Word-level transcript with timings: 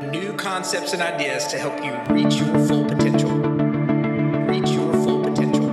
New 0.00 0.32
concepts 0.32 0.94
and 0.94 1.02
ideas 1.02 1.46
to 1.48 1.58
help 1.58 1.84
you 1.84 1.92
reach 2.14 2.36
your 2.36 2.58
full 2.66 2.86
potential. 2.86 3.28
Reach 3.28 4.70
your 4.70 4.90
full 4.94 5.22
potential. 5.22 5.68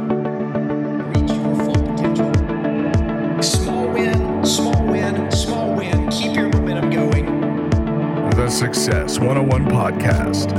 Reach 1.15 1.31
your 1.31 1.55
full 1.63 1.81
potential. 1.95 3.41
Small 3.41 3.87
win, 3.87 4.45
small 4.45 4.85
win, 4.85 5.31
small 5.31 5.73
win. 5.73 6.09
Keep 6.09 6.35
your 6.35 6.49
momentum 6.49 6.89
going. 6.89 7.25
The 8.31 8.49
Success 8.49 9.17
101 9.17 9.65
Podcast. 9.67 10.51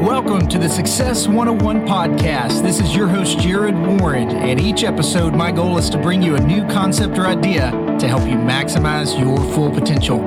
Welcome 0.00 0.46
to 0.50 0.58
the 0.58 0.68
Success 0.68 1.26
101 1.26 1.84
podcast. 1.84 2.62
This 2.62 2.78
is 2.78 2.94
your 2.94 3.08
host, 3.08 3.40
Jared 3.40 3.74
Warren, 3.74 4.30
and 4.30 4.60
each 4.60 4.84
episode, 4.84 5.34
my 5.34 5.50
goal 5.50 5.78
is 5.78 5.90
to 5.90 5.98
bring 5.98 6.22
you 6.22 6.36
a 6.36 6.40
new 6.40 6.64
concept 6.68 7.18
or 7.18 7.26
idea 7.26 7.87
to 7.98 8.08
help 8.08 8.22
you 8.22 8.36
maximize 8.36 9.18
your 9.18 9.36
full 9.52 9.70
potential. 9.70 10.18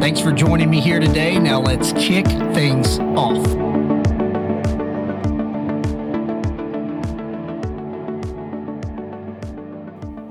Thanks 0.00 0.20
for 0.20 0.32
joining 0.32 0.70
me 0.70 0.80
here 0.80 0.98
today. 0.98 1.38
Now, 1.38 1.60
let's 1.60 1.92
kick 1.92 2.26
things 2.54 2.98
off. 2.98 3.46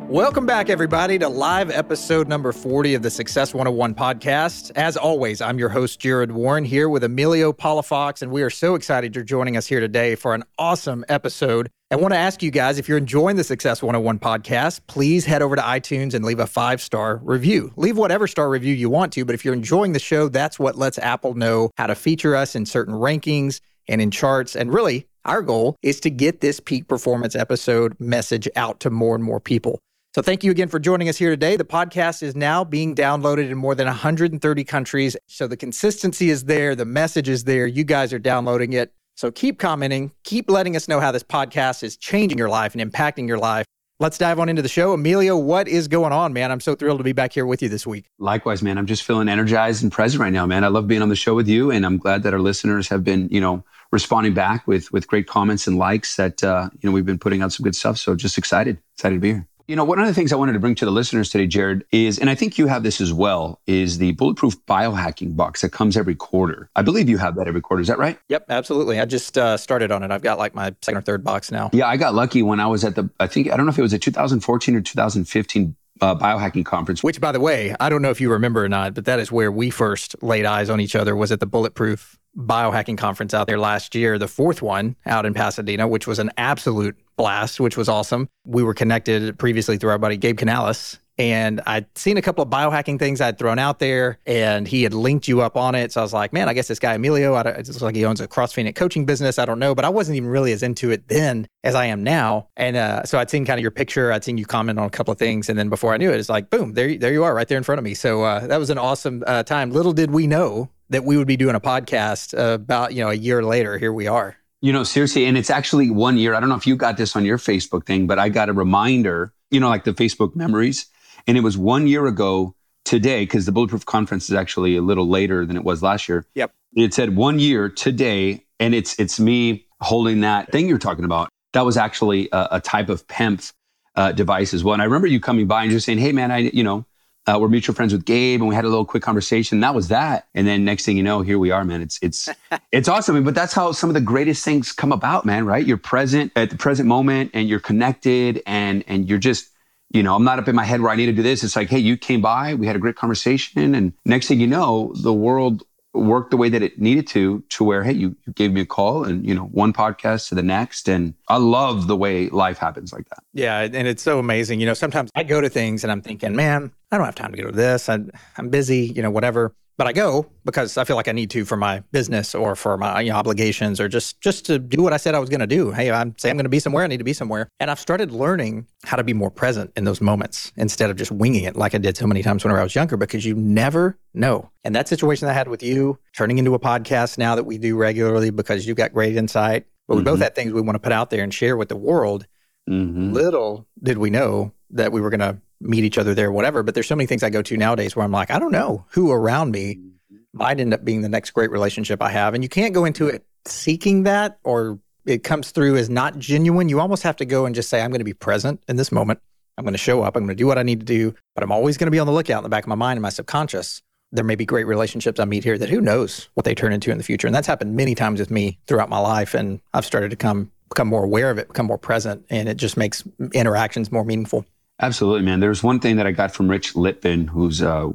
Welcome 0.10 0.48
back, 0.48 0.70
everybody, 0.70 1.20
to 1.20 1.30
live 1.30 1.70
episode 1.70 2.28
number 2.28 2.52
40 2.52 2.96
of 2.96 3.04
the 3.04 3.12
Success 3.12 3.54
101 3.54 3.94
podcast. 3.94 4.72
As 4.76 4.98
always, 4.98 5.42
I'm 5.42 5.60
your 5.60 5.70
host, 5.70 6.00
Jared 6.00 6.32
Warren, 6.32 6.66
here 6.66 6.90
with 6.90 7.04
Emilio 7.04 7.54
Palafox, 7.54 8.24
and 8.24 8.32
we 8.32 8.42
are 8.42 8.50
so 8.50 8.74
excited 8.74 9.14
you're 9.14 9.24
joining 9.24 9.58
us 9.58 9.68
here 9.68 9.80
today 9.80 10.16
for 10.16 10.34
an 10.34 10.44
awesome 10.58 11.06
episode. 11.08 11.70
I 11.90 11.96
want 11.96 12.14
to 12.14 12.18
ask 12.18 12.44
you 12.44 12.52
guys 12.52 12.78
if 12.78 12.90
you're 12.90 12.98
enjoying 12.98 13.38
the 13.38 13.46
Success 13.46 13.82
101 13.82 14.20
podcast, 14.20 14.82
please 14.88 15.24
head 15.24 15.42
over 15.42 15.56
to 15.56 15.62
iTunes 15.62 16.14
and 16.14 16.26
leave 16.26 16.42
a 16.42 16.46
five 16.46 16.82
star 16.82 17.22
review. 17.24 17.72
Leave 17.78 17.96
whatever 17.96 18.28
star 18.28 18.50
review 18.50 18.74
you 18.74 18.90
want 18.90 19.14
to, 19.14 19.24
but 19.24 19.34
if 19.34 19.46
you're 19.46 19.54
enjoying 19.54 19.94
the 19.94 20.00
show, 20.00 20.28
that's 20.28 20.60
what 20.60 20.78
lets 20.78 21.00
Apple 21.00 21.34
know 21.36 21.72
how 21.78 21.88
to 21.88 21.96
feature 21.96 22.36
us 22.36 22.56
in 22.56 22.66
certain 22.66 22.94
rankings 22.94 23.62
and 23.88 24.02
in 24.02 24.12
charts. 24.12 24.54
And 24.54 24.74
really, 24.74 25.08
our 25.24 25.42
goal 25.42 25.78
is 25.82 26.02
to 26.02 26.10
get 26.10 26.42
this 26.42 26.60
peak 26.60 26.90
performance 26.90 27.38
episode 27.38 27.96
message 28.02 28.50
out 28.58 28.82
to 28.82 28.90
more 28.90 29.16
and 29.16 29.24
more 29.24 29.40
people. 29.40 29.80
So 30.14 30.22
thank 30.22 30.44
you 30.44 30.52
again 30.52 30.68
for 30.68 30.80
joining 30.80 31.08
us 31.08 31.16
here 31.16 31.30
today. 31.30 31.56
The 31.56 31.64
podcast 31.64 32.22
is 32.22 32.36
now 32.36 32.66
being 32.66 32.96
downloaded 32.96 33.50
in 33.50 33.58
more 33.58 33.76
than 33.76 33.88
130 33.88 34.64
countries. 34.66 35.16
So 35.28 35.48
the 35.48 35.56
consistency 35.56 36.32
is 36.32 36.46
there, 36.46 36.76
the 36.76 36.84
message 36.84 37.30
is 37.30 37.46
there. 37.46 37.66
You 37.66 37.86
guys 37.86 38.12
are 38.12 38.20
downloading 38.20 38.74
it. 38.74 38.92
So 39.18 39.32
keep 39.32 39.58
commenting, 39.58 40.12
keep 40.24 40.48
letting 40.48 40.76
us 40.76 40.88
know 40.88 41.00
how 41.00 41.12
this 41.12 41.24
podcast 41.24 41.82
is 41.82 41.98
changing 41.98 42.38
your 42.38 42.50
life 42.50 42.76
and 42.76 42.94
impacting 42.94 43.28
your 43.28 43.40
life. 43.40 43.66
Let's 44.00 44.20
dive 44.20 44.40
on 44.40 44.48
into 44.48 44.62
the 44.62 44.70
show. 44.70 44.94
Emilio, 44.94 45.36
what 45.36 45.68
is 45.68 45.88
going 45.88 46.14
on, 46.14 46.34
man? 46.34 46.52
I'm 46.52 46.60
so 46.60 46.76
thrilled 46.76 47.00
to 47.00 47.04
be 47.04 47.14
back 47.14 47.34
here 47.34 47.48
with 47.48 47.64
you 47.64 47.68
this 47.68 47.88
week. 47.88 48.06
Likewise, 48.20 48.62
man. 48.62 48.78
I'm 48.78 48.86
just 48.86 49.02
feeling 49.02 49.28
energized 49.28 49.82
and 49.82 49.92
present 49.92 50.22
right 50.22 50.32
now, 50.32 50.46
man. 50.46 50.64
I 50.64 50.68
love 50.68 50.88
being 50.88 51.02
on 51.02 51.10
the 51.10 51.16
show 51.16 51.34
with 51.34 51.48
you, 51.48 51.72
and 51.72 51.84
I'm 51.84 51.98
glad 51.98 52.22
that 52.22 52.34
our 52.36 52.40
listeners 52.40 52.88
have 52.90 53.04
been, 53.04 53.28
you 53.30 53.42
know, 53.42 53.64
responding 53.92 54.36
back 54.36 54.68
with 54.68 54.94
with 54.94 55.08
great 55.08 55.26
comments 55.26 55.66
and 55.66 55.80
likes. 55.80 56.16
That 56.18 56.44
uh, 56.44 56.70
you 56.80 56.88
know 56.88 56.94
we've 56.94 57.08
been 57.08 57.18
putting 57.18 57.42
out 57.42 57.52
some 57.52 57.64
good 57.64 57.76
stuff. 57.76 57.98
So 57.98 58.14
just 58.14 58.38
excited, 58.38 58.78
excited 58.94 59.16
to 59.16 59.20
be 59.20 59.30
here. 59.30 59.48
You 59.68 59.76
know, 59.76 59.84
one 59.84 60.00
of 60.00 60.08
the 60.08 60.14
things 60.14 60.32
I 60.32 60.38
wanted 60.38 60.54
to 60.54 60.60
bring 60.60 60.76
to 60.76 60.86
the 60.86 60.92
listeners 60.92 61.30
today, 61.30 61.46
Jared, 61.46 61.84
is, 61.92 62.20
and 62.20 62.30
I 62.30 62.36
think 62.36 62.58
you 62.58 62.68
have 62.68 62.84
this 62.84 63.02
as 63.02 63.12
well, 63.12 63.60
is 63.68 63.98
the 63.98 64.14
bulletproof 64.14 64.56
biohacking 64.66 65.36
box 65.36 65.60
that 65.60 65.74
comes 65.74 65.98
every 65.98 66.16
quarter. 66.16 66.70
I 66.78 66.84
believe 66.84 67.10
you 67.10 67.18
have 67.18 67.36
that 67.36 67.50
every 67.50 67.60
quarter. 67.60 67.82
Is 67.82 67.90
that 67.90 67.98
right? 67.98 68.18
Yep, 68.30 68.46
absolutely. 68.48 68.98
I 68.98 69.04
just 69.04 69.38
uh, 69.38 69.58
started 69.58 69.92
on 69.92 70.04
it. 70.04 70.12
I've 70.12 70.22
got 70.22 70.38
like 70.38 70.56
my 70.56 70.74
second 70.82 71.00
or 71.00 71.02
third 71.02 71.22
box 71.22 71.52
now. 71.52 71.70
Yeah, 71.74 71.86
I 71.86 71.98
got 71.98 72.16
lucky 72.16 72.44
when 72.44 72.62
I 72.62 72.68
was 72.68 72.86
at 72.86 72.96
the, 72.96 73.10
I 73.20 73.28
think, 73.28 73.52
I 73.52 73.58
don't 73.58 73.66
know 73.66 73.72
if 73.74 73.78
it 73.78 73.82
was 73.82 73.92
a 73.92 74.00
2014 74.00 74.74
or 74.74 74.80
2015 74.80 75.76
uh, 76.00 76.16
biohacking 76.16 76.64
conference. 76.64 77.04
Which, 77.04 77.20
by 77.20 77.34
the 77.34 77.42
way, 77.42 77.76
I 77.78 77.90
don't 77.90 78.02
know 78.02 78.10
if 78.10 78.22
you 78.22 78.32
remember 78.32 78.64
or 78.64 78.70
not, 78.70 78.94
but 78.94 79.04
that 79.04 79.20
is 79.20 79.34
where 79.34 79.52
we 79.52 79.70
first 79.70 80.16
laid 80.24 80.46
eyes 80.46 80.70
on 80.70 80.80
each 80.80 80.96
other. 80.96 81.14
Was 81.14 81.34
at 81.34 81.42
the 81.42 81.46
Bulletproof 81.46 82.18
Biohacking 82.38 82.98
Conference 82.98 83.34
out 83.34 83.48
there 83.48 83.58
last 83.58 83.96
year, 83.96 84.20
the 84.20 84.28
fourth 84.28 84.62
one 84.62 84.96
out 85.06 85.26
in 85.26 85.34
Pasadena, 85.34 85.88
which 85.88 86.06
was 86.06 86.20
an 86.20 86.32
absolute 86.38 86.96
blast, 87.16 87.60
which 87.60 87.76
was 87.76 87.90
awesome. 87.90 88.30
We 88.46 88.62
were 88.62 88.76
connected 88.76 89.40
previously 89.40 89.78
through 89.78 89.90
our 89.90 89.98
buddy 89.98 90.18
Gabe 90.18 90.38
Canales, 90.38 91.00
and 91.18 91.62
I'd 91.66 91.88
seen 91.98 92.18
a 92.18 92.22
couple 92.22 92.44
of 92.44 92.50
biohacking 92.52 93.00
things 93.00 93.22
I'd 93.22 93.40
thrown 93.40 93.58
out 93.58 93.80
there, 93.80 94.20
and 94.28 94.68
he 94.68 94.84
had 94.84 94.94
linked 94.94 95.28
you 95.28 95.42
up 95.42 95.58
on 95.58 95.74
it. 95.74 95.92
So 95.92 96.02
I 96.02 96.04
was 96.04 96.14
like, 96.14 96.32
man, 96.32 96.48
I 96.48 96.54
guess 96.54 96.68
this 96.68 96.78
guy 96.78 96.94
Emilio, 96.94 97.34
I 97.34 97.42
it's 97.42 97.70
just 97.70 97.82
like 97.82 97.96
he 97.96 98.06
owns 98.06 98.22
a 98.22 98.28
CrossFit 98.28 98.76
coaching 98.76 99.06
business. 99.06 99.40
I 99.40 99.46
don't 99.46 99.58
know, 99.58 99.74
but 99.74 99.84
I 99.84 99.90
wasn't 99.90 100.18
even 100.18 100.30
really 100.30 100.52
as 100.52 100.62
into 100.62 100.92
it 100.92 101.08
then 101.08 101.48
as 101.64 101.74
I 101.74 101.86
am 101.86 102.04
now. 102.04 102.50
And 102.56 102.78
uh, 102.78 103.04
so 103.04 103.18
I'd 103.18 103.32
seen 103.32 103.46
kind 103.46 103.58
of 103.58 103.64
your 103.64 103.72
picture, 103.72 104.12
I'd 104.12 104.24
seen 104.24 104.38
you 104.38 104.46
comment 104.46 104.78
on 104.78 104.86
a 104.86 104.92
couple 104.92 105.12
of 105.12 105.18
things, 105.18 105.50
and 105.50 105.58
then 105.58 105.70
before 105.70 105.92
I 105.92 105.98
knew 105.98 106.12
it, 106.12 106.20
it's 106.20 106.30
like, 106.30 106.52
boom, 106.52 106.74
there, 106.74 106.96
there 106.98 107.12
you 107.12 107.24
are, 107.24 107.34
right 107.34 107.48
there 107.48 107.58
in 107.58 107.64
front 107.64 107.80
of 107.80 107.86
me. 107.86 107.96
So 107.96 108.22
uh, 108.22 108.46
that 108.46 108.58
was 108.58 108.70
an 108.70 108.78
awesome 108.78 109.24
uh, 109.26 109.42
time. 109.42 109.72
Little 109.72 109.94
did 109.94 110.12
we 110.12 110.28
know 110.28 110.70
that 110.90 111.04
we 111.04 111.18
would 111.18 111.28
be 111.28 111.38
doing 111.38 111.56
a 111.56 111.60
podcast 111.60 112.38
about 112.38 112.94
you 112.94 113.04
know 113.04 113.10
a 113.10 113.16
year 113.16 113.44
later. 113.44 113.78
Here 113.78 113.94
we 113.94 114.08
are. 114.08 114.38
You 114.62 114.74
know, 114.74 114.84
seriously, 114.84 115.26
and 115.26 115.38
it's 115.38 115.50
actually 115.50 115.90
one 115.92 116.18
year. 116.18 116.34
I 116.34 116.40
don't 116.40 116.50
know 116.50 116.56
if 116.56 116.66
you 116.66 116.76
got 116.76 116.98
this 116.98 117.16
on 117.16 117.26
your 117.26 117.38
Facebook 117.38 117.86
thing, 117.86 118.08
but 118.08 118.18
I 118.18 118.30
got 118.30 118.50
a 118.50 118.54
reminder, 118.54 119.32
you 119.52 119.60
know, 119.60 119.70
like 119.70 119.84
the 119.84 119.94
Facebook 119.94 120.36
memories. 120.36 120.88
And 121.28 121.38
it 121.38 121.42
was 121.42 121.58
one 121.58 121.86
year 121.86 122.08
ago 122.08 122.56
today, 122.84 123.24
because 123.24 123.46
the 123.46 123.52
Bulletproof 123.52 123.86
Conference 123.86 124.30
is 124.30 124.36
actually 124.36 124.76
a 124.76 124.82
little 124.82 125.08
later 125.08 125.46
than 125.46 125.58
it 125.58 125.64
was 125.64 125.84
last 125.84 126.10
year. 126.10 126.26
Yep. 126.34 126.54
It 126.74 126.94
said 126.94 127.16
one 127.16 127.38
year 127.38 127.70
today, 127.70 128.46
and 128.60 128.74
it's 128.74 129.00
it's 129.00 129.20
me 129.20 129.66
holding 129.82 130.22
that 130.22 130.52
thing 130.52 130.68
you're 130.68 130.80
talking 130.80 131.06
about. 131.06 131.30
That 131.54 131.66
was 131.66 131.78
actually 131.78 132.30
a, 132.32 132.48
a 132.52 132.60
type 132.60 132.90
of 132.90 133.06
PEMF 133.08 133.54
uh, 133.96 134.12
device 134.12 134.54
as 134.54 134.64
well. 134.64 134.74
And 134.74 134.82
I 134.82 134.86
remember 134.86 135.08
you 135.08 135.20
coming 135.20 135.48
by 135.48 135.64
and 135.64 135.72
just 135.72 135.86
saying, 135.86 136.00
"Hey, 136.00 136.12
man, 136.12 136.32
I 136.32 136.38
you 136.40 136.64
know 136.64 136.86
uh, 137.28 137.38
we're 137.40 137.50
mutual 137.50 137.76
friends 137.76 137.92
with 137.92 138.06
Gabe, 138.06 138.40
and 138.40 138.48
we 138.48 138.56
had 138.56 138.64
a 138.64 138.70
little 138.70 138.86
quick 138.86 139.04
conversation. 139.04 139.60
That 139.60 139.76
was 139.76 139.90
that. 139.90 140.28
And 140.34 140.48
then 140.48 140.64
next 140.64 140.86
thing 140.86 140.96
you 140.96 141.04
know, 141.04 141.22
here 141.22 141.38
we 141.38 141.52
are, 141.52 141.66
man. 141.66 141.82
It's 141.82 142.00
it's 142.02 142.30
it's 142.72 142.88
awesome. 142.88 143.24
But 143.24 143.36
that's 143.36 143.54
how 143.54 143.72
some 143.74 143.90
of 143.90 143.94
the 143.94 144.02
greatest 144.02 144.46
things 144.46 144.72
come 144.72 144.92
about, 144.92 145.26
man. 145.26 145.46
Right? 145.46 145.66
You're 145.66 145.78
present 145.78 146.32
at 146.36 146.50
the 146.50 146.58
present 146.58 146.88
moment, 146.88 147.32
and 147.34 147.50
you're 147.50 147.60
connected, 147.60 148.42
and 148.46 148.84
and 148.88 149.10
you're 149.10 149.20
just 149.20 149.50
you 149.90 150.04
know, 150.04 150.16
I'm 150.16 150.24
not 150.24 150.38
up 150.38 150.48
in 150.48 150.56
my 150.56 150.66
head 150.66 150.82
where 150.82 150.92
I 150.92 150.96
need 150.96 151.06
to 151.06 151.14
do 151.14 151.24
this. 151.24 151.44
It's 151.44 151.56
like, 151.56 151.70
hey, 151.70 151.80
you 151.80 151.96
came 151.96 152.22
by, 152.22 152.56
we 152.56 152.68
had 152.68 152.76
a 152.76 152.80
great 152.80 152.98
conversation, 152.98 153.74
and 153.74 153.94
next 154.06 154.28
thing 154.28 154.40
you 154.40 154.48
know, 154.48 154.94
the 154.96 155.14
world 155.14 155.64
worked 155.98 156.32
the 156.32 156.38
way 156.38 156.50
that 156.50 156.62
it 156.62 156.80
needed 156.80 157.08
to 157.08 157.42
to 157.50 157.64
where 157.64 157.84
hey 157.84 157.94
you, 157.94 158.16
you 158.26 158.34
gave 158.34 158.52
me 158.52 158.62
a 158.62 158.66
call 158.66 159.04
and 159.04 159.26
you 159.26 159.34
know 159.34 159.46
one 159.46 159.74
podcast 159.74 160.30
to 160.30 160.36
the 160.36 160.44
next. 160.44 160.88
And 160.88 161.14
i 161.28 161.38
love 161.38 161.88
the 161.88 161.96
way 161.96 162.30
life 162.30 162.58
happens 162.58 162.94
like 162.94 163.08
that. 163.10 163.24
Yeah 163.34 163.62
and 163.62 163.88
it's 163.88 164.04
so 164.04 164.20
amazing. 164.20 164.60
You 164.60 164.66
know 164.66 164.74
sometimes 164.74 165.10
i 165.16 165.24
go 165.24 165.42
to 165.42 165.50
things 165.50 165.84
and 165.84 165.92
i'm 165.92 166.02
thinking 166.02 166.36
man 166.36 166.72
i 166.92 166.98
don't 166.98 167.06
have 167.06 167.16
time 167.16 167.32
to 167.32 167.42
go 167.42 167.50
to 167.50 167.56
this. 167.56 167.90
I, 167.90 168.00
i'm 168.38 168.50
busy 168.50 168.86
you 168.96 169.02
know 169.02 169.12
whatever 169.12 169.54
but 169.78 169.86
I 169.86 169.94
go 169.94 170.26
because 170.44 170.78
I 170.78 170.84
feel 170.84 170.96
like 170.96 171.08
I 171.08 171.12
need 171.12 171.30
to 171.32 171.46
for 171.46 171.56
my 171.56 171.82
business 171.92 172.34
or 172.34 172.56
for 172.56 172.78
my 172.78 173.02
you 173.02 173.12
know, 173.12 173.16
obligations 173.16 173.80
or 173.80 173.88
just 173.88 174.20
just 174.22 174.46
to 174.48 174.58
do 174.58 174.82
what 174.82 174.92
I 174.92 174.98
said 174.98 175.14
I 175.14 175.20
was 175.20 175.30
going 175.30 175.40
to 175.40 175.48
do. 175.48 175.72
Hey, 175.72 175.92
I'm 175.92 176.18
say 176.18 176.30
I'm 176.30 176.36
going 176.36 176.46
to 176.46 176.50
be 176.50 176.60
somewhere. 176.60 176.84
I 176.84 176.88
need 176.88 176.98
to 176.98 177.04
be 177.04 177.14
somewhere, 177.14 177.48
and 177.60 177.70
I've 177.70 177.80
started 177.80 178.12
learning 178.12 178.68
how 178.84 178.98
to 178.98 179.04
be 179.04 179.14
more 179.14 179.30
present 179.30 179.72
in 179.76 179.84
those 179.84 180.02
moments 180.02 180.52
instead 180.58 180.90
of 180.90 180.98
just 180.98 181.12
winging 181.12 181.44
it 181.44 181.56
like 181.56 181.76
I 181.76 181.78
did 181.78 181.96
so 181.96 182.08
many 182.08 182.24
times 182.24 182.44
when 182.44 182.54
I 182.54 182.64
was 182.64 182.74
younger. 182.74 182.98
Because 182.98 183.26
you 183.26 183.36
never 183.36 183.98
know. 184.14 184.52
And 184.64 184.76
that 184.76 184.88
situation 184.88 185.28
I 185.28 185.34
had 185.34 185.48
with 185.48 185.62
you 185.62 186.00
turning 186.16 186.40
into 186.40 186.56
a 186.56 186.60
podcast 186.60 187.18
now 187.18 187.36
that 187.36 187.46
we 187.46 187.58
do 187.58 187.78
regularly 187.78 188.32
because 188.32 188.68
you've 188.68 188.78
got 188.78 188.94
great 188.94 189.16
insight. 189.16 189.68
But 189.88 189.96
we 189.96 190.00
mm-hmm. 190.02 190.12
both 190.12 190.20
had 190.20 190.36
things 190.36 190.52
we 190.52 190.62
want 190.62 190.76
to 190.76 190.80
put 190.80 190.92
out 190.92 191.12
there 191.12 191.24
and 191.24 191.34
share 191.34 191.56
with 191.56 191.70
the 191.70 191.78
world. 191.78 192.26
Mm-hmm. 192.70 193.14
Little 193.14 193.66
did 193.82 193.98
we 193.98 194.10
know 194.10 194.52
that 194.72 194.92
we 194.92 195.00
were 195.00 195.10
going 195.10 195.22
to 195.22 195.40
meet 195.60 195.84
each 195.84 195.98
other 195.98 196.14
there, 196.14 196.32
whatever. 196.32 196.64
But 196.64 196.74
there's 196.74 196.88
so 196.88 196.96
many 196.96 197.08
things 197.08 197.24
I 197.24 197.30
go 197.30 197.42
to 197.42 197.58
nowadays 197.58 197.96
where 197.96 198.06
I'm 198.06 198.12
like, 198.12 198.32
I 198.32 198.40
don't 198.40 198.52
know 198.52 198.86
who 198.90 199.12
around 199.12 199.52
me 199.52 199.76
mm-hmm. 199.76 200.18
might 200.34 200.60
end 200.60 200.74
up 200.74 200.84
being 200.86 201.02
the 201.02 201.10
next 201.10 201.32
great 201.32 201.52
relationship 201.52 202.02
I 202.02 202.10
have. 202.10 202.34
And 202.34 202.44
you 202.44 202.50
can't 202.50 202.74
go 202.74 202.86
into 202.86 203.08
it 203.08 203.26
seeking 203.46 204.04
that 204.04 204.40
or 204.44 204.80
it 205.06 205.24
comes 205.24 205.52
through 205.52 205.78
as 205.78 205.90
not 205.90 206.20
genuine. 206.20 206.70
You 206.70 206.80
almost 206.80 207.04
have 207.04 207.16
to 207.18 207.26
go 207.26 207.46
and 207.46 207.56
just 207.56 207.70
say, 207.70 207.82
I'm 207.82 207.92
going 207.92 208.00
to 208.00 208.06
be 208.06 208.14
present 208.14 208.62
in 208.68 208.76
this 208.76 208.92
moment. 208.92 209.20
I'm 209.58 209.64
going 209.64 209.74
to 209.74 209.80
show 209.80 210.04
up. 210.04 210.16
I'm 210.16 210.24
going 210.24 210.36
to 210.36 210.42
do 210.42 210.46
what 210.46 210.58
I 210.58 210.64
need 210.64 210.82
to 210.82 210.86
do, 210.86 211.16
but 211.34 211.44
I'm 211.44 211.52
always 211.52 211.78
going 211.78 211.88
to 211.88 211.92
be 211.92 212.00
on 212.00 212.06
the 212.06 212.14
lookout 212.14 212.40
in 212.40 212.44
the 212.44 212.50
back 212.50 212.66
of 212.66 212.68
my 212.68 212.76
mind 212.76 212.98
and 212.98 213.02
my 213.02 213.10
subconscious. 213.10 213.82
There 214.12 214.24
may 214.24 214.36
be 214.36 214.46
great 214.46 214.68
relationships 214.68 215.20
I 215.20 215.26
meet 215.26 215.44
here 215.44 215.58
that 215.58 215.70
who 215.70 215.82
knows 215.82 216.30
what 216.36 216.46
they 216.46 216.54
turn 216.54 216.74
into 216.74 216.92
in 216.92 216.98
the 216.98 217.04
future. 217.04 217.28
And 217.28 217.36
that's 217.36 217.48
happened 217.48 217.76
many 217.76 217.96
times 217.96 218.20
with 218.20 218.30
me 218.30 218.60
throughout 218.68 218.90
my 218.90 219.00
life. 219.00 219.34
And 219.34 219.60
I've 219.74 219.86
started 219.86 220.12
to 220.12 220.16
come 220.16 220.52
become 220.70 220.88
more 220.88 221.04
aware 221.04 221.32
of 221.32 221.38
it, 221.38 221.48
become 221.48 221.66
more 221.66 221.78
present, 221.78 222.26
and 222.30 222.50
it 222.50 222.58
just 222.58 222.78
makes 222.78 223.04
interactions 223.34 223.92
more 223.92 224.04
meaningful. 224.04 224.46
Absolutely, 224.80 225.24
man. 225.24 225.40
There's 225.40 225.64
one 225.64 225.80
thing 225.80 225.96
that 225.96 226.06
I 226.06 226.12
got 226.12 226.32
from 226.32 226.50
Rich 226.50 226.76
Litvin, 226.76 227.28
who's 227.30 227.64
uh, 227.64 227.90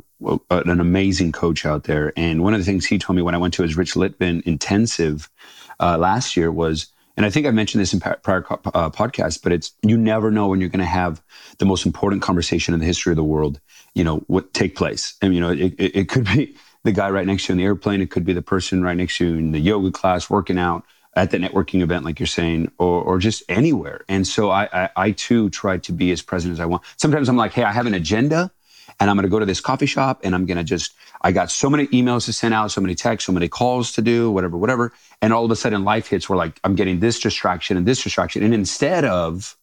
an 0.51 0.81
amazing 0.81 1.31
coach 1.31 1.65
out 1.65 1.85
there. 1.85 2.13
And 2.17 2.43
one 2.43 2.55
of 2.55 2.61
the 2.61 2.65
things 2.65 2.87
he 2.87 2.99
told 2.99 3.17
me 3.17 3.23
when 3.23 3.37
I 3.37 3.39
went 3.39 3.55
to 3.55 3.63
his 3.63 3.77
Rich 3.77 3.95
Litvin 3.95 4.43
intensive 4.43 5.31
uh, 5.79 5.97
last 5.97 6.37
year 6.37 6.51
was, 6.51 6.89
and 7.17 7.25
I 7.25 7.31
think 7.31 7.47
I 7.47 7.53
mentioned 7.53 7.83
this 7.83 7.93
in 7.93 8.01
prior 8.01 8.45
uh, 8.75 8.91
podcasts, 8.91 9.41
but 9.41 9.53
it's 9.53 9.73
you 9.83 9.97
never 9.97 10.33
know 10.33 10.49
when 10.49 10.59
you're 10.59 10.71
going 10.71 10.81
to 10.81 10.87
have 10.87 11.23
the 11.59 11.67
most 11.67 11.87
important 11.87 12.21
conversation 12.23 12.75
in 12.75 12.81
the 12.81 12.87
history 12.87 13.13
of 13.13 13.17
the 13.17 13.25
world. 13.25 13.61
You 13.95 14.03
know 14.03 14.25
what 14.27 14.55
take 14.55 14.75
place, 14.75 15.15
and 15.21 15.35
you 15.35 15.41
know 15.41 15.51
it, 15.51 15.75
it, 15.79 15.97
it 15.97 16.09
could 16.09 16.25
be 16.25 16.57
the 16.85 16.93
guy 16.93 17.11
right 17.11 17.27
next 17.27 17.47
to 17.47 17.53
you 17.53 17.55
in 17.55 17.59
the 17.59 17.65
airplane. 17.65 18.01
It 18.01 18.11
could 18.11 18.25
be 18.25 18.33
the 18.33 18.43
person 18.43 18.83
right 18.83 18.97
next 18.97 19.19
to 19.19 19.27
you 19.27 19.35
in 19.37 19.53
the 19.53 19.61
yoga 19.61 19.93
class 19.93 20.31
working 20.31 20.59
out 20.59 20.85
at 21.15 21.31
the 21.31 21.39
networking 21.39 21.83
event, 21.83 22.05
like 22.05 22.19
you're 22.19 22.27
saying, 22.27 22.71
or, 22.79 23.03
or 23.03 23.19
just 23.19 23.43
anywhere. 23.49 24.05
And 24.09 24.27
so 24.27 24.51
I, 24.51 24.69
I, 24.73 24.91
I 24.97 25.11
too 25.11 25.51
try 25.51 25.77
to 25.79 25.93
be 25.93 26.11
as 26.11 26.23
present 26.23 26.53
as 26.53 26.61
I 26.61 26.67
want. 26.67 26.83
Sometimes 26.97 27.29
I'm 27.29 27.37
like, 27.37 27.53
hey, 27.53 27.65
I 27.65 27.73
have 27.73 27.87
an 27.87 27.95
agenda 27.95 28.51
and 28.99 29.11
I'm 29.11 29.17
going 29.17 29.25
to 29.25 29.31
go 29.31 29.39
to 29.39 29.47
this 29.47 29.61
coffee 29.61 29.87
shop 29.87 30.21
and 30.25 30.35
I'm 30.35 30.47
going 30.47 30.57
to 30.57 30.65
just, 30.65 30.95
I 31.21 31.33
got 31.33 31.51
so 31.51 31.69
many 31.69 31.87
emails 31.89 32.25
to 32.27 32.33
send 32.33 32.55
out, 32.55 32.71
so 32.71 32.81
many 32.81 32.95
texts, 32.95 33.27
so 33.27 33.33
many 33.33 33.49
calls 33.49 33.93
to 33.93 34.03
do, 34.03 34.31
whatever, 34.31 34.57
whatever. 34.57 34.93
And 35.21 35.33
all 35.33 35.45
of 35.45 35.51
a 35.51 35.57
sudden 35.57 35.85
life 35.85 36.09
hits 36.09 36.29
where 36.29 36.37
like, 36.37 36.59
I'm 36.65 36.75
getting 36.75 37.01
this 37.01 37.21
distraction 37.21 37.77
and 37.77 37.87
this 37.87 38.03
distraction. 38.03 38.43
And 38.43 38.55
instead 38.55 39.05
of 39.05 39.57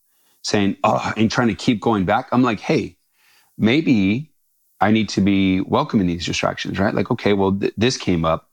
saying, 0.44 0.78
oh, 0.84 1.14
and 1.18 1.32
trying 1.32 1.50
to 1.50 1.56
keep 1.56 1.82
going 1.82 2.06
back, 2.06 2.30
I'm 2.32 2.44
like, 2.44 2.60
hey, 2.60 2.98
maybe 3.58 4.32
I 4.80 4.92
need 4.92 5.10
to 5.10 5.22
be 5.22 5.62
welcoming 5.62 6.08
these 6.08 6.26
distractions, 6.26 6.80
right? 6.80 6.94
Like, 6.94 7.12
okay, 7.12 7.34
well, 7.34 7.52
th- 7.54 7.74
this 7.76 7.98
came 7.98 8.24
up. 8.24 8.49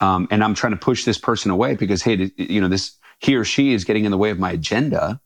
Um, 0.00 0.28
and 0.30 0.42
I'm 0.42 0.54
trying 0.54 0.72
to 0.72 0.78
push 0.78 1.04
this 1.04 1.18
person 1.18 1.50
away 1.50 1.74
because, 1.74 2.02
hey, 2.02 2.30
you 2.36 2.60
know, 2.60 2.68
this, 2.68 2.92
he 3.18 3.34
or 3.34 3.44
she 3.44 3.72
is 3.74 3.84
getting 3.84 4.04
in 4.04 4.10
the 4.10 4.18
way 4.18 4.30
of 4.30 4.38
my 4.38 4.52
agenda. 4.52 5.20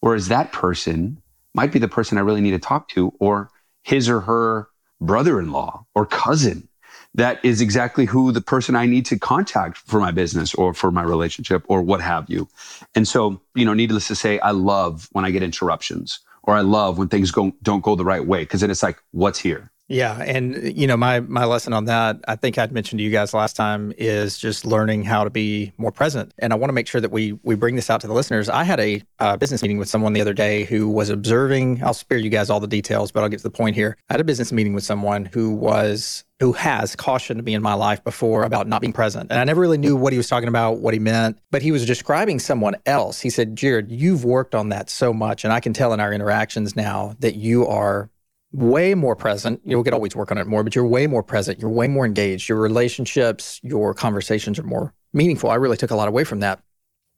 Whereas 0.00 0.28
that 0.28 0.52
person 0.52 1.22
might 1.54 1.72
be 1.72 1.78
the 1.78 1.88
person 1.88 2.18
I 2.18 2.20
really 2.20 2.40
need 2.40 2.52
to 2.52 2.58
talk 2.58 2.88
to, 2.90 3.12
or 3.18 3.50
his 3.82 4.08
or 4.08 4.20
her 4.20 4.68
brother 5.00 5.40
in 5.40 5.50
law 5.50 5.86
or 5.94 6.04
cousin 6.04 6.68
that 7.14 7.42
is 7.44 7.60
exactly 7.60 8.04
who 8.04 8.32
the 8.32 8.40
person 8.40 8.76
I 8.76 8.86
need 8.86 9.06
to 9.06 9.18
contact 9.18 9.78
for 9.78 9.98
my 9.98 10.10
business 10.10 10.54
or 10.54 10.74
for 10.74 10.90
my 10.90 11.02
relationship 11.02 11.64
or 11.66 11.82
what 11.82 12.00
have 12.00 12.28
you. 12.28 12.48
And 12.94 13.08
so, 13.08 13.40
you 13.54 13.64
know, 13.64 13.74
needless 13.74 14.06
to 14.08 14.14
say, 14.14 14.38
I 14.40 14.50
love 14.50 15.08
when 15.12 15.24
I 15.24 15.30
get 15.30 15.42
interruptions 15.42 16.20
or 16.42 16.54
I 16.54 16.60
love 16.60 16.98
when 16.98 17.08
things 17.08 17.30
go, 17.30 17.52
don't 17.62 17.82
go 17.82 17.96
the 17.96 18.04
right 18.04 18.24
way 18.24 18.40
because 18.40 18.60
then 18.60 18.70
it's 18.70 18.82
like, 18.82 19.02
what's 19.10 19.38
here? 19.38 19.70
Yeah, 19.90 20.20
and 20.20 20.76
you 20.76 20.86
know 20.86 20.98
my 20.98 21.20
my 21.20 21.46
lesson 21.46 21.72
on 21.72 21.86
that, 21.86 22.20
I 22.28 22.36
think 22.36 22.58
I'd 22.58 22.72
mentioned 22.72 22.98
to 22.98 23.02
you 23.02 23.10
guys 23.10 23.32
last 23.32 23.56
time, 23.56 23.94
is 23.96 24.36
just 24.36 24.66
learning 24.66 25.04
how 25.04 25.24
to 25.24 25.30
be 25.30 25.72
more 25.78 25.90
present. 25.90 26.34
And 26.38 26.52
I 26.52 26.56
want 26.56 26.68
to 26.68 26.74
make 26.74 26.86
sure 26.86 27.00
that 27.00 27.10
we 27.10 27.32
we 27.42 27.54
bring 27.54 27.74
this 27.74 27.88
out 27.88 28.02
to 28.02 28.06
the 28.06 28.12
listeners. 28.12 28.50
I 28.50 28.64
had 28.64 28.80
a 28.80 29.02
uh, 29.18 29.38
business 29.38 29.62
meeting 29.62 29.78
with 29.78 29.88
someone 29.88 30.12
the 30.12 30.20
other 30.20 30.34
day 30.34 30.64
who 30.64 30.90
was 30.90 31.08
observing. 31.08 31.82
I'll 31.82 31.94
spare 31.94 32.18
you 32.18 32.28
guys 32.28 32.50
all 32.50 32.60
the 32.60 32.66
details, 32.66 33.10
but 33.10 33.22
I'll 33.22 33.30
get 33.30 33.38
to 33.38 33.44
the 33.44 33.50
point 33.50 33.76
here. 33.76 33.96
I 34.10 34.12
had 34.12 34.20
a 34.20 34.24
business 34.24 34.52
meeting 34.52 34.74
with 34.74 34.84
someone 34.84 35.24
who 35.24 35.54
was 35.54 36.22
who 36.38 36.52
has 36.52 36.94
cautioned 36.94 37.42
me 37.42 37.54
in 37.54 37.62
my 37.62 37.74
life 37.74 38.04
before 38.04 38.42
about 38.42 38.68
not 38.68 38.82
being 38.82 38.92
present. 38.92 39.30
And 39.30 39.40
I 39.40 39.44
never 39.44 39.60
really 39.60 39.78
knew 39.78 39.96
what 39.96 40.12
he 40.12 40.18
was 40.18 40.28
talking 40.28 40.48
about, 40.48 40.80
what 40.80 40.92
he 40.92 41.00
meant, 41.00 41.38
but 41.50 41.62
he 41.62 41.72
was 41.72 41.86
describing 41.86 42.38
someone 42.38 42.76
else. 42.84 43.20
He 43.20 43.30
said, 43.30 43.56
Jared, 43.56 43.90
you've 43.90 44.24
worked 44.24 44.54
on 44.54 44.68
that 44.68 44.90
so 44.90 45.14
much. 45.14 45.44
And 45.44 45.52
I 45.52 45.60
can 45.60 45.72
tell 45.72 45.94
in 45.94 45.98
our 45.98 46.12
interactions 46.12 46.76
now 46.76 47.16
that 47.20 47.36
you 47.36 47.66
are 47.66 48.10
way 48.52 48.94
more 48.94 49.16
present. 49.16 49.60
You 49.64 49.72
know, 49.72 49.78
we 49.78 49.84
could 49.84 49.94
always 49.94 50.16
work 50.16 50.30
on 50.30 50.38
it 50.38 50.46
more, 50.46 50.64
but 50.64 50.74
you're 50.74 50.86
way 50.86 51.06
more 51.06 51.22
present. 51.22 51.60
You're 51.60 51.70
way 51.70 51.88
more 51.88 52.06
engaged. 52.06 52.48
Your 52.48 52.58
relationships, 52.58 53.60
your 53.62 53.94
conversations 53.94 54.58
are 54.58 54.64
more 54.64 54.94
meaningful. 55.12 55.50
I 55.50 55.56
really 55.56 55.76
took 55.76 55.90
a 55.90 55.96
lot 55.96 56.08
away 56.08 56.24
from 56.24 56.40
that. 56.40 56.62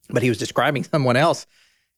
But 0.08 0.22
he 0.22 0.28
was 0.28 0.38
describing 0.38 0.84
someone 0.92 1.16
else 1.16 1.46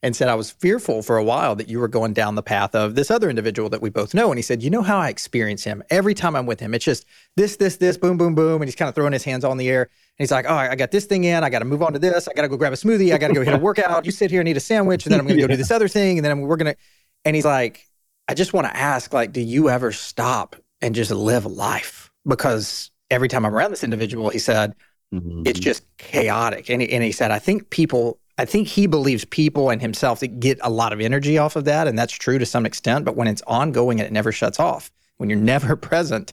and 0.04 0.16
said, 0.16 0.28
I 0.28 0.34
was 0.34 0.50
fearful 0.50 1.00
for 1.02 1.16
a 1.16 1.22
while 1.22 1.54
that 1.54 1.68
you 1.68 1.78
were 1.78 1.88
going 1.88 2.12
down 2.12 2.34
the 2.34 2.42
path 2.42 2.74
of 2.74 2.96
this 2.96 3.10
other 3.10 3.30
individual 3.30 3.68
that 3.70 3.80
we 3.80 3.88
both 3.88 4.14
know. 4.14 4.30
And 4.30 4.38
he 4.38 4.42
said, 4.42 4.62
You 4.62 4.68
know 4.68 4.82
how 4.82 4.98
I 4.98 5.08
experience 5.08 5.62
him 5.62 5.82
every 5.90 6.12
time 6.12 6.34
I'm 6.34 6.44
with 6.44 6.58
him? 6.58 6.74
It's 6.74 6.84
just 6.84 7.06
this, 7.36 7.56
this, 7.56 7.76
this, 7.76 7.96
boom, 7.96 8.18
boom, 8.18 8.34
boom. 8.34 8.60
And 8.60 8.64
he's 8.64 8.74
kind 8.74 8.88
of 8.88 8.94
throwing 8.96 9.12
his 9.12 9.22
hands 9.22 9.44
on 9.44 9.58
the 9.58 9.68
air. 9.68 9.82
And 9.82 9.90
he's 10.18 10.32
like, 10.32 10.44
Oh, 10.48 10.54
I 10.54 10.74
got 10.74 10.90
this 10.90 11.04
thing 11.04 11.24
in. 11.24 11.44
I 11.44 11.50
got 11.50 11.60
to 11.60 11.64
move 11.64 11.82
on 11.82 11.92
to 11.92 12.00
this. 12.00 12.26
I 12.26 12.32
got 12.34 12.42
to 12.42 12.48
go 12.48 12.56
grab 12.56 12.72
a 12.72 12.76
smoothie. 12.76 13.14
I 13.14 13.18
got 13.18 13.28
to 13.28 13.34
go 13.34 13.42
hit 13.42 13.54
a 13.54 13.58
workout. 13.58 14.04
You 14.04 14.10
sit 14.10 14.30
here 14.30 14.40
and 14.40 14.48
eat 14.48 14.56
a 14.56 14.60
sandwich. 14.60 15.06
And 15.06 15.12
then 15.12 15.20
I'm 15.20 15.26
going 15.26 15.38
to 15.38 15.42
go 15.42 15.48
do 15.48 15.56
this 15.56 15.70
other 15.70 15.88
thing. 15.88 16.18
And 16.18 16.24
then 16.24 16.40
we're 16.40 16.56
going 16.56 16.74
to. 16.74 16.80
And 17.24 17.36
he's 17.36 17.44
like, 17.44 17.86
I 18.28 18.34
just 18.34 18.52
want 18.52 18.66
to 18.66 18.76
ask, 18.76 19.12
like, 19.12 19.32
do 19.32 19.40
you 19.40 19.68
ever 19.68 19.92
stop 19.92 20.56
and 20.80 20.94
just 20.94 21.10
live 21.10 21.44
life? 21.46 22.10
Because 22.26 22.90
every 23.10 23.28
time 23.28 23.44
I'm 23.44 23.54
around 23.54 23.70
this 23.70 23.84
individual, 23.84 24.30
he 24.30 24.38
said, 24.38 24.74
mm-hmm. 25.12 25.42
it's 25.44 25.60
just 25.60 25.84
chaotic. 25.98 26.70
And 26.70 26.82
he, 26.82 26.92
and 26.92 27.02
he 27.02 27.12
said, 27.12 27.30
I 27.30 27.38
think 27.38 27.70
people, 27.70 28.18
I 28.38 28.44
think 28.44 28.68
he 28.68 28.86
believes 28.86 29.24
people 29.24 29.70
and 29.70 29.80
himself 29.80 30.20
that 30.20 30.40
get 30.40 30.58
a 30.62 30.70
lot 30.70 30.92
of 30.92 31.00
energy 31.00 31.36
off 31.36 31.56
of 31.56 31.64
that. 31.64 31.88
And 31.88 31.98
that's 31.98 32.12
true 32.12 32.38
to 32.38 32.46
some 32.46 32.64
extent. 32.64 33.04
But 33.04 33.16
when 33.16 33.28
it's 33.28 33.42
ongoing 33.46 34.00
and 34.00 34.06
it 34.06 34.12
never 34.12 34.32
shuts 34.32 34.60
off, 34.60 34.90
when 35.18 35.28
you're 35.28 35.38
never 35.40 35.76
present, 35.76 36.32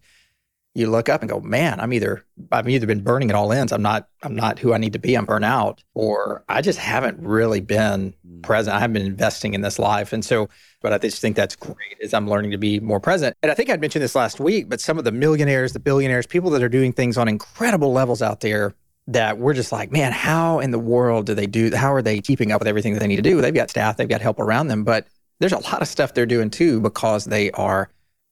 you 0.80 0.90
look 0.90 1.10
up 1.10 1.22
and 1.22 1.30
go, 1.30 1.40
man, 1.42 1.80
I'm 1.80 1.94
either 1.94 2.26
I've 2.52 2.68
either 2.68 2.88
been 2.88 3.04
burning 3.04 3.30
at 3.30 3.36
all 3.36 3.52
ends. 3.52 3.72
I'm 3.72 3.81
not 3.81 4.08
I'm 4.24 4.36
not 4.36 4.60
who 4.60 4.74
I 4.74 4.78
need 4.78 4.94
to 4.94 5.00
be. 5.00 5.16
I'm 5.16 5.26
burnt 5.26 5.46
out, 5.46 5.84
or 5.94 6.44
I 6.50 6.62
just 6.62 6.80
haven't 6.80 7.20
really 7.20 7.60
been 7.60 8.14
mm. 8.26 8.42
present. 8.42 8.76
I 8.76 8.80
haven't 8.80 8.94
been 8.94 9.06
investing 9.06 9.54
in 9.54 9.62
this 9.62 9.78
life, 9.78 10.14
and 10.14 10.24
so. 10.24 10.50
But 10.81 10.94
I 10.94 10.98
just 10.98 11.20
think 11.20 11.36
that's 11.36 11.58
great 11.58 11.98
as 12.02 12.14
I'm 12.14 12.30
learning 12.30 12.52
to 12.52 12.58
be 12.58 12.80
more 12.80 13.02
present. 13.02 13.36
And 13.44 13.52
I 13.52 13.56
think 13.56 13.70
I'd 13.70 13.81
mentioned 13.81 14.02
this 14.02 14.16
last 14.16 14.40
week, 14.40 14.70
but 14.70 14.80
some 14.80 14.98
of 14.98 15.04
the 15.04 15.12
millionaires, 15.12 15.74
the 15.74 15.80
billionaires, 15.80 16.26
people 16.26 16.50
that 16.52 16.64
are 16.64 16.70
doing 16.70 16.94
things 16.94 17.18
on 17.18 17.28
incredible 17.28 17.92
levels 17.92 18.22
out 18.22 18.40
there 18.40 18.74
that 19.08 19.40
we're 19.40 19.54
just 19.54 19.74
like, 19.74 19.92
man, 19.92 20.14
how 20.14 20.60
in 20.60 20.72
the 20.72 20.80
world 20.80 21.26
do 21.26 21.34
they 21.34 21.48
do? 21.48 21.76
How 21.76 21.92
are 21.94 22.02
they 22.02 22.22
keeping 22.22 22.54
up 22.54 22.62
with 22.62 22.68
everything 22.70 22.94
that 22.94 23.02
they 23.02 23.08
need 23.08 23.18
to 23.18 23.22
do? 23.22 23.42
They've 23.42 23.54
got 23.54 23.70
staff, 23.70 23.98
they've 23.98 24.08
got 24.08 24.22
help 24.22 24.40
around 24.40 24.68
them, 24.68 24.86
but 24.86 25.08
there's 25.40 25.52
a 25.52 25.58
lot 25.58 25.81
of 25.81 25.88
stuff 25.90 26.14
they're 26.14 26.26
doing 26.26 26.50
too 26.50 26.80
because 26.80 27.26
they 27.26 27.52
are 27.52 27.90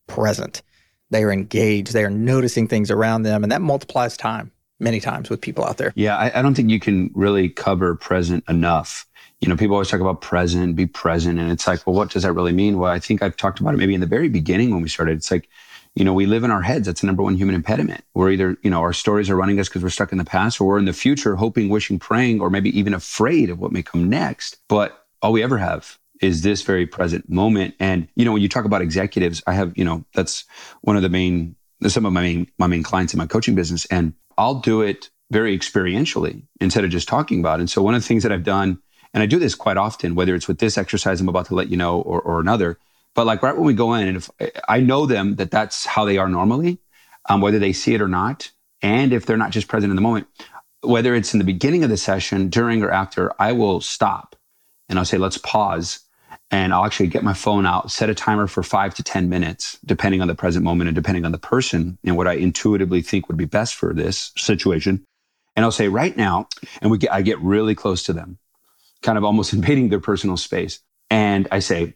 present. 0.08 0.62
They 1.10 1.24
are 1.24 1.32
engaged. 1.32 1.94
They 1.94 2.04
are 2.04 2.10
noticing 2.10 2.68
things 2.68 2.92
around 2.92 3.24
them, 3.24 3.44
and 3.44 3.52
that 3.52 3.62
multiplies 3.62 4.18
time 4.18 4.52
many 4.80 5.00
times 5.00 5.30
with 5.30 5.42
people 5.42 5.66
out 5.66 5.78
there. 5.78 5.92
Yeah, 5.96 6.18
I, 6.18 6.40
I 6.40 6.42
don't 6.42 6.54
think 6.54 6.70
you 6.70 6.80
can 6.80 7.12
really 7.16 7.50
cover 7.50 7.96
present 7.96 8.44
enough. 8.48 9.06
You 9.42 9.48
know, 9.48 9.56
people 9.56 9.76
always 9.76 9.90
talk 9.90 10.02
about 10.02 10.22
present, 10.22 10.76
be 10.76 10.86
present, 10.86 11.40
and 11.40 11.52
it's 11.52 11.68
like, 11.68 11.86
well, 11.86 11.96
what 11.96 12.12
does 12.12 12.24
that 12.24 12.34
really 12.34 12.52
mean? 12.52 12.78
Well, 12.78 12.92
I 12.92 13.00
think 13.00 13.22
I've 13.22 13.38
talked 13.38 13.60
about 13.60 13.74
it 13.74 13.78
maybe 13.78 13.94
in 13.94 14.02
the 14.02 14.08
very 14.08 14.30
beginning 14.30 14.72
when 14.72 14.82
we 14.82 14.90
started. 14.90 15.18
It's 15.18 15.32
like, 15.32 15.48
you 15.96 16.04
know, 16.04 16.14
we 16.14 16.26
live 16.26 16.44
in 16.44 16.52
our 16.52 16.62
heads. 16.62 16.86
That's 16.86 17.02
the 17.02 17.08
number 17.08 17.24
one 17.24 17.36
human 17.36 17.56
impediment. 17.56 18.04
We're 18.14 18.32
either, 18.32 18.58
you 18.62 18.70
know, 18.70 18.82
our 18.82 18.94
stories 18.94 19.30
are 19.30 19.36
running 19.36 19.60
us 19.60 19.68
because 19.68 19.84
we're 19.84 19.90
stuck 19.90 20.12
in 20.12 20.18
the 20.18 20.26
past, 20.26 20.60
or 20.60 20.68
we're 20.68 20.80
in 20.80 20.86
the 20.86 20.94
future, 20.94 21.36
hoping, 21.36 21.70
wishing, 21.70 21.98
praying, 21.98 22.42
or 22.42 22.50
maybe 22.50 22.78
even 22.78 22.94
afraid 22.94 23.50
of 23.50 23.60
what 23.60 23.72
may 23.72 23.84
come 23.84 24.10
next. 24.10 24.58
But 24.68 25.06
all 25.22 25.32
we 25.32 25.44
ever 25.44 25.58
have 25.58 25.98
is 26.22 26.42
this 26.42 26.62
very 26.62 26.86
present 26.86 27.30
moment. 27.30 27.76
And, 27.80 28.08
you 28.16 28.26
know, 28.26 28.32
when 28.34 28.42
you 28.42 28.50
talk 28.50 28.66
about 28.66 28.82
executives, 28.82 29.42
I 29.48 29.54
have, 29.54 29.78
you 29.78 29.86
know, 29.86 30.04
that's 30.14 30.46
one 30.82 30.96
of 30.96 31.02
the 31.02 31.10
main, 31.10 31.56
some 31.88 32.06
of 32.06 32.14
my 32.14 32.22
main, 32.22 32.52
my 32.58 32.68
main 32.68 32.84
clients 32.84 33.14
in 33.14 33.18
my 33.18 33.28
coaching 33.28 33.56
business. 33.56 33.86
And 33.86 34.14
I'll 34.38 34.60
do 34.60 34.82
it 34.82 35.10
very 35.32 35.58
experientially 35.58 36.42
instead 36.62 36.84
of 36.84 36.90
just 36.90 37.08
talking 37.08 37.40
about 37.40 37.60
it. 37.60 37.64
And 37.64 37.70
so 37.70 37.82
one 37.82 37.94
of 37.94 38.02
the 38.02 38.08
things 38.08 38.24
that 38.24 38.32
I've 38.32 38.44
done, 38.44 38.80
and 39.14 39.22
I 39.22 39.26
do 39.26 39.40
this 39.40 39.56
quite 39.56 39.78
often, 39.78 40.16
whether 40.16 40.36
it's 40.36 40.48
with 40.48 40.60
this 40.60 40.78
exercise 40.78 41.22
I'm 41.22 41.30
about 41.30 41.48
to 41.48 41.56
let 41.56 41.70
you 41.70 41.78
know 41.78 42.02
or, 42.02 42.22
or 42.22 42.40
another, 42.40 42.78
but 43.14 43.26
like 43.26 43.42
right 43.42 43.56
when 43.56 43.66
we 43.66 43.74
go 43.74 43.94
in, 43.94 44.08
and 44.08 44.18
if 44.18 44.30
I 44.70 44.80
know 44.80 45.06
them 45.06 45.36
that 45.36 45.52
that's 45.52 45.86
how 45.86 46.06
they 46.06 46.18
are 46.18 46.30
normally, 46.30 46.80
um, 47.30 47.42
whether 47.42 47.60
they 47.60 47.74
see 47.74 47.94
it 47.94 48.02
or 48.02 48.08
not, 48.08 48.52
and 48.82 49.12
if 49.12 49.26
they're 49.26 49.38
not 49.38 49.52
just 49.52 49.68
present 49.68 49.90
in 49.90 49.96
the 49.96 50.02
moment, 50.02 50.28
whether 50.82 51.16
it's 51.16 51.34
in 51.34 51.40
the 51.40 51.46
beginning 51.46 51.84
of 51.84 51.90
the 51.90 51.98
session, 51.98 52.50
during 52.50 52.84
or 52.84 52.92
after, 52.92 53.34
I 53.42 53.54
will 53.54 53.82
stop 53.82 54.36
and 54.88 55.00
I'll 55.00 55.06
say, 55.06 55.18
let's 55.18 55.40
pause 55.40 56.00
and 56.50 56.74
I'll 56.74 56.86
actually 56.86 57.08
get 57.08 57.24
my 57.24 57.34
phone 57.34 57.66
out, 57.66 57.92
set 57.92 58.10
a 58.10 58.16
timer 58.16 58.48
for 58.48 58.64
five 58.64 58.94
to 58.96 59.04
10 59.04 59.28
minutes, 59.28 59.78
depending 59.86 60.22
on 60.22 60.28
the 60.28 60.36
present 60.36 60.64
moment 60.64 60.88
and 60.88 60.96
depending 60.96 61.26
on 61.26 61.34
the 61.34 61.38
person 61.38 61.98
and 62.06 62.16
what 62.16 62.28
I 62.28 62.34
intuitively 62.34 63.02
think 63.02 63.28
would 63.28 63.38
be 63.38 63.46
best 63.46 63.76
for 63.76 63.94
this 63.94 64.32
situation. 64.38 65.04
And 65.56 65.66
I'll 65.66 65.72
say 65.72 65.90
right 65.90 66.16
now, 66.16 66.48
and 66.82 66.90
we 66.90 67.00
get, 67.00 67.12
I 67.12 67.22
get 67.22 67.40
really 67.42 67.76
close 67.76 68.04
to 68.04 68.14
them, 68.14 68.38
kind 69.02 69.18
of 69.18 69.24
almost 69.24 69.54
invading 69.58 69.90
their 69.90 70.00
personal 70.00 70.38
space. 70.38 70.80
And 71.10 71.48
I 71.52 71.60
say, 71.60 71.96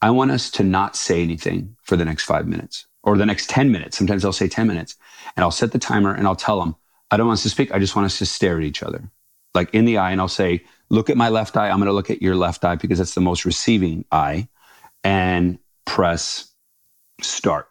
I 0.00 0.10
want 0.10 0.30
us 0.30 0.50
to 0.52 0.62
not 0.62 0.94
say 0.94 1.22
anything 1.22 1.76
for 1.82 1.96
the 1.96 2.04
next 2.04 2.24
five 2.24 2.46
minutes 2.46 2.86
or 3.02 3.16
the 3.16 3.26
next 3.26 3.50
10 3.50 3.72
minutes. 3.72 3.98
Sometimes 3.98 4.24
I'll 4.24 4.32
say 4.32 4.48
10 4.48 4.68
minutes 4.68 4.94
and 5.36 5.42
I'll 5.42 5.50
set 5.50 5.72
the 5.72 5.78
timer 5.78 6.14
and 6.14 6.26
I'll 6.26 6.36
tell 6.36 6.60
them, 6.60 6.76
I 7.10 7.16
don't 7.16 7.26
want 7.26 7.38
us 7.38 7.42
to 7.44 7.50
speak. 7.50 7.72
I 7.72 7.78
just 7.78 7.96
want 7.96 8.06
us 8.06 8.18
to 8.18 8.26
stare 8.26 8.58
at 8.58 8.64
each 8.64 8.82
other, 8.82 9.10
like 9.54 9.74
in 9.74 9.86
the 9.86 9.98
eye. 9.98 10.12
And 10.12 10.20
I'll 10.20 10.28
say, 10.28 10.64
look 10.90 11.10
at 11.10 11.16
my 11.16 11.28
left 11.28 11.56
eye. 11.56 11.68
I'm 11.68 11.78
going 11.78 11.86
to 11.86 11.92
look 11.92 12.10
at 12.10 12.22
your 12.22 12.36
left 12.36 12.64
eye 12.64 12.76
because 12.76 12.98
that's 12.98 13.14
the 13.14 13.20
most 13.20 13.44
receiving 13.44 14.04
eye 14.10 14.48
and 15.04 15.58
press 15.84 16.52
start. 17.20 17.68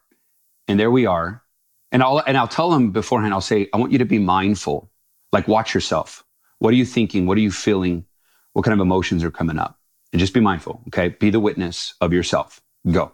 And 0.67 0.79
there 0.79 0.91
we 0.91 1.05
are. 1.05 1.43
And 1.91 2.03
I'll, 2.03 2.19
and 2.19 2.37
I'll 2.37 2.47
tell 2.47 2.69
them 2.69 2.91
beforehand, 2.91 3.33
I'll 3.33 3.41
say, 3.41 3.69
I 3.73 3.77
want 3.77 3.91
you 3.91 3.99
to 3.99 4.05
be 4.05 4.19
mindful, 4.19 4.91
like 5.31 5.47
watch 5.47 5.73
yourself. 5.73 6.25
What 6.59 6.73
are 6.73 6.77
you 6.77 6.85
thinking? 6.85 7.25
What 7.25 7.37
are 7.37 7.41
you 7.41 7.51
feeling? 7.51 8.05
What 8.53 8.65
kind 8.65 8.73
of 8.73 8.79
emotions 8.79 9.23
are 9.23 9.31
coming 9.31 9.57
up? 9.57 9.79
And 10.11 10.19
just 10.19 10.33
be 10.33 10.39
mindful. 10.39 10.81
Okay. 10.87 11.09
Be 11.09 11.29
the 11.29 11.39
witness 11.39 11.93
of 12.01 12.13
yourself. 12.13 12.61
Go. 12.89 13.13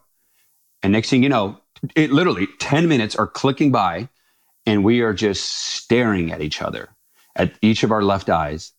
And 0.81 0.91
next 0.91 1.09
thing 1.09 1.23
you 1.23 1.29
know, 1.29 1.59
it 1.95 2.11
literally 2.11 2.47
10 2.59 2.87
minutes 2.87 3.15
are 3.15 3.27
clicking 3.27 3.71
by 3.71 4.09
and 4.65 4.83
we 4.83 5.01
are 5.01 5.13
just 5.13 5.45
staring 5.45 6.31
at 6.31 6.41
each 6.41 6.61
other 6.61 6.89
at 7.35 7.53
each 7.61 7.83
of 7.83 7.91
our 7.91 8.01
left 8.01 8.29
eyes 8.29 8.71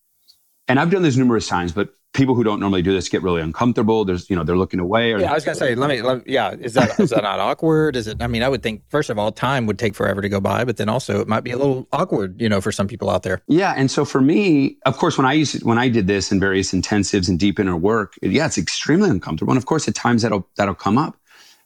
and 0.68 0.80
I've 0.80 0.90
done 0.90 1.02
this 1.02 1.16
numerous 1.16 1.47
times, 1.47 1.73
but 1.73 1.90
people 2.14 2.35
who 2.35 2.44
don't 2.44 2.61
normally 2.61 2.80
do 2.80 2.92
this 2.92 3.09
get 3.09 3.23
really 3.23 3.42
uncomfortable. 3.42 4.04
There's, 4.04 4.30
you 4.30 4.37
know, 4.37 4.44
they're 4.44 4.56
looking 4.56 4.80
away. 4.80 5.12
Or, 5.12 5.18
yeah, 5.18 5.30
I 5.30 5.35
was 5.35 5.44
gonna 5.44 5.56
say, 5.56 5.75
let 5.75 5.90
me, 5.90 6.00
let 6.00 6.18
me, 6.18 6.33
yeah, 6.33 6.52
is 6.52 6.75
that 6.75 6.99
is 6.99 7.11
that 7.11 7.25
not 7.25 7.40
awkward? 7.40 7.97
Is 7.97 8.06
it? 8.06 8.23
I 8.23 8.28
mean, 8.28 8.42
I 8.42 8.49
would 8.49 8.62
think 8.62 8.83
first 8.88 9.11
of 9.11 9.18
all, 9.18 9.30
time 9.33 9.66
would 9.66 9.78
take 9.78 9.94
forever 9.94 10.23
to 10.23 10.28
go 10.28 10.40
by, 10.40 10.64
but 10.64 10.78
then 10.78 10.88
also 10.88 11.21
it 11.21 11.28
might 11.28 11.42
be 11.42 11.50
a 11.50 11.59
little 11.59 11.87
awkward, 11.92 12.40
you 12.40 12.49
know, 12.49 12.61
for 12.61 12.73
some 12.73 12.88
people 12.88 13.11
out 13.11 13.25
there. 13.25 13.42
Yeah, 13.49 13.75
and 13.76 13.90
so 13.90 14.04
for 14.04 14.21
me, 14.21 14.78
of 14.87 14.97
course, 14.97 15.18
when 15.18 15.26
I 15.26 15.35
used 15.35 15.62
when 15.64 15.76
I 15.76 15.88
did 15.88 16.06
this 16.06 16.33
in 16.33 16.40
various 16.40 16.73
intensives 16.73 17.28
and 17.28 17.38
deep 17.38 17.61
inner 17.61 17.76
work, 17.76 18.14
yeah, 18.23 18.47
it's 18.47 18.59
extremely 18.59 19.11
uncomfortable. 19.11 19.52
And 19.52 19.59
of 19.59 19.66
course, 19.66 19.87
at 19.88 19.94
times 19.94 20.23
that'll 20.23 20.49
that'll 20.56 20.75
come 20.75 20.97
up, 20.97 21.18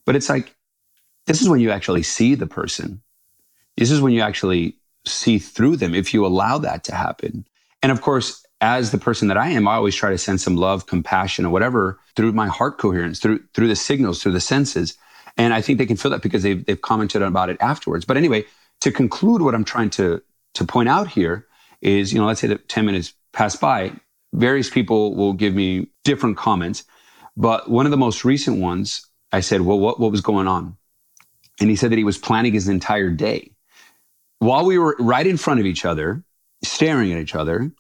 but 0.04 0.16
it's 0.16 0.28
like 0.28 0.56
this 1.26 1.40
is 1.42 1.48
when 1.48 1.60
you 1.60 1.70
actually 1.70 2.02
see 2.02 2.34
the 2.34 2.46
person. 2.46 3.02
This 3.76 3.92
is 3.92 4.00
when 4.00 4.12
you 4.12 4.22
actually 4.22 4.76
see 5.06 5.38
through 5.38 5.76
them 5.76 5.94
if 5.94 6.12
you 6.12 6.26
allow 6.26 6.58
that 6.58 6.82
to 6.84 6.94
happen. 6.94 7.46
And 7.82 7.92
of 7.92 8.00
course, 8.00 8.44
as 8.61 8.90
the 8.90 8.99
person 8.99 9.28
that 9.28 9.37
I 9.37 9.50
am, 9.50 9.68
I 9.68 9.75
always 9.75 9.94
try 9.94 10.11
to 10.11 10.18
send 10.18 10.40
some 10.40 10.56
love, 10.56 10.87
compassion, 10.87 11.47
or 11.47 11.50
whatever 11.50 12.00
through 12.16 12.32
my 12.32 12.49
heart 12.49 12.78
coherence, 12.78 13.20
through 13.20 13.40
through 13.54 13.68
the 13.68 13.76
signals, 13.76 14.23
through 14.23 14.32
the 14.32 14.40
senses. 14.40 14.97
And 15.37 15.54
I 15.54 15.61
think 15.61 15.78
they 15.78 15.87
can 15.87 15.97
feel 15.97 16.11
that 16.11 16.23
because 16.23 16.42
they've, 16.42 16.64
they've 16.66 16.80
commented 16.80 17.23
about 17.23 17.49
it 17.49 17.56
afterwards. 17.61 18.04
But 18.04 18.16
anyway, 18.16 18.44
to 18.80 18.90
conclude 18.90 19.42
what 19.42 19.54
I'm 19.54 19.64
trying 19.64 19.90
to, 19.90 20.20
to 20.54 20.64
point 20.64 20.88
out 20.88 21.08
here 21.08 21.47
is, 21.80 22.12
you 22.12 22.18
know, 22.18 22.26
let's 22.26 22.40
say 22.40 22.49
that 22.49 22.68
10 22.68 22.85
minutes 22.85 23.14
pass 23.32 23.54
by, 23.54 23.92
various 24.32 24.68
people 24.68 25.14
will 25.14 25.32
give 25.32 25.54
me 25.54 25.87
different 26.02 26.37
comments. 26.37 26.85
But 27.37 27.70
one 27.70 27.87
of 27.87 27.90
the 27.90 27.97
most 27.97 28.25
recent 28.25 28.58
ones, 28.58 29.06
I 29.30 29.40
said, 29.40 29.61
well, 29.61 29.78
what, 29.78 30.00
what 30.00 30.11
was 30.11 30.20
going 30.20 30.49
on? 30.49 30.76
And 31.61 31.70
he 31.70 31.76
said 31.76 31.92
that 31.92 31.99
he 31.99 32.04
was 32.04 32.18
planning 32.18 32.52
his 32.52 32.68
entire 32.68 33.11
day. 33.11 33.52
While 34.40 34.64
we 34.64 34.78
were 34.78 34.97
right 34.99 35.26
in 35.26 35.37
front 35.37 35.61
of 35.61 35.66
each 35.66 35.85
other, 35.85 36.25
staring 36.62 37.12
at 37.12 37.18
each 37.18 37.34
other, 37.34 37.70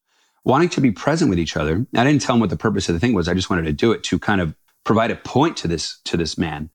wanting 0.44 0.68
to 0.70 0.80
be 0.80 0.90
present 0.90 1.30
with 1.30 1.38
each 1.38 1.56
other. 1.56 1.86
I 1.94 2.04
didn't 2.04 2.22
tell 2.22 2.34
him 2.34 2.40
what 2.40 2.50
the 2.50 2.56
purpose 2.56 2.88
of 2.88 2.94
the 2.94 3.00
thing 3.00 3.14
was. 3.14 3.28
I 3.28 3.34
just 3.34 3.50
wanted 3.50 3.64
to 3.64 3.72
do 3.72 3.92
it 3.92 4.02
to 4.04 4.18
kind 4.18 4.40
of 4.40 4.54
provide 4.84 5.10
a 5.10 5.16
point 5.16 5.56
to 5.58 5.68
this, 5.68 6.00
to 6.04 6.16
this 6.16 6.38
man. 6.38 6.70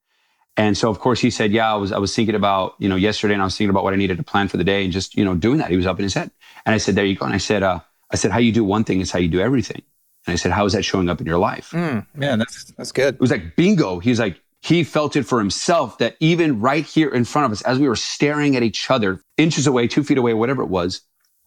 And 0.55 0.77
so, 0.77 0.89
of 0.89 0.99
course, 0.99 1.19
he 1.19 1.31
said, 1.31 1.51
"Yeah, 1.51 1.71
I 1.71 1.75
was 1.75 1.91
I 1.91 1.97
was 1.97 2.15
thinking 2.15 2.35
about 2.35 2.75
you 2.77 2.87
know 2.87 2.95
yesterday, 2.95 3.33
and 3.33 3.41
I 3.41 3.45
was 3.45 3.57
thinking 3.57 3.71
about 3.71 3.83
what 3.83 3.93
I 3.93 3.97
needed 3.97 4.17
to 4.17 4.23
plan 4.23 4.47
for 4.47 4.57
the 4.57 4.63
day, 4.63 4.83
and 4.83 4.93
just 4.93 5.17
you 5.17 5.25
know 5.25 5.33
doing 5.33 5.57
that." 5.57 5.71
He 5.71 5.77
was 5.77 5.87
up 5.87 5.97
in 5.97 6.03
his 6.03 6.13
head, 6.13 6.29
and 6.65 6.75
I 6.75 6.77
said, 6.77 6.93
"There 6.93 7.05
you 7.05 7.15
go." 7.15 7.25
And 7.25 7.33
I 7.33 7.39
said, 7.39 7.63
uh, 7.63 7.79
"I 8.11 8.17
said 8.17 8.29
how 8.29 8.37
you 8.37 8.51
do 8.51 8.63
one 8.63 8.83
thing 8.83 9.01
is 9.01 9.09
how 9.09 9.17
you 9.17 9.27
do 9.27 9.39
everything." 9.39 9.81
And 10.27 10.33
I 10.33 10.35
said, 10.35 10.51
"How 10.51 10.63
is 10.65 10.73
that 10.73 10.85
showing 10.85 11.09
up 11.09 11.19
in 11.19 11.25
your 11.25 11.39
life?" 11.39 11.71
Mm, 11.71 12.05
man, 12.13 12.37
that's 12.37 12.65
that's 12.77 12.91
good. 12.91 13.15
It 13.15 13.19
was 13.19 13.31
like 13.31 13.55
bingo. 13.55 13.97
He's 13.97 14.19
like 14.19 14.39
he 14.61 14.83
felt 14.83 15.15
it 15.15 15.23
for 15.23 15.39
himself 15.39 15.97
that 15.97 16.15
even 16.19 16.61
right 16.61 16.85
here 16.85 17.09
in 17.09 17.25
front 17.25 17.45
of 17.45 17.51
us, 17.51 17.61
as 17.63 17.79
we 17.79 17.87
were 17.87 17.95
staring 17.95 18.55
at 18.55 18.63
each 18.63 18.89
other, 18.91 19.21
inches 19.37 19.65
away, 19.65 19.87
two 19.87 20.03
feet 20.03 20.17
away, 20.17 20.33
whatever 20.33 20.61
it 20.61 20.69
was, 20.69 21.01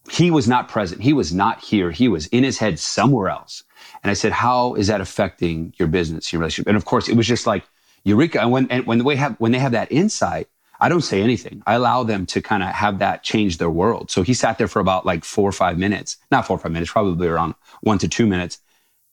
he 0.09 0.31
was 0.31 0.47
not 0.47 0.69
present. 0.69 1.01
He 1.01 1.13
was 1.13 1.33
not 1.33 1.63
here. 1.63 1.91
He 1.91 2.07
was 2.07 2.27
in 2.27 2.43
his 2.43 2.57
head 2.57 2.79
somewhere 2.79 3.29
else. 3.29 3.63
And 4.03 4.11
I 4.11 4.13
said, 4.13 4.31
"How 4.31 4.75
is 4.75 4.87
that 4.87 5.01
affecting 5.01 5.73
your 5.77 5.87
business, 5.87 6.31
your 6.31 6.39
relationship?" 6.39 6.67
And 6.67 6.77
of 6.77 6.85
course, 6.85 7.09
it 7.09 7.17
was 7.17 7.27
just 7.27 7.47
like 7.47 7.63
eureka. 8.03 8.41
And 8.41 8.51
when, 8.51 8.67
and 8.69 8.85
when 8.85 8.99
they 8.99 9.15
have, 9.15 9.35
when 9.39 9.51
they 9.51 9.59
have 9.59 9.73
that 9.73 9.91
insight, 9.91 10.47
I 10.79 10.89
don't 10.89 11.01
say 11.01 11.21
anything. 11.21 11.63
I 11.65 11.73
allow 11.73 12.03
them 12.03 12.25
to 12.27 12.41
kind 12.41 12.63
of 12.63 12.69
have 12.69 12.99
that 12.99 13.23
change 13.23 13.57
their 13.57 13.69
world. 13.69 14.11
So 14.11 14.21
he 14.21 14.33
sat 14.33 14.57
there 14.57 14.67
for 14.67 14.79
about 14.79 15.05
like 15.05 15.25
four 15.25 15.49
or 15.49 15.51
five 15.53 15.77
minutes, 15.77 16.17
not 16.31 16.45
four 16.45 16.55
or 16.55 16.59
five 16.59 16.71
minutes, 16.71 16.91
probably 16.91 17.27
around 17.27 17.55
one 17.81 17.97
to 17.99 18.07
two 18.07 18.27
minutes, 18.27 18.59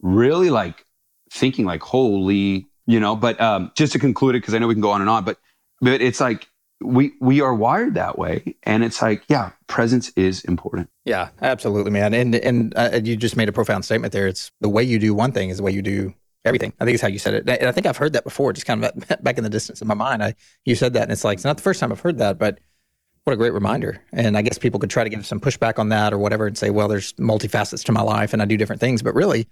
really 0.02 0.50
like 0.50 0.84
thinking 1.30 1.64
like, 1.64 1.82
holy, 1.82 2.66
you 2.86 3.00
know, 3.00 3.16
but, 3.16 3.40
um, 3.40 3.72
just 3.74 3.92
to 3.94 3.98
conclude 3.98 4.34
it, 4.34 4.42
cause 4.42 4.54
I 4.54 4.58
know 4.58 4.68
we 4.68 4.74
can 4.74 4.82
go 4.82 4.90
on 4.90 5.00
and 5.00 5.08
on, 5.08 5.24
but, 5.24 5.38
but 5.80 6.02
it's 6.02 6.20
like, 6.20 6.46
we, 6.84 7.12
we 7.20 7.40
are 7.40 7.54
wired 7.54 7.94
that 7.94 8.18
way. 8.18 8.56
And 8.62 8.84
it's 8.84 9.00
like, 9.00 9.24
yeah, 9.28 9.52
presence 9.66 10.10
is 10.16 10.44
important. 10.44 10.90
Yeah, 11.04 11.30
absolutely, 11.42 11.90
man. 11.90 12.14
And, 12.14 12.34
and 12.34 12.72
uh, 12.76 13.00
you 13.02 13.16
just 13.16 13.36
made 13.36 13.48
a 13.48 13.52
profound 13.52 13.84
statement 13.84 14.12
there. 14.12 14.26
It's 14.26 14.50
the 14.60 14.68
way 14.68 14.82
you 14.82 14.98
do 14.98 15.14
one 15.14 15.32
thing 15.32 15.50
is 15.50 15.56
the 15.56 15.62
way 15.62 15.72
you 15.72 15.82
do 15.82 16.14
everything. 16.44 16.72
I 16.80 16.84
think 16.84 16.94
it's 16.94 17.02
how 17.02 17.08
you 17.08 17.18
said 17.18 17.34
it. 17.34 17.48
And 17.48 17.68
I 17.68 17.72
think 17.72 17.86
I've 17.86 17.96
heard 17.96 18.12
that 18.12 18.24
before, 18.24 18.52
just 18.52 18.66
kind 18.66 18.84
of 18.84 18.92
back 19.22 19.38
in 19.38 19.44
the 19.44 19.50
distance 19.50 19.80
in 19.80 19.88
my 19.88 19.94
mind. 19.94 20.22
I 20.22 20.34
you 20.64 20.74
said 20.74 20.92
that, 20.94 21.04
and 21.04 21.12
it's 21.12 21.24
like 21.24 21.36
it's 21.36 21.44
not 21.44 21.56
the 21.56 21.62
first 21.62 21.80
time 21.80 21.92
I've 21.92 22.00
heard 22.00 22.18
that, 22.18 22.38
but 22.38 22.58
what 23.24 23.32
a 23.32 23.36
great 23.36 23.54
reminder. 23.54 24.02
And 24.12 24.36
I 24.36 24.42
guess 24.42 24.58
people 24.58 24.78
could 24.78 24.90
try 24.90 25.04
to 25.04 25.10
give 25.10 25.24
some 25.24 25.40
pushback 25.40 25.78
on 25.78 25.88
that 25.88 26.12
or 26.12 26.18
whatever, 26.18 26.46
and 26.46 26.56
say, 26.56 26.70
well, 26.70 26.88
there's 26.88 27.12
multifacets 27.14 27.84
to 27.84 27.92
my 27.92 28.02
life, 28.02 28.32
and 28.32 28.42
I 28.42 28.44
do 28.44 28.56
different 28.56 28.80
things. 28.80 29.02
But 29.02 29.14
really, 29.14 29.48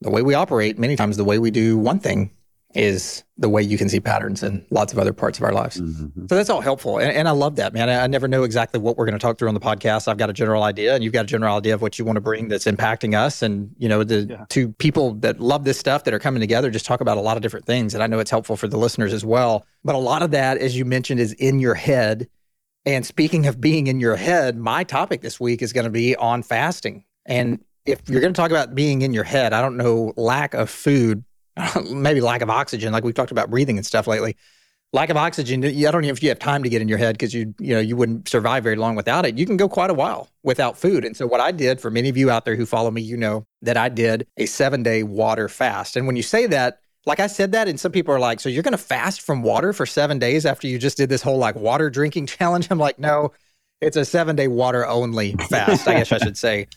the 0.00 0.10
way 0.10 0.22
we 0.22 0.34
operate, 0.34 0.78
many 0.78 0.96
times, 0.96 1.16
the 1.16 1.24
way 1.24 1.38
we 1.38 1.50
do 1.50 1.78
one 1.78 2.00
thing 2.00 2.30
is 2.74 3.24
the 3.38 3.48
way 3.48 3.62
you 3.62 3.78
can 3.78 3.88
see 3.88 3.98
patterns 3.98 4.42
in 4.42 4.64
lots 4.70 4.92
of 4.92 4.98
other 4.98 5.12
parts 5.12 5.38
of 5.38 5.44
our 5.44 5.52
lives. 5.52 5.80
Mm-hmm. 5.80 6.26
So 6.28 6.36
that's 6.36 6.50
all 6.50 6.60
helpful. 6.60 6.98
And, 6.98 7.10
and, 7.10 7.26
I 7.26 7.30
love 7.30 7.56
that, 7.56 7.72
man. 7.72 7.88
I, 7.88 8.04
I 8.04 8.06
never 8.06 8.28
know 8.28 8.42
exactly 8.42 8.78
what 8.78 8.98
we're 8.98 9.06
going 9.06 9.18
to 9.18 9.18
talk 9.18 9.38
through 9.38 9.48
on 9.48 9.54
the 9.54 9.60
podcast. 9.60 10.06
I've 10.06 10.18
got 10.18 10.28
a 10.28 10.34
general 10.34 10.62
idea 10.62 10.94
and 10.94 11.02
you've 11.02 11.14
got 11.14 11.24
a 11.24 11.28
general 11.28 11.56
idea 11.56 11.74
of 11.74 11.80
what 11.80 11.98
you 11.98 12.04
want 12.04 12.16
to 12.16 12.20
bring 12.20 12.48
that's 12.48 12.66
impacting 12.66 13.16
us. 13.16 13.40
And, 13.40 13.74
you 13.78 13.88
know, 13.88 14.04
the 14.04 14.24
yeah. 14.24 14.44
two 14.50 14.72
people 14.72 15.14
that 15.14 15.40
love 15.40 15.64
this 15.64 15.78
stuff 15.78 16.04
that 16.04 16.12
are 16.12 16.18
coming 16.18 16.40
together 16.40 16.70
just 16.70 16.84
talk 16.84 17.00
about 17.00 17.16
a 17.16 17.22
lot 17.22 17.36
of 17.38 17.42
different 17.42 17.64
things. 17.64 17.94
And 17.94 18.02
I 18.02 18.06
know 18.06 18.18
it's 18.18 18.30
helpful 18.30 18.56
for 18.56 18.68
the 18.68 18.76
listeners 18.76 19.14
as 19.14 19.24
well. 19.24 19.64
But 19.82 19.94
a 19.94 19.98
lot 19.98 20.22
of 20.22 20.30
that, 20.32 20.58
as 20.58 20.76
you 20.76 20.84
mentioned, 20.84 21.20
is 21.20 21.32
in 21.34 21.60
your 21.60 21.74
head. 21.74 22.28
And 22.84 23.06
speaking 23.06 23.46
of 23.46 23.60
being 23.60 23.86
in 23.86 23.98
your 23.98 24.16
head, 24.16 24.58
my 24.58 24.84
topic 24.84 25.22
this 25.22 25.40
week 25.40 25.62
is 25.62 25.72
going 25.72 25.84
to 25.84 25.90
be 25.90 26.16
on 26.16 26.42
fasting. 26.42 27.04
And 27.24 27.64
if 27.86 28.02
you're 28.08 28.20
going 28.20 28.32
to 28.32 28.38
talk 28.38 28.50
about 28.50 28.74
being 28.74 29.02
in 29.02 29.14
your 29.14 29.24
head, 29.24 29.54
I 29.54 29.62
don't 29.62 29.78
know, 29.78 30.12
lack 30.16 30.52
of 30.52 30.68
food 30.68 31.24
maybe 31.90 32.20
lack 32.20 32.42
of 32.42 32.50
oxygen, 32.50 32.92
like 32.92 33.04
we've 33.04 33.14
talked 33.14 33.30
about 33.30 33.50
breathing 33.50 33.76
and 33.76 33.86
stuff 33.86 34.06
lately. 34.06 34.36
Lack 34.94 35.10
of 35.10 35.18
oxygen, 35.18 35.62
I 35.62 35.90
don't 35.90 36.00
know 36.00 36.08
if 36.08 36.22
you 36.22 36.30
have 36.30 36.38
time 36.38 36.62
to 36.62 36.70
get 36.70 36.80
in 36.80 36.88
your 36.88 36.96
head 36.96 37.14
because 37.14 37.34
you 37.34 37.54
you 37.58 37.74
know 37.74 37.80
you 37.80 37.94
wouldn't 37.94 38.26
survive 38.26 38.64
very 38.64 38.76
long 38.76 38.94
without 38.94 39.26
it. 39.26 39.36
You 39.36 39.44
can 39.44 39.58
go 39.58 39.68
quite 39.68 39.90
a 39.90 39.94
while 39.94 40.30
without 40.42 40.78
food. 40.78 41.04
And 41.04 41.14
so 41.14 41.26
what 41.26 41.40
I 41.40 41.52
did 41.52 41.78
for 41.78 41.90
many 41.90 42.08
of 42.08 42.16
you 42.16 42.30
out 42.30 42.46
there 42.46 42.56
who 42.56 42.64
follow 42.64 42.90
me, 42.90 43.02
you 43.02 43.16
know 43.16 43.46
that 43.60 43.76
I 43.76 43.90
did 43.90 44.26
a 44.38 44.46
seven 44.46 44.82
day 44.82 45.02
water 45.02 45.48
fast. 45.48 45.96
And 45.96 46.06
when 46.06 46.16
you 46.16 46.22
say 46.22 46.46
that, 46.46 46.80
like 47.04 47.20
I 47.20 47.26
said 47.26 47.52
that, 47.52 47.68
and 47.68 47.78
some 47.78 47.92
people 47.92 48.14
are 48.14 48.20
like, 48.20 48.40
so 48.40 48.48
you're 48.48 48.62
to 48.62 48.78
fast 48.78 49.20
from 49.20 49.42
water 49.42 49.72
for 49.72 49.84
seven 49.84 50.18
days 50.18 50.46
after 50.46 50.66
you 50.66 50.78
just 50.78 50.96
did 50.96 51.10
this 51.10 51.22
whole 51.22 51.38
like 51.38 51.54
water 51.54 51.90
drinking 51.90 52.26
challenge? 52.38 52.68
I'm 52.70 52.78
like, 52.78 52.98
no, 52.98 53.32
it's 53.80 53.96
a 53.96 54.04
seven 54.04 54.36
day 54.36 54.48
water 54.48 54.86
only 54.86 55.32
fast. 55.50 55.86
I 55.86 55.94
guess 55.94 56.12
I 56.12 56.18
should 56.18 56.38
say. 56.38 56.68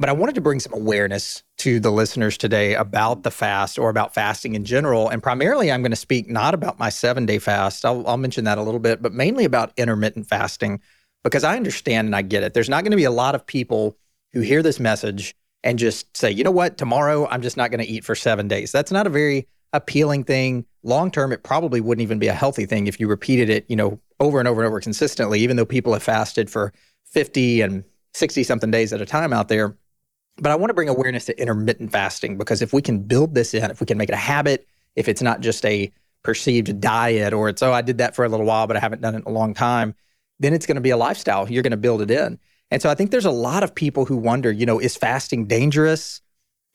But 0.00 0.08
I 0.08 0.12
wanted 0.12 0.36
to 0.36 0.40
bring 0.40 0.60
some 0.60 0.72
awareness 0.72 1.42
to 1.58 1.80
the 1.80 1.90
listeners 1.90 2.38
today 2.38 2.74
about 2.74 3.24
the 3.24 3.32
fast 3.32 3.80
or 3.80 3.90
about 3.90 4.14
fasting 4.14 4.54
in 4.54 4.64
general. 4.64 5.08
And 5.08 5.20
primarily, 5.20 5.72
I'm 5.72 5.82
going 5.82 5.90
to 5.90 5.96
speak 5.96 6.28
not 6.28 6.54
about 6.54 6.78
my 6.78 6.88
seven 6.88 7.26
day 7.26 7.40
fast. 7.40 7.84
I'll, 7.84 8.06
I'll, 8.06 8.16
mention 8.16 8.44
that 8.44 8.58
a 8.58 8.62
little 8.62 8.78
bit, 8.78 9.02
but 9.02 9.12
mainly 9.12 9.44
about 9.44 9.72
intermittent 9.76 10.28
fasting 10.28 10.80
because 11.24 11.42
I 11.42 11.56
understand 11.56 12.06
and 12.06 12.14
I 12.14 12.22
get 12.22 12.44
it. 12.44 12.54
There's 12.54 12.68
not 12.68 12.84
going 12.84 12.92
to 12.92 12.96
be 12.96 13.04
a 13.04 13.10
lot 13.10 13.34
of 13.34 13.44
people 13.44 13.96
who 14.32 14.40
hear 14.40 14.62
this 14.62 14.78
message 14.78 15.34
and 15.64 15.80
just 15.80 16.16
say, 16.16 16.30
you 16.30 16.44
know 16.44 16.52
what, 16.52 16.78
tomorrow 16.78 17.26
I'm 17.28 17.42
just 17.42 17.56
not 17.56 17.72
going 17.72 17.84
to 17.84 17.90
eat 17.90 18.04
for 18.04 18.14
seven 18.14 18.46
days. 18.46 18.70
That's 18.70 18.92
not 18.92 19.08
a 19.08 19.10
very 19.10 19.48
appealing 19.72 20.22
thing. 20.22 20.64
Long 20.84 21.10
term, 21.10 21.32
it 21.32 21.42
probably 21.42 21.80
wouldn't 21.80 22.02
even 22.02 22.20
be 22.20 22.28
a 22.28 22.32
healthy 22.32 22.66
thing 22.66 22.86
if 22.86 23.00
you 23.00 23.08
repeated 23.08 23.50
it, 23.50 23.66
you 23.68 23.74
know, 23.74 23.98
over 24.20 24.38
and 24.38 24.46
over 24.46 24.60
and 24.60 24.68
over 24.68 24.80
consistently, 24.80 25.40
even 25.40 25.56
though 25.56 25.66
people 25.66 25.92
have 25.92 26.04
fasted 26.04 26.48
for 26.48 26.72
50 27.06 27.62
and 27.62 27.84
60 28.14 28.44
something 28.44 28.70
days 28.70 28.92
at 28.92 29.00
a 29.00 29.06
time 29.06 29.32
out 29.32 29.48
there 29.48 29.76
but 30.40 30.52
I 30.52 30.56
want 30.56 30.70
to 30.70 30.74
bring 30.74 30.88
awareness 30.88 31.26
to 31.26 31.40
intermittent 31.40 31.92
fasting 31.92 32.38
because 32.38 32.62
if 32.62 32.72
we 32.72 32.82
can 32.82 33.00
build 33.00 33.34
this 33.34 33.54
in, 33.54 33.70
if 33.70 33.80
we 33.80 33.86
can 33.86 33.98
make 33.98 34.08
it 34.08 34.14
a 34.14 34.16
habit, 34.16 34.66
if 34.96 35.08
it's 35.08 35.22
not 35.22 35.40
just 35.40 35.64
a 35.64 35.92
perceived 36.22 36.80
diet 36.80 37.32
or 37.32 37.48
it's, 37.48 37.62
oh, 37.62 37.72
I 37.72 37.82
did 37.82 37.98
that 37.98 38.14
for 38.14 38.24
a 38.24 38.28
little 38.28 38.46
while, 38.46 38.66
but 38.66 38.76
I 38.76 38.80
haven't 38.80 39.02
done 39.02 39.14
it 39.14 39.18
in 39.18 39.24
a 39.24 39.30
long 39.30 39.54
time, 39.54 39.94
then 40.40 40.52
it's 40.54 40.66
going 40.66 40.76
to 40.76 40.80
be 40.80 40.90
a 40.90 40.96
lifestyle. 40.96 41.50
You're 41.50 41.62
going 41.62 41.70
to 41.72 41.76
build 41.76 42.02
it 42.02 42.10
in. 42.10 42.38
And 42.70 42.82
so 42.82 42.90
I 42.90 42.94
think 42.94 43.10
there's 43.10 43.24
a 43.24 43.30
lot 43.30 43.62
of 43.62 43.74
people 43.74 44.04
who 44.04 44.16
wonder, 44.16 44.52
you 44.52 44.66
know, 44.66 44.78
is 44.78 44.96
fasting 44.96 45.46
dangerous? 45.46 46.20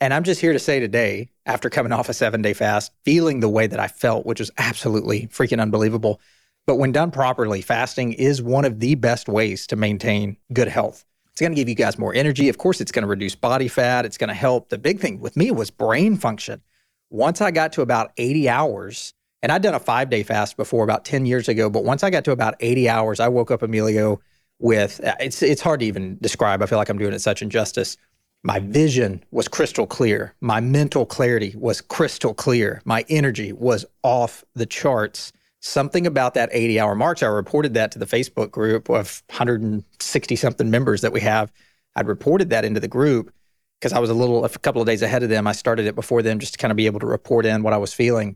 And 0.01 0.13
I'm 0.13 0.23
just 0.23 0.41
here 0.41 0.53
to 0.53 0.59
say 0.59 0.79
today, 0.79 1.29
after 1.45 1.69
coming 1.69 1.91
off 1.91 2.09
a 2.09 2.13
seven 2.13 2.41
day 2.41 2.53
fast, 2.53 2.91
feeling 3.05 3.39
the 3.39 3.49
way 3.49 3.67
that 3.67 3.79
I 3.79 3.87
felt, 3.87 4.25
which 4.25 4.39
was 4.39 4.51
absolutely 4.57 5.27
freaking 5.27 5.61
unbelievable. 5.61 6.19
But 6.65 6.77
when 6.77 6.91
done 6.91 7.11
properly, 7.11 7.61
fasting 7.61 8.13
is 8.13 8.41
one 8.41 8.65
of 8.65 8.79
the 8.79 8.95
best 8.95 9.27
ways 9.27 9.67
to 9.67 9.75
maintain 9.75 10.37
good 10.51 10.67
health. 10.67 11.05
It's 11.33 11.41
going 11.41 11.51
to 11.51 11.55
give 11.55 11.67
you 11.67 11.73
guys 11.73 11.97
more 11.97 12.13
energy. 12.13 12.47
Of 12.47 12.59
course, 12.59 12.79
it's 12.79 12.91
going 12.91 13.01
to 13.01 13.07
reduce 13.07 13.33
body 13.33 13.67
fat. 13.67 14.05
It's 14.05 14.19
going 14.19 14.27
to 14.27 14.35
help. 14.35 14.69
The 14.69 14.77
big 14.77 14.99
thing 14.99 15.19
with 15.19 15.35
me 15.35 15.49
was 15.49 15.71
brain 15.71 16.15
function. 16.15 16.61
Once 17.09 17.41
I 17.41 17.49
got 17.49 17.73
to 17.73 17.81
about 17.81 18.11
80 18.17 18.49
hours, 18.49 19.15
and 19.41 19.51
I'd 19.51 19.63
done 19.63 19.73
a 19.73 19.79
five 19.79 20.11
day 20.11 20.21
fast 20.21 20.57
before 20.57 20.83
about 20.83 21.05
10 21.05 21.25
years 21.25 21.49
ago, 21.49 21.71
but 21.71 21.83
once 21.83 22.03
I 22.03 22.11
got 22.11 22.23
to 22.25 22.31
about 22.31 22.53
80 22.59 22.87
hours, 22.87 23.19
I 23.19 23.29
woke 23.29 23.49
up 23.49 23.63
Emilio 23.63 24.21
with 24.59 25.03
uh, 25.03 25.15
it's 25.19 25.41
it's 25.41 25.61
hard 25.61 25.79
to 25.79 25.87
even 25.87 26.19
describe. 26.21 26.61
I 26.61 26.67
feel 26.67 26.77
like 26.77 26.89
I'm 26.89 26.99
doing 26.99 27.13
it 27.13 27.19
such 27.19 27.41
injustice. 27.41 27.97
My 28.43 28.59
vision 28.59 29.23
was 29.31 29.47
crystal 29.47 29.87
clear. 29.87 30.35
My 30.39 30.61
mental 30.61 31.05
clarity 31.05 31.55
was 31.57 31.81
crystal 31.81 32.35
clear. 32.35 32.81
My 32.85 33.05
energy 33.09 33.53
was 33.53 33.85
off 34.03 34.43
the 34.53 34.67
charts 34.67 35.33
something 35.63 36.05
about 36.05 36.33
that 36.33 36.49
80 36.51 36.79
hour 36.79 36.93
march. 36.93 37.23
I 37.23 37.27
reported 37.27 37.73
that 37.75 37.91
to 37.93 37.99
the 37.99 38.05
Facebook 38.05 38.51
group 38.51 38.89
of 38.89 39.23
160 39.29 40.35
something 40.35 40.69
members 40.69 41.01
that 41.01 41.13
we 41.13 41.21
have. 41.21 41.51
I'd 41.95 42.07
reported 42.07 42.49
that 42.49 42.65
into 42.65 42.81
the 42.81 42.89
group 42.89 43.33
because 43.79 43.93
I 43.93 43.99
was 43.99 44.09
a 44.09 44.13
little, 44.13 44.43
a 44.43 44.49
couple 44.49 44.81
of 44.81 44.87
days 44.87 45.01
ahead 45.01 45.23
of 45.23 45.29
them. 45.29 45.47
I 45.47 45.53
started 45.53 45.85
it 45.85 45.95
before 45.95 46.21
them 46.21 46.39
just 46.39 46.53
to 46.53 46.57
kind 46.57 46.71
of 46.71 46.75
be 46.75 46.85
able 46.85 46.99
to 46.99 47.05
report 47.05 47.45
in 47.45 47.63
what 47.63 47.71
I 47.71 47.77
was 47.77 47.93
feeling. 47.93 48.35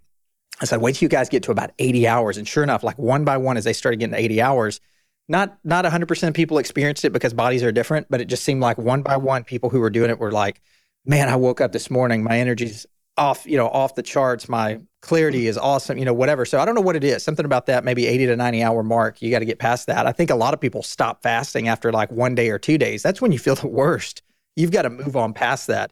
I 0.61 0.65
said, 0.65 0.79
wait 0.79 0.95
till 0.95 1.05
you 1.05 1.09
guys 1.09 1.27
get 1.27 1.43
to 1.43 1.51
about 1.51 1.71
80 1.79 2.07
hours. 2.07 2.37
And 2.37 2.47
sure 2.47 2.63
enough, 2.63 2.81
like 2.81 2.97
one 2.97 3.25
by 3.25 3.35
one, 3.35 3.57
as 3.57 3.65
they 3.65 3.73
started 3.73 3.97
getting 3.97 4.13
to 4.13 4.19
80 4.19 4.41
hours, 4.41 4.79
not 5.27 5.57
not 5.65 5.83
100% 5.83 6.27
of 6.29 6.33
people 6.33 6.59
experienced 6.59 7.03
it 7.03 7.11
because 7.11 7.33
bodies 7.33 7.61
are 7.61 7.73
different, 7.73 8.07
but 8.09 8.21
it 8.21 8.25
just 8.25 8.43
seemed 8.43 8.61
like 8.61 8.77
one 8.77 9.01
by 9.01 9.17
one, 9.17 9.43
people 9.43 9.69
who 9.69 9.81
were 9.81 9.89
doing 9.89 10.09
it 10.09 10.17
were 10.17 10.31
like, 10.31 10.61
man, 11.05 11.27
I 11.27 11.35
woke 11.35 11.59
up 11.59 11.73
this 11.73 11.91
morning, 11.91 12.23
my 12.23 12.39
energy's 12.39 12.85
off, 13.17 13.45
you 13.45 13.57
know, 13.57 13.67
off 13.67 13.95
the 13.95 14.03
charts. 14.03 14.47
My 14.47 14.79
clarity 15.07 15.47
is 15.47 15.57
awesome, 15.57 15.97
you 15.97 16.05
know, 16.05 16.13
whatever. 16.13 16.45
So 16.45 16.59
I 16.59 16.65
don't 16.65 16.75
know 16.75 16.81
what 16.81 16.95
it 16.95 17.03
is. 17.03 17.23
Something 17.23 17.45
about 17.45 17.65
that, 17.67 17.83
maybe 17.83 18.05
80 18.05 18.27
to 18.27 18.35
90 18.35 18.63
hour 18.63 18.83
mark. 18.83 19.21
You 19.21 19.31
got 19.31 19.39
to 19.39 19.45
get 19.45 19.57
past 19.57 19.87
that. 19.87 20.05
I 20.05 20.11
think 20.11 20.29
a 20.29 20.35
lot 20.35 20.53
of 20.53 20.59
people 20.59 20.83
stop 20.83 21.23
fasting 21.23 21.67
after 21.67 21.91
like 21.91 22.11
one 22.11 22.35
day 22.35 22.49
or 22.49 22.59
two 22.59 22.77
days. 22.77 23.01
That's 23.01 23.21
when 23.21 23.31
you 23.31 23.39
feel 23.39 23.55
the 23.55 23.67
worst. 23.67 24.21
You've 24.55 24.71
got 24.71 24.83
to 24.83 24.89
move 24.89 25.15
on 25.15 25.33
past 25.33 25.67
that. 25.67 25.91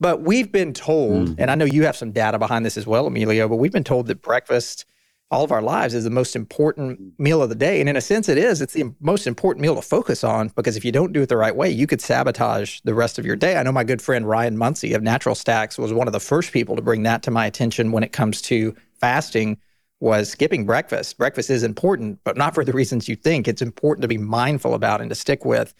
But 0.00 0.22
we've 0.22 0.50
been 0.50 0.72
told, 0.72 1.28
mm. 1.28 1.34
and 1.38 1.50
I 1.50 1.54
know 1.54 1.64
you 1.64 1.84
have 1.84 1.96
some 1.96 2.10
data 2.10 2.38
behind 2.38 2.66
this 2.66 2.76
as 2.76 2.86
well, 2.86 3.06
Emilio, 3.06 3.48
but 3.48 3.56
we've 3.56 3.72
been 3.72 3.84
told 3.84 4.08
that 4.08 4.22
breakfast 4.22 4.84
all 5.34 5.42
of 5.42 5.50
our 5.50 5.60
lives 5.60 5.94
is 5.94 6.04
the 6.04 6.10
most 6.10 6.36
important 6.36 7.00
meal 7.18 7.42
of 7.42 7.48
the 7.48 7.56
day. 7.56 7.80
And 7.80 7.88
in 7.88 7.96
a 7.96 8.00
sense, 8.00 8.28
it 8.28 8.38
is. 8.38 8.62
It's 8.62 8.72
the 8.72 8.94
most 9.00 9.26
important 9.26 9.62
meal 9.62 9.74
to 9.74 9.82
focus 9.82 10.22
on 10.22 10.52
because 10.54 10.76
if 10.76 10.84
you 10.84 10.92
don't 10.92 11.12
do 11.12 11.22
it 11.22 11.28
the 11.28 11.36
right 11.36 11.56
way, 11.56 11.68
you 11.68 11.88
could 11.88 12.00
sabotage 12.00 12.78
the 12.84 12.94
rest 12.94 13.18
of 13.18 13.26
your 13.26 13.34
day. 13.34 13.56
I 13.56 13.64
know 13.64 13.72
my 13.72 13.82
good 13.82 14.00
friend 14.00 14.28
Ryan 14.28 14.56
Munsey 14.56 14.94
of 14.94 15.02
Natural 15.02 15.34
Stacks 15.34 15.76
was 15.76 15.92
one 15.92 16.06
of 16.06 16.12
the 16.12 16.20
first 16.20 16.52
people 16.52 16.76
to 16.76 16.82
bring 16.82 17.02
that 17.02 17.24
to 17.24 17.32
my 17.32 17.46
attention 17.46 17.90
when 17.90 18.04
it 18.04 18.12
comes 18.12 18.40
to 18.42 18.76
fasting 19.00 19.58
was 19.98 20.30
skipping 20.30 20.66
breakfast. 20.66 21.18
Breakfast 21.18 21.50
is 21.50 21.64
important, 21.64 22.20
but 22.22 22.36
not 22.36 22.54
for 22.54 22.64
the 22.64 22.72
reasons 22.72 23.08
you 23.08 23.16
think. 23.16 23.48
It's 23.48 23.62
important 23.62 24.02
to 24.02 24.08
be 24.08 24.18
mindful 24.18 24.72
about 24.72 25.00
and 25.00 25.10
to 25.10 25.16
stick 25.16 25.44
with. 25.44 25.74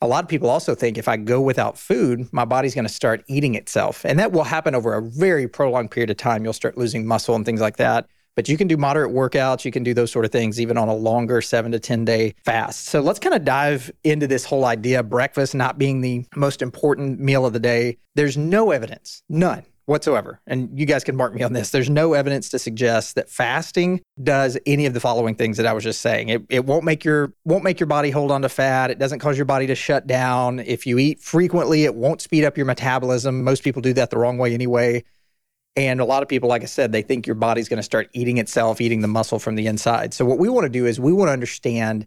A 0.00 0.06
lot 0.06 0.24
of 0.24 0.30
people 0.30 0.48
also 0.48 0.74
think 0.74 0.96
if 0.96 1.08
I 1.08 1.18
go 1.18 1.42
without 1.42 1.76
food, 1.76 2.26
my 2.32 2.46
body's 2.46 2.74
going 2.74 2.86
to 2.86 2.92
start 2.92 3.22
eating 3.26 3.54
itself. 3.54 4.06
And 4.06 4.18
that 4.18 4.32
will 4.32 4.44
happen 4.44 4.74
over 4.74 4.94
a 4.94 5.02
very 5.02 5.46
prolonged 5.46 5.90
period 5.90 6.08
of 6.08 6.16
time. 6.16 6.42
You'll 6.42 6.54
start 6.54 6.78
losing 6.78 7.04
muscle 7.06 7.34
and 7.34 7.44
things 7.44 7.60
like 7.60 7.76
that. 7.76 8.08
But 8.38 8.48
you 8.48 8.56
can 8.56 8.68
do 8.68 8.76
moderate 8.76 9.12
workouts, 9.12 9.64
you 9.64 9.72
can 9.72 9.82
do 9.82 9.92
those 9.92 10.12
sort 10.12 10.24
of 10.24 10.30
things 10.30 10.60
even 10.60 10.78
on 10.78 10.86
a 10.86 10.94
longer 10.94 11.42
seven 11.42 11.72
to 11.72 11.80
10 11.80 12.04
day 12.04 12.36
fast. 12.44 12.84
So 12.84 13.00
let's 13.00 13.18
kind 13.18 13.34
of 13.34 13.44
dive 13.44 13.90
into 14.04 14.28
this 14.28 14.44
whole 14.44 14.64
idea 14.64 15.02
breakfast 15.02 15.56
not 15.56 15.76
being 15.76 16.02
the 16.02 16.24
most 16.36 16.62
important 16.62 17.18
meal 17.18 17.44
of 17.44 17.52
the 17.52 17.58
day. 17.58 17.98
There's 18.14 18.36
no 18.36 18.70
evidence, 18.70 19.24
none 19.28 19.64
whatsoever. 19.86 20.40
And 20.46 20.78
you 20.78 20.86
guys 20.86 21.02
can 21.02 21.16
mark 21.16 21.34
me 21.34 21.42
on 21.42 21.52
this. 21.52 21.70
There's 21.70 21.90
no 21.90 22.12
evidence 22.12 22.48
to 22.50 22.60
suggest 22.60 23.16
that 23.16 23.28
fasting 23.28 24.02
does 24.22 24.56
any 24.66 24.86
of 24.86 24.94
the 24.94 25.00
following 25.00 25.34
things 25.34 25.56
that 25.56 25.66
I 25.66 25.72
was 25.72 25.82
just 25.82 26.00
saying. 26.00 26.28
It, 26.28 26.42
it 26.48 26.64
won't 26.64 26.84
make 26.84 27.04
your 27.04 27.32
won't 27.44 27.64
make 27.64 27.80
your 27.80 27.88
body 27.88 28.10
hold 28.10 28.30
on 28.30 28.42
to 28.42 28.48
fat. 28.48 28.92
It 28.92 29.00
doesn't 29.00 29.18
cause 29.18 29.36
your 29.36 29.46
body 29.46 29.66
to 29.66 29.74
shut 29.74 30.06
down. 30.06 30.60
If 30.60 30.86
you 30.86 30.98
eat 30.98 31.18
frequently, 31.18 31.82
it 31.82 31.96
won't 31.96 32.20
speed 32.20 32.44
up 32.44 32.56
your 32.56 32.66
metabolism. 32.66 33.42
Most 33.42 33.64
people 33.64 33.82
do 33.82 33.94
that 33.94 34.10
the 34.10 34.18
wrong 34.18 34.38
way 34.38 34.54
anyway. 34.54 35.02
And 35.78 36.00
a 36.00 36.04
lot 36.04 36.24
of 36.24 36.28
people, 36.28 36.48
like 36.48 36.62
I 36.62 36.66
said, 36.66 36.90
they 36.90 37.02
think 37.02 37.24
your 37.24 37.36
body's 37.36 37.68
going 37.68 37.76
to 37.76 37.84
start 37.84 38.10
eating 38.12 38.38
itself, 38.38 38.80
eating 38.80 39.00
the 39.00 39.06
muscle 39.06 39.38
from 39.38 39.54
the 39.54 39.68
inside. 39.68 40.12
So, 40.12 40.24
what 40.24 40.40
we 40.40 40.48
want 40.48 40.64
to 40.64 40.68
do 40.68 40.86
is 40.86 40.98
we 40.98 41.12
want 41.12 41.28
to 41.28 41.32
understand, 41.32 42.04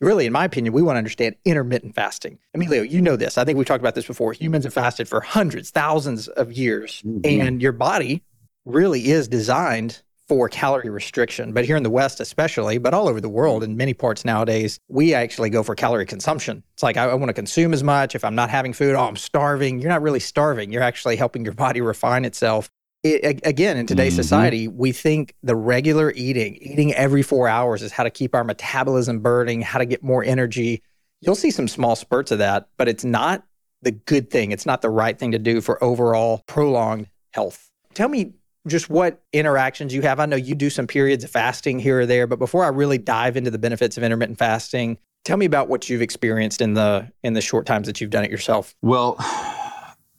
really, 0.00 0.26
in 0.26 0.32
my 0.32 0.44
opinion, 0.44 0.74
we 0.74 0.82
want 0.82 0.96
to 0.96 0.98
understand 0.98 1.36
intermittent 1.44 1.94
fasting. 1.94 2.40
Emilio, 2.52 2.82
you 2.82 3.00
know 3.00 3.14
this. 3.14 3.38
I 3.38 3.44
think 3.44 3.58
we've 3.58 3.66
talked 3.66 3.80
about 3.80 3.94
this 3.94 4.08
before. 4.08 4.32
Humans 4.32 4.64
have 4.64 4.74
fasted 4.74 5.06
for 5.06 5.20
hundreds, 5.20 5.70
thousands 5.70 6.26
of 6.26 6.52
years, 6.52 7.00
mm-hmm. 7.06 7.40
and 7.40 7.62
your 7.62 7.70
body 7.70 8.24
really 8.64 9.12
is 9.12 9.28
designed 9.28 10.02
for 10.26 10.48
calorie 10.48 10.90
restriction. 10.90 11.52
But 11.52 11.64
here 11.64 11.76
in 11.76 11.84
the 11.84 11.90
West, 11.90 12.18
especially, 12.18 12.78
but 12.78 12.92
all 12.92 13.08
over 13.08 13.20
the 13.20 13.28
world 13.28 13.62
in 13.62 13.76
many 13.76 13.94
parts 13.94 14.24
nowadays, 14.24 14.80
we 14.88 15.14
actually 15.14 15.50
go 15.50 15.62
for 15.62 15.76
calorie 15.76 16.06
consumption. 16.06 16.64
It's 16.74 16.82
like, 16.82 16.96
I, 16.96 17.04
I 17.04 17.14
want 17.14 17.28
to 17.28 17.34
consume 17.34 17.72
as 17.72 17.84
much. 17.84 18.16
If 18.16 18.24
I'm 18.24 18.34
not 18.34 18.50
having 18.50 18.72
food, 18.72 18.96
oh, 18.96 19.04
I'm 19.04 19.14
starving. 19.14 19.78
You're 19.78 19.90
not 19.90 20.02
really 20.02 20.20
starving. 20.20 20.72
You're 20.72 20.82
actually 20.82 21.14
helping 21.14 21.44
your 21.44 21.54
body 21.54 21.80
refine 21.92 22.24
itself 22.24 22.68
it, 23.02 23.40
again, 23.44 23.76
in 23.76 23.86
today's 23.86 24.12
mm-hmm. 24.12 24.22
society, 24.22 24.68
we 24.68 24.92
think 24.92 25.34
the 25.42 25.56
regular 25.56 26.12
eating, 26.12 26.56
eating 26.56 26.94
every 26.94 27.22
four 27.22 27.48
hours, 27.48 27.82
is 27.82 27.92
how 27.92 28.04
to 28.04 28.10
keep 28.10 28.34
our 28.34 28.44
metabolism 28.44 29.20
burning, 29.20 29.60
how 29.60 29.78
to 29.78 29.86
get 29.86 30.02
more 30.02 30.22
energy. 30.22 30.82
You'll 31.20 31.34
see 31.34 31.50
some 31.50 31.68
small 31.68 31.96
spurts 31.96 32.30
of 32.30 32.38
that, 32.38 32.68
but 32.76 32.88
it's 32.88 33.04
not 33.04 33.44
the 33.82 33.90
good 33.90 34.30
thing. 34.30 34.52
It's 34.52 34.66
not 34.66 34.82
the 34.82 34.90
right 34.90 35.18
thing 35.18 35.32
to 35.32 35.38
do 35.38 35.60
for 35.60 35.82
overall 35.82 36.42
prolonged 36.46 37.08
health. 37.32 37.70
Tell 37.94 38.08
me 38.08 38.34
just 38.68 38.88
what 38.88 39.20
interactions 39.32 39.92
you 39.92 40.02
have. 40.02 40.20
I 40.20 40.26
know 40.26 40.36
you 40.36 40.54
do 40.54 40.70
some 40.70 40.86
periods 40.86 41.24
of 41.24 41.30
fasting 41.30 41.80
here 41.80 42.00
or 42.00 42.06
there, 42.06 42.28
but 42.28 42.38
before 42.38 42.64
I 42.64 42.68
really 42.68 42.98
dive 42.98 43.36
into 43.36 43.50
the 43.50 43.58
benefits 43.58 43.96
of 43.96 44.04
intermittent 44.04 44.38
fasting, 44.38 44.98
tell 45.24 45.36
me 45.36 45.46
about 45.46 45.68
what 45.68 45.88
you've 45.88 46.02
experienced 46.02 46.60
in 46.60 46.74
the 46.74 47.10
in 47.24 47.32
the 47.32 47.40
short 47.40 47.66
times 47.66 47.88
that 47.88 48.00
you've 48.00 48.10
done 48.10 48.24
it 48.24 48.30
yourself. 48.30 48.76
Well, 48.80 49.16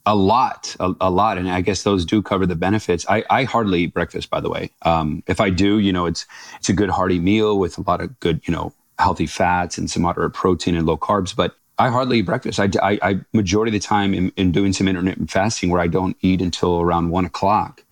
a 0.06 0.14
lot, 0.14 0.76
a, 0.80 0.92
a, 1.00 1.10
lot, 1.10 1.38
and 1.38 1.48
I 1.48 1.62
guess 1.62 1.82
those 1.82 2.04
do 2.04 2.20
cover 2.20 2.44
the 2.44 2.54
benefits. 2.54 3.06
I, 3.08 3.24
I 3.30 3.44
hardly 3.44 3.82
eat 3.82 3.94
breakfast, 3.94 4.28
by 4.28 4.40
the 4.40 4.50
way. 4.50 4.70
Um, 4.82 5.22
if 5.26 5.40
I 5.40 5.50
do, 5.50 5.78
you 5.78 5.92
know, 5.92 6.04
it's 6.06 6.26
it's 6.58 6.68
a 6.68 6.74
good 6.74 6.90
hearty 6.90 7.18
meal 7.18 7.58
with 7.58 7.78
a 7.78 7.82
lot 7.82 8.00
of 8.02 8.18
good, 8.20 8.42
you 8.46 8.52
know, 8.52 8.72
healthy 8.98 9.26
fats 9.26 9.78
and 9.78 9.90
some 9.90 10.02
moderate 10.02 10.34
protein 10.34 10.76
and 10.76 10.86
low 10.86 10.98
carbs. 10.98 11.34
But 11.34 11.56
I 11.78 11.88
hardly 11.88 12.18
eat 12.18 12.26
breakfast. 12.26 12.60
I, 12.60 12.68
I, 12.82 12.98
I 13.02 13.20
majority 13.32 13.70
of 13.70 13.82
the 13.82 13.86
time 13.86 14.14
in, 14.14 14.30
in, 14.36 14.52
doing 14.52 14.72
some 14.72 14.86
intermittent 14.86 15.30
fasting 15.30 15.70
where 15.70 15.80
I 15.80 15.88
don't 15.88 16.16
eat 16.20 16.40
until 16.40 16.80
around 16.80 17.10
one 17.10 17.24
o'clock. 17.24 17.82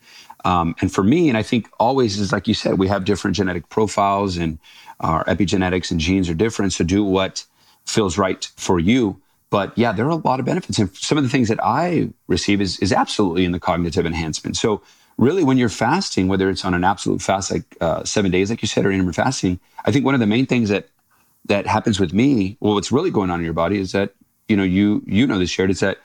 Um, 0.45 0.75
and 0.81 0.93
for 0.93 1.03
me, 1.03 1.29
and 1.29 1.39
I 1.39 1.43
think 1.43 1.69
always 1.81 2.19
is 2.19 2.33
like 2.33 2.47
you 2.47 2.55
said, 2.55 2.79
we 2.79 2.89
have 2.89 3.05
different 3.05 3.37
genetic 3.37 3.69
profiles 3.69 4.37
and 4.37 4.59
our 5.01 5.25
epigenetics 5.25 5.91
and 5.91 5.99
genes 5.99 6.29
are 6.29 6.35
different. 6.35 6.73
So 6.73 6.85
do 6.85 7.03
what 7.05 7.45
feels 7.87 8.19
right 8.19 8.45
for 8.57 8.79
you. 8.79 9.22
But 9.53 9.77
yeah, 9.77 9.93
there 9.93 10.07
are 10.07 10.09
a 10.09 10.15
lot 10.15 10.41
of 10.41 10.47
benefits. 10.47 10.79
And 10.79 10.97
some 10.97 11.19
of 11.19 11.25
the 11.25 11.29
things 11.29 11.49
that 11.49 11.63
I 11.63 12.09
receive 12.27 12.63
is, 12.63 12.79
is 12.79 12.91
absolutely 12.91 13.45
in 13.45 13.53
the 13.53 13.61
cognitive 13.61 14.07
enhancement. 14.07 14.57
So 14.57 14.81
really 15.19 15.45
when 15.45 15.59
you're 15.59 15.69
fasting, 15.69 16.27
whether 16.27 16.49
it's 16.49 16.65
on 16.65 16.73
an 16.73 16.85
absolute 16.85 17.21
fast, 17.21 17.51
like 17.51 17.77
uh, 17.83 18.03
seven 18.03 18.31
days, 18.31 18.49
like 18.49 18.63
you 18.63 18.67
said, 18.67 18.87
or 18.87 18.91
intermittent 18.91 19.23
fasting, 19.23 19.61
I 19.85 19.93
think 19.93 20.07
one 20.07 20.15
of 20.15 20.21
the 20.21 20.27
main 20.27 20.47
things 20.47 20.71
that, 20.71 20.89
that 21.45 21.67
happens 21.67 22.01
with 22.01 22.15
me, 22.15 22.57
well, 22.61 22.73
what's 22.73 22.91
really 22.91 23.11
going 23.11 23.29
on 23.29 23.41
in 23.41 23.45
your 23.45 23.53
body 23.53 23.77
is 23.79 23.93
that, 23.93 24.15
you 24.49 24.57
know, 24.57 24.63
you, 24.63 25.03
you 25.05 25.27
know 25.27 25.39
this 25.39 25.55
Jared, 25.55 25.71
is 25.71 25.81
that 25.81 25.99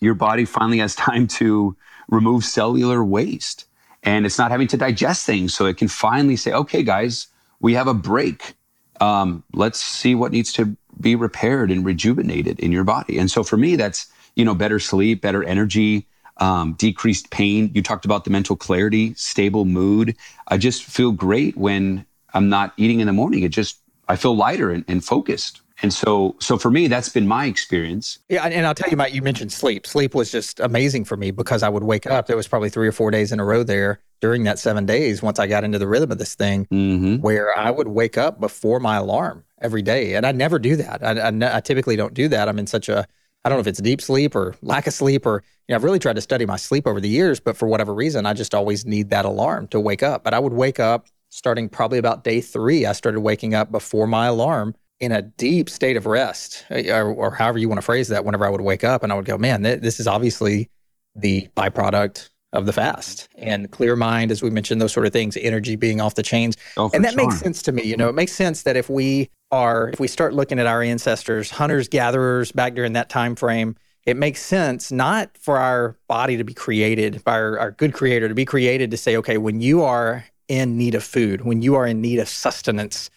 your 0.00 0.14
body 0.14 0.44
finally 0.44 0.78
has 0.78 0.96
time 0.96 1.28
to 1.28 1.76
remove 2.08 2.44
cellular 2.44 3.04
waste 3.04 3.66
and 4.02 4.26
it's 4.26 4.36
not 4.36 4.50
having 4.50 4.66
to 4.66 4.76
digest 4.76 5.24
things. 5.24 5.54
So 5.54 5.66
it 5.66 5.76
can 5.76 5.86
finally 5.86 6.34
say, 6.34 6.50
okay, 6.50 6.82
guys, 6.82 7.28
we 7.60 7.74
have 7.74 7.86
a 7.86 7.94
break. 7.94 8.54
Um, 9.00 9.44
let's 9.52 9.80
see 9.80 10.16
what 10.16 10.32
needs 10.32 10.52
to 10.54 10.76
be 11.00 11.14
repaired 11.14 11.70
and 11.70 11.84
rejuvenated 11.84 12.60
in 12.60 12.72
your 12.72 12.84
body. 12.84 13.18
And 13.18 13.30
so 13.30 13.42
for 13.42 13.56
me, 13.56 13.76
that's, 13.76 14.06
you 14.36 14.44
know, 14.44 14.54
better 14.54 14.78
sleep, 14.78 15.22
better 15.22 15.42
energy, 15.44 16.06
um, 16.38 16.74
decreased 16.74 17.30
pain. 17.30 17.70
You 17.74 17.82
talked 17.82 18.04
about 18.04 18.24
the 18.24 18.30
mental 18.30 18.56
clarity, 18.56 19.14
stable 19.14 19.64
mood. 19.64 20.16
I 20.48 20.58
just 20.58 20.84
feel 20.84 21.12
great 21.12 21.56
when 21.56 22.06
I'm 22.34 22.48
not 22.48 22.72
eating 22.76 23.00
in 23.00 23.06
the 23.06 23.12
morning. 23.12 23.42
It 23.42 23.50
just, 23.50 23.78
I 24.08 24.16
feel 24.16 24.36
lighter 24.36 24.70
and, 24.70 24.84
and 24.88 25.04
focused. 25.04 25.60
And 25.82 25.92
so, 25.92 26.36
so 26.38 26.58
for 26.58 26.70
me, 26.70 26.86
that's 26.86 27.08
been 27.08 27.26
my 27.26 27.46
experience. 27.46 28.20
Yeah, 28.28 28.44
and 28.44 28.66
I'll 28.66 28.74
tell 28.74 28.88
you, 28.88 28.96
Matt, 28.96 29.12
you 29.12 29.20
mentioned 29.20 29.52
sleep. 29.52 29.84
Sleep 29.84 30.14
was 30.14 30.30
just 30.30 30.60
amazing 30.60 31.04
for 31.04 31.16
me 31.16 31.32
because 31.32 31.64
I 31.64 31.68
would 31.68 31.82
wake 31.82 32.06
up. 32.06 32.28
There 32.28 32.36
was 32.36 32.46
probably 32.46 32.70
three 32.70 32.86
or 32.86 32.92
four 32.92 33.10
days 33.10 33.32
in 33.32 33.40
a 33.40 33.44
row 33.44 33.64
there 33.64 34.00
during 34.20 34.44
that 34.44 34.60
seven 34.60 34.86
days. 34.86 35.22
Once 35.22 35.40
I 35.40 35.48
got 35.48 35.64
into 35.64 35.80
the 35.80 35.88
rhythm 35.88 36.12
of 36.12 36.18
this 36.18 36.36
thing, 36.36 36.66
mm-hmm. 36.66 37.16
where 37.16 37.56
I 37.58 37.72
would 37.72 37.88
wake 37.88 38.16
up 38.16 38.38
before 38.38 38.78
my 38.78 38.96
alarm 38.96 39.44
every 39.62 39.82
day, 39.82 40.14
and 40.14 40.26
I 40.26 40.32
never 40.32 40.58
do 40.58 40.76
that. 40.76 41.02
I, 41.02 41.28
I, 41.28 41.56
I 41.56 41.60
typically 41.60 41.96
don't 41.96 42.14
do 42.14 42.28
that. 42.28 42.48
I'm 42.48 42.58
in 42.58 42.66
such 42.66 42.88
a 42.88 43.06
I 43.44 43.48
don't 43.48 43.56
know 43.56 43.60
if 43.60 43.66
it's 43.66 43.80
deep 43.80 44.00
sleep 44.00 44.36
or 44.36 44.54
lack 44.62 44.86
of 44.86 44.94
sleep 44.94 45.26
or 45.26 45.42
you 45.66 45.72
know, 45.72 45.76
I've 45.76 45.84
really 45.84 45.98
tried 45.98 46.16
to 46.16 46.20
study 46.20 46.46
my 46.46 46.56
sleep 46.56 46.86
over 46.86 47.00
the 47.00 47.08
years, 47.08 47.40
but 47.40 47.56
for 47.56 47.66
whatever 47.66 47.94
reason, 47.94 48.26
I 48.26 48.34
just 48.34 48.54
always 48.54 48.84
need 48.84 49.10
that 49.10 49.24
alarm 49.24 49.68
to 49.68 49.80
wake 49.80 50.02
up. 50.02 50.22
But 50.22 50.34
I 50.34 50.38
would 50.38 50.52
wake 50.52 50.78
up 50.78 51.06
starting 51.30 51.68
probably 51.68 51.98
about 51.98 52.24
day 52.24 52.40
three. 52.40 52.86
I 52.86 52.92
started 52.92 53.20
waking 53.20 53.54
up 53.54 53.72
before 53.72 54.06
my 54.06 54.26
alarm 54.26 54.74
in 55.00 55.10
a 55.10 55.22
deep 55.22 55.68
state 55.68 55.96
of 55.96 56.06
rest, 56.06 56.64
eh, 56.70 56.92
or, 56.92 57.12
or, 57.12 57.30
however 57.32 57.58
you 57.58 57.68
want 57.68 57.78
to 57.78 57.84
phrase 57.84 58.06
that, 58.08 58.24
whenever 58.24 58.46
I 58.46 58.50
would 58.50 58.60
wake 58.60 58.84
up 58.84 59.02
and 59.02 59.12
I 59.12 59.16
would 59.16 59.24
go, 59.24 59.36
man, 59.36 59.64
th- 59.64 59.80
this 59.80 59.98
is 59.98 60.06
obviously 60.06 60.70
the 61.16 61.48
byproduct 61.56 62.28
of 62.52 62.66
the 62.66 62.72
fast 62.72 63.28
and 63.36 63.70
clear 63.72 63.96
mind, 63.96 64.30
as 64.30 64.42
we 64.42 64.50
mentioned, 64.50 64.80
those 64.80 64.92
sort 64.92 65.06
of 65.06 65.12
things, 65.12 65.36
energy 65.38 65.74
being 65.74 66.00
off 66.00 66.14
the 66.14 66.22
chains. 66.22 66.56
Oh, 66.76 66.90
and 66.94 67.04
that 67.04 67.14
sure. 67.14 67.26
makes 67.26 67.40
sense 67.40 67.62
to 67.62 67.72
me. 67.72 67.82
You 67.82 67.96
know, 67.96 68.08
it 68.08 68.14
makes 68.14 68.32
sense 68.32 68.62
that 68.62 68.76
if 68.76 68.88
we 68.88 69.30
are, 69.52 69.90
if 69.90 70.00
we 70.00 70.08
start 70.08 70.34
looking 70.34 70.58
at 70.58 70.66
our 70.66 70.82
ancestors, 70.82 71.50
hunters, 71.50 71.86
gatherers 71.86 72.50
back 72.50 72.74
during 72.74 72.94
that 72.94 73.10
time 73.10 73.36
frame, 73.36 73.76
it 74.06 74.16
makes 74.16 74.42
sense 74.42 74.90
not 74.90 75.36
for 75.38 75.58
our 75.58 75.96
body 76.08 76.36
to 76.36 76.42
be 76.42 76.54
created 76.54 77.22
by 77.22 77.34
our, 77.34 77.58
our 77.58 77.70
good 77.70 77.92
creator 77.92 78.28
to 78.28 78.34
be 78.34 78.44
created 78.44 78.90
to 78.90 78.96
say, 78.96 79.16
okay, 79.16 79.38
when 79.38 79.60
you 79.60 79.82
are 79.82 80.24
in 80.48 80.76
need 80.76 80.94
of 80.94 81.04
food, 81.04 81.42
when 81.42 81.62
you 81.62 81.76
are 81.76 81.86
in 81.86 82.00
need 82.00 82.18
of 82.18 82.28
sustenance, 82.28 83.10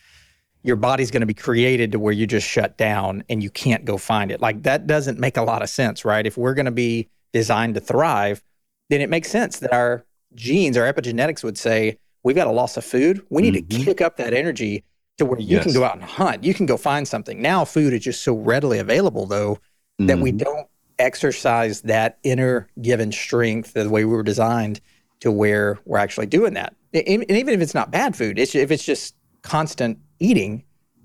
your 0.61 0.75
body's 0.75 1.09
going 1.09 1.21
to 1.21 1.27
be 1.27 1.33
created 1.33 1.91
to 1.91 1.99
where 1.99 2.13
you 2.13 2.27
just 2.27 2.47
shut 2.47 2.77
down 2.77 3.23
and 3.29 3.41
you 3.41 3.49
can't 3.49 3.85
go 3.85 3.97
find 3.97 4.31
it. 4.31 4.41
Like 4.41 4.63
that 4.63 4.87
doesn't 4.87 5.19
make 5.19 5.37
a 5.37 5.43
lot 5.43 5.61
of 5.61 5.69
sense, 5.69 6.05
right? 6.05 6.25
If 6.25 6.37
we're 6.37 6.53
going 6.53 6.65
to 6.65 6.71
be 6.71 7.07
designed 7.33 7.75
to 7.75 7.79
thrive, 7.79 8.43
then 8.89 9.01
it 9.01 9.09
makes 9.09 9.29
sense 9.29 9.59
that 9.59 9.73
our 9.73 10.05
genes, 10.35 10.77
our 10.77 10.91
epigenetics 10.91 11.43
would 11.43 11.57
say, 11.57 11.97
we've 12.23 12.35
got 12.35 12.47
a 12.47 12.51
loss 12.51 12.77
of 12.77 12.85
food. 12.85 13.25
We 13.29 13.43
need 13.43 13.55
mm-hmm. 13.55 13.79
to 13.79 13.85
kick 13.85 14.01
up 14.01 14.17
that 14.17 14.33
energy 14.33 14.83
to 15.17 15.25
where 15.25 15.39
you 15.39 15.57
yes. 15.57 15.63
can 15.63 15.73
go 15.73 15.83
out 15.83 15.95
and 15.95 16.03
hunt. 16.03 16.43
You 16.43 16.53
can 16.53 16.65
go 16.65 16.77
find 16.77 17.07
something. 17.07 17.41
Now 17.41 17.65
food 17.65 17.93
is 17.93 18.03
just 18.03 18.23
so 18.23 18.35
readily 18.35 18.79
available 18.79 19.25
though 19.25 19.55
mm-hmm. 19.55 20.07
that 20.07 20.19
we 20.19 20.31
mm-hmm. 20.31 20.39
don't 20.39 20.67
exercise 20.99 21.81
that 21.81 22.17
inner 22.23 22.67
given 22.81 23.11
strength 23.11 23.73
the 23.73 23.89
way 23.89 24.05
we 24.05 24.13
were 24.13 24.23
designed 24.23 24.81
to 25.21 25.31
where 25.31 25.79
we're 25.85 25.97
actually 25.97 26.25
doing 26.25 26.53
that. 26.53 26.75
And 26.93 27.29
even 27.29 27.53
if 27.53 27.61
it's 27.61 27.73
not 27.73 27.91
bad 27.91 28.15
food, 28.15 28.39
it's, 28.39 28.55
if 28.55 28.71
it's 28.71 28.85
just 28.85 29.15
constant 29.41 29.99
eating, 30.19 30.63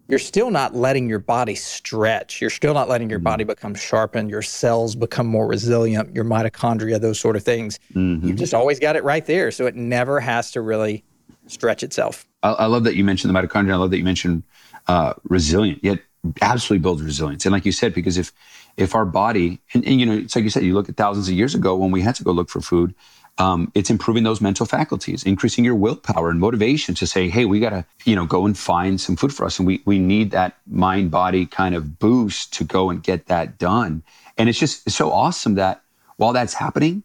you're 0.08 0.18
still 0.18 0.50
not 0.50 0.74
letting 0.74 1.08
your 1.08 1.20
body 1.20 1.54
stretch. 1.54 2.40
You're 2.40 2.50
still 2.50 2.74
not 2.74 2.88
letting 2.88 3.08
your 3.08 3.20
body 3.20 3.44
mm-hmm. 3.44 3.50
become 3.50 3.74
sharpened, 3.74 4.28
your 4.28 4.42
cells 4.42 4.96
become 4.96 5.26
more 5.26 5.46
resilient, 5.46 6.14
your 6.14 6.24
mitochondria, 6.24 7.00
those 7.00 7.20
sort 7.20 7.36
of 7.36 7.44
things. 7.44 7.78
Mm-hmm. 7.94 8.26
You've 8.26 8.36
just 8.36 8.54
always 8.54 8.80
got 8.80 8.96
it 8.96 9.04
right 9.04 9.24
there. 9.24 9.50
So 9.52 9.66
it 9.66 9.76
never 9.76 10.18
has 10.18 10.50
to 10.52 10.60
really 10.60 11.04
stretch 11.46 11.82
itself. 11.82 12.26
I, 12.42 12.50
I 12.50 12.66
love 12.66 12.84
that 12.84 12.96
you 12.96 13.04
mentioned 13.04 13.34
the 13.34 13.38
mitochondria. 13.38 13.72
I 13.72 13.76
love 13.76 13.90
that 13.90 13.98
you 13.98 14.04
mentioned 14.04 14.42
uh, 14.86 15.14
resilient, 15.24 15.82
yet 15.82 16.00
absolutely 16.42 16.82
builds 16.82 17.02
resilience. 17.02 17.44
And 17.44 17.52
like 17.52 17.64
you 17.64 17.72
said, 17.72 17.94
because 17.94 18.18
if 18.18 18.32
if 18.76 18.94
our 18.94 19.04
body, 19.04 19.60
and, 19.74 19.84
and 19.84 20.00
you 20.00 20.06
know, 20.06 20.14
it's 20.14 20.36
like 20.36 20.44
you 20.44 20.50
said, 20.50 20.62
you 20.62 20.74
look 20.74 20.88
at 20.88 20.96
thousands 20.96 21.28
of 21.28 21.34
years 21.34 21.54
ago 21.54 21.76
when 21.76 21.90
we 21.90 22.00
had 22.00 22.14
to 22.16 22.24
go 22.24 22.30
look 22.30 22.48
for 22.48 22.60
food, 22.60 22.94
um, 23.38 23.70
it's 23.74 23.90
improving 23.90 24.22
those 24.22 24.40
mental 24.40 24.66
faculties, 24.66 25.22
increasing 25.24 25.64
your 25.64 25.74
willpower 25.74 26.30
and 26.30 26.40
motivation 26.40 26.94
to 26.96 27.06
say, 27.06 27.28
hey, 27.28 27.46
we 27.46 27.58
got 27.58 27.70
to, 27.70 27.84
you 28.04 28.14
know, 28.14 28.26
go 28.26 28.46
and 28.46 28.56
find 28.56 29.00
some 29.00 29.16
food 29.16 29.34
for 29.34 29.44
us. 29.44 29.58
And 29.58 29.66
we, 29.66 29.82
we 29.84 29.98
need 29.98 30.30
that 30.32 30.58
mind 30.66 31.10
body 31.10 31.46
kind 31.46 31.74
of 31.74 31.98
boost 31.98 32.52
to 32.54 32.64
go 32.64 32.90
and 32.90 33.02
get 33.02 33.26
that 33.26 33.58
done. 33.58 34.02
And 34.36 34.48
it's 34.48 34.58
just 34.58 34.86
it's 34.86 34.96
so 34.96 35.10
awesome 35.10 35.54
that 35.54 35.82
while 36.16 36.32
that's 36.32 36.54
happening, 36.54 37.02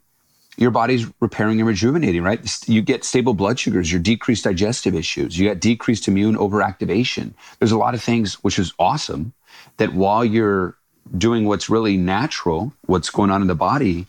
your 0.58 0.72
body's 0.72 1.06
repairing 1.20 1.60
and 1.60 1.68
rejuvenating, 1.68 2.24
right? 2.24 2.40
You 2.68 2.82
get 2.82 3.04
stable 3.04 3.34
blood 3.34 3.60
sugars, 3.60 3.92
your 3.92 4.02
decreased 4.02 4.44
digestive 4.44 4.96
issues, 4.96 5.38
you 5.38 5.48
got 5.48 5.60
decreased 5.60 6.08
immune 6.08 6.36
overactivation. 6.36 7.34
There's 7.60 7.72
a 7.72 7.78
lot 7.78 7.94
of 7.94 8.02
things, 8.02 8.36
which 8.36 8.60
is 8.60 8.74
awesome, 8.80 9.34
that 9.78 9.94
while 9.94 10.24
you're 10.24 10.78
doing 11.18 11.46
what's 11.46 11.70
really 11.70 11.98
natural, 11.98 12.74
what's 12.86 13.10
going 13.10 13.32
on 13.32 13.42
in 13.42 13.48
the 13.48 13.56
body 13.56 14.08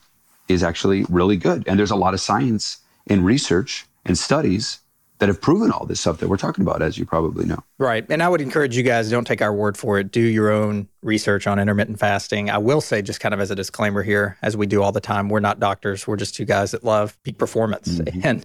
is 0.49 0.63
actually 0.63 1.05
really 1.09 1.37
good. 1.37 1.65
And 1.67 1.79
there's 1.79 1.91
a 1.91 1.97
lot 1.97 2.15
of 2.15 2.21
science 2.21 2.79
and 3.07 3.25
research 3.25 3.87
and 4.05 4.17
studies 4.17 4.81
that 5.19 5.29
have 5.29 5.41
proven 5.41 5.71
all 5.71 5.87
this 5.87 6.01
stuff 6.01 6.19
that 6.19 6.29
we're 6.29 6.37
talking 6.37 6.63
about, 6.63 6.83
as 6.83 6.99
you 6.99 7.07
probably 7.07 7.47
know. 7.47 7.63
Right. 7.79 8.05
And 8.11 8.23
I 8.23 8.29
would 8.29 8.41
encourage 8.41 8.77
you 8.77 8.83
guys, 8.83 9.11
don't 9.11 9.27
take 9.27 9.41
our 9.41 9.55
word 9.55 9.77
for 9.77 9.99
it. 9.99 10.13
Do 10.13 10.21
your 10.21 10.51
own 10.51 10.89
research 11.03 11.47
on 11.47 11.59
intermittent 11.59 11.99
fasting. 11.99 12.51
I 12.51 12.59
will 12.59 12.81
say, 12.81 13.01
just 13.01 13.21
kind 13.21 13.33
of 13.33 13.41
as 13.41 13.51
a 13.51 13.55
disclaimer 13.55 14.03
here, 14.03 14.37
as 14.43 14.57
we 14.57 14.67
do 14.67 14.83
all 14.83 14.93
the 14.93 15.01
time, 15.01 15.29
we're 15.29 15.41
not 15.41 15.59
doctors. 15.59 16.07
We're 16.07 16.17
just 16.17 16.35
two 16.35 16.45
guys 16.45 16.73
that 16.73 16.85
love 16.85 17.17
peak 17.23 17.39
performance. 17.39 17.89
Mm-hmm. 17.99 18.21
And 18.27 18.45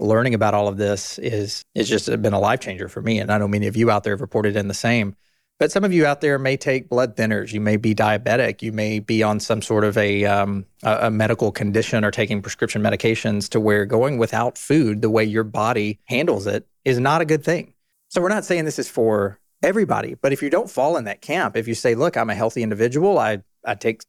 learning 0.00 0.34
about 0.34 0.54
all 0.54 0.66
of 0.66 0.78
this 0.78 1.18
is 1.18 1.62
is 1.74 1.88
just 1.88 2.06
been 2.22 2.32
a 2.32 2.40
life 2.40 2.60
changer 2.60 2.88
for 2.88 3.02
me. 3.02 3.18
And 3.18 3.30
I 3.30 3.38
know 3.38 3.46
many 3.46 3.66
of 3.66 3.76
you 3.76 3.90
out 3.90 4.02
there 4.02 4.14
have 4.14 4.20
reported 4.20 4.56
in 4.56 4.66
the 4.66 4.74
same. 4.74 5.14
But 5.60 5.70
some 5.70 5.84
of 5.84 5.92
you 5.92 6.06
out 6.06 6.22
there 6.22 6.38
may 6.38 6.56
take 6.56 6.88
blood 6.88 7.16
thinners. 7.16 7.52
You 7.52 7.60
may 7.60 7.76
be 7.76 7.94
diabetic. 7.94 8.62
You 8.62 8.72
may 8.72 8.98
be 8.98 9.22
on 9.22 9.38
some 9.40 9.60
sort 9.60 9.84
of 9.84 9.98
a, 9.98 10.24
um, 10.24 10.64
a, 10.82 11.08
a 11.08 11.10
medical 11.10 11.52
condition 11.52 12.02
or 12.02 12.10
taking 12.10 12.40
prescription 12.40 12.82
medications 12.82 13.46
to 13.50 13.60
where 13.60 13.84
going 13.84 14.16
without 14.16 14.56
food, 14.56 15.02
the 15.02 15.10
way 15.10 15.22
your 15.22 15.44
body 15.44 16.00
handles 16.06 16.46
it, 16.46 16.66
is 16.86 16.98
not 16.98 17.20
a 17.20 17.26
good 17.26 17.44
thing. 17.44 17.74
So 18.08 18.22
we're 18.22 18.30
not 18.30 18.46
saying 18.46 18.64
this 18.64 18.78
is 18.78 18.88
for 18.88 19.38
everybody, 19.62 20.14
but 20.14 20.32
if 20.32 20.42
you 20.42 20.48
don't 20.48 20.70
fall 20.70 20.96
in 20.96 21.04
that 21.04 21.20
camp, 21.20 21.58
if 21.58 21.68
you 21.68 21.74
say, 21.74 21.94
"Look, 21.94 22.16
I'm 22.16 22.30
a 22.30 22.34
healthy 22.34 22.62
individual. 22.62 23.18
I 23.18 23.42
I 23.62 23.74
take 23.74 24.00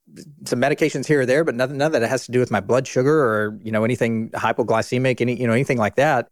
some 0.45 0.61
medications 0.61 1.05
here 1.05 1.21
or 1.21 1.25
there, 1.25 1.43
but 1.43 1.55
nothing, 1.55 1.77
none 1.77 1.87
of 1.87 1.99
that 1.99 2.07
has 2.07 2.25
to 2.27 2.31
do 2.31 2.39
with 2.39 2.49
my 2.49 2.61
blood 2.61 2.87
sugar 2.87 3.25
or 3.25 3.59
you 3.61 3.73
know 3.73 3.83
anything 3.83 4.29
hypoglycemic, 4.29 5.19
any 5.19 5.39
you 5.39 5.47
know 5.47 5.53
anything 5.53 5.77
like 5.77 5.95
that." 5.95 6.29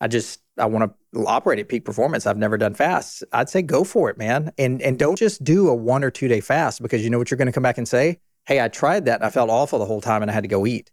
I 0.00 0.08
just 0.08 0.40
I 0.58 0.66
want 0.66 0.92
to 1.14 1.26
operate 1.26 1.58
at 1.58 1.68
peak 1.68 1.84
performance. 1.84 2.26
I've 2.26 2.38
never 2.38 2.56
done 2.56 2.74
fasts. 2.74 3.22
I'd 3.32 3.48
say 3.48 3.62
go 3.62 3.84
for 3.84 4.10
it, 4.10 4.18
man. 4.18 4.52
And 4.58 4.80
and 4.82 4.98
don't 4.98 5.18
just 5.18 5.44
do 5.44 5.68
a 5.68 5.74
one 5.74 6.04
or 6.04 6.10
two 6.10 6.28
day 6.28 6.40
fast 6.40 6.82
because 6.82 7.02
you 7.04 7.10
know 7.10 7.18
what 7.18 7.30
you're 7.30 7.38
going 7.38 7.46
to 7.46 7.52
come 7.52 7.62
back 7.62 7.78
and 7.78 7.88
say, 7.88 8.18
"Hey, 8.46 8.60
I 8.60 8.68
tried 8.68 9.04
that 9.06 9.16
and 9.16 9.24
I 9.24 9.30
felt 9.30 9.50
awful 9.50 9.78
the 9.78 9.86
whole 9.86 10.00
time 10.00 10.22
and 10.22 10.30
I 10.30 10.34
had 10.34 10.44
to 10.44 10.48
go 10.48 10.66
eat." 10.66 10.90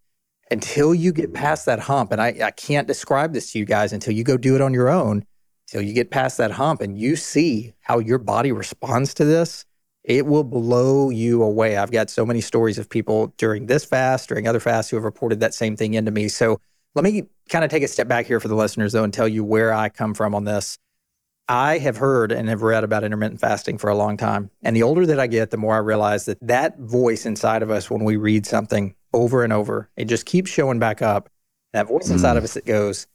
Until 0.52 0.94
you 0.94 1.14
get 1.14 1.34
past 1.34 1.66
that 1.66 1.80
hump, 1.80 2.12
and 2.12 2.22
I, 2.22 2.36
I 2.44 2.52
can't 2.52 2.88
describe 2.88 3.34
this 3.34 3.52
to 3.54 3.60
you 3.60 3.66
guys 3.66 3.94
until 3.94 4.14
you 4.14 4.24
go 4.24 4.38
do 4.38 4.56
it 4.56 4.62
on 4.62 4.74
your 4.74 4.90
own, 4.90 5.26
until 5.68 5.82
you 5.82 5.94
get 5.94 6.12
past 6.12 6.38
that 6.38 6.52
hump 6.52 6.82
and 6.82 6.98
you 6.98 7.16
see 7.16 7.74
how 7.80 8.00
your 8.00 8.18
body 8.18 8.52
responds 8.52 9.14
to 9.16 9.26
this, 9.26 9.66
it 10.04 10.26
will 10.26 10.44
blow 10.44 11.10
you 11.10 11.42
away. 11.42 11.78
I've 11.78 11.92
got 11.92 12.10
so 12.10 12.26
many 12.26 12.42
stories 12.42 12.78
of 12.78 12.90
people 12.90 13.34
during 13.38 13.68
this 13.68 13.86
fast, 13.86 14.28
during 14.30 14.48
other 14.48 14.60
fasts 14.60 14.92
who 14.92 14.98
have 14.98 15.06
reported 15.06 15.40
that 15.40 15.54
same 15.54 15.78
thing 15.78 15.94
into 15.94 16.12
me. 16.12 16.28
So 16.28 16.60
let 16.96 17.04
me 17.04 17.24
kind 17.50 17.66
of 17.66 17.72
take 17.72 17.84
a 17.84 17.88
step 17.88 18.08
back 18.08 18.26
here 18.26 18.40
for 18.40 18.48
the 18.48 18.56
listeners, 18.56 18.94
though, 18.94 19.04
and 19.04 19.14
tell 19.14 19.28
you 19.28 19.44
where 19.44 19.74
I 19.74 19.90
come 19.90 20.14
from 20.14 20.36
on 20.36 20.44
this. 20.44 20.78
I 21.50 21.78
have 21.80 21.98
heard 21.98 22.32
and 22.32 22.48
have 22.48 22.62
read 22.62 22.84
about 22.84 23.04
intermittent 23.04 23.42
fasting 23.42 23.78
for 23.78 23.90
a 23.90 23.96
long 23.96 24.16
time. 24.16 24.50
And 24.62 24.76
the 24.76 24.84
older 24.84 25.06
that 25.08 25.20
I 25.20 25.28
get, 25.28 25.50
the 25.50 25.58
more 25.58 25.76
I 25.76 25.80
realize 25.80 26.26
that 26.26 26.38
that 26.42 26.80
voice 26.80 27.26
inside 27.26 27.62
of 27.62 27.70
us 27.70 27.90
when 27.90 28.06
we 28.06 28.16
read 28.16 28.46
something 28.46 28.96
over 29.14 29.44
and 29.44 29.52
over, 29.52 29.90
it 29.98 30.06
just 30.06 30.26
keeps 30.26 30.50
showing 30.50 30.80
back 30.80 31.02
up. 31.02 31.30
That 31.74 31.88
voice 31.88 32.08
mm. 32.08 32.14
inside 32.14 32.38
of 32.38 32.44
us 32.44 32.54
that 32.54 32.66
goes, 32.66 33.08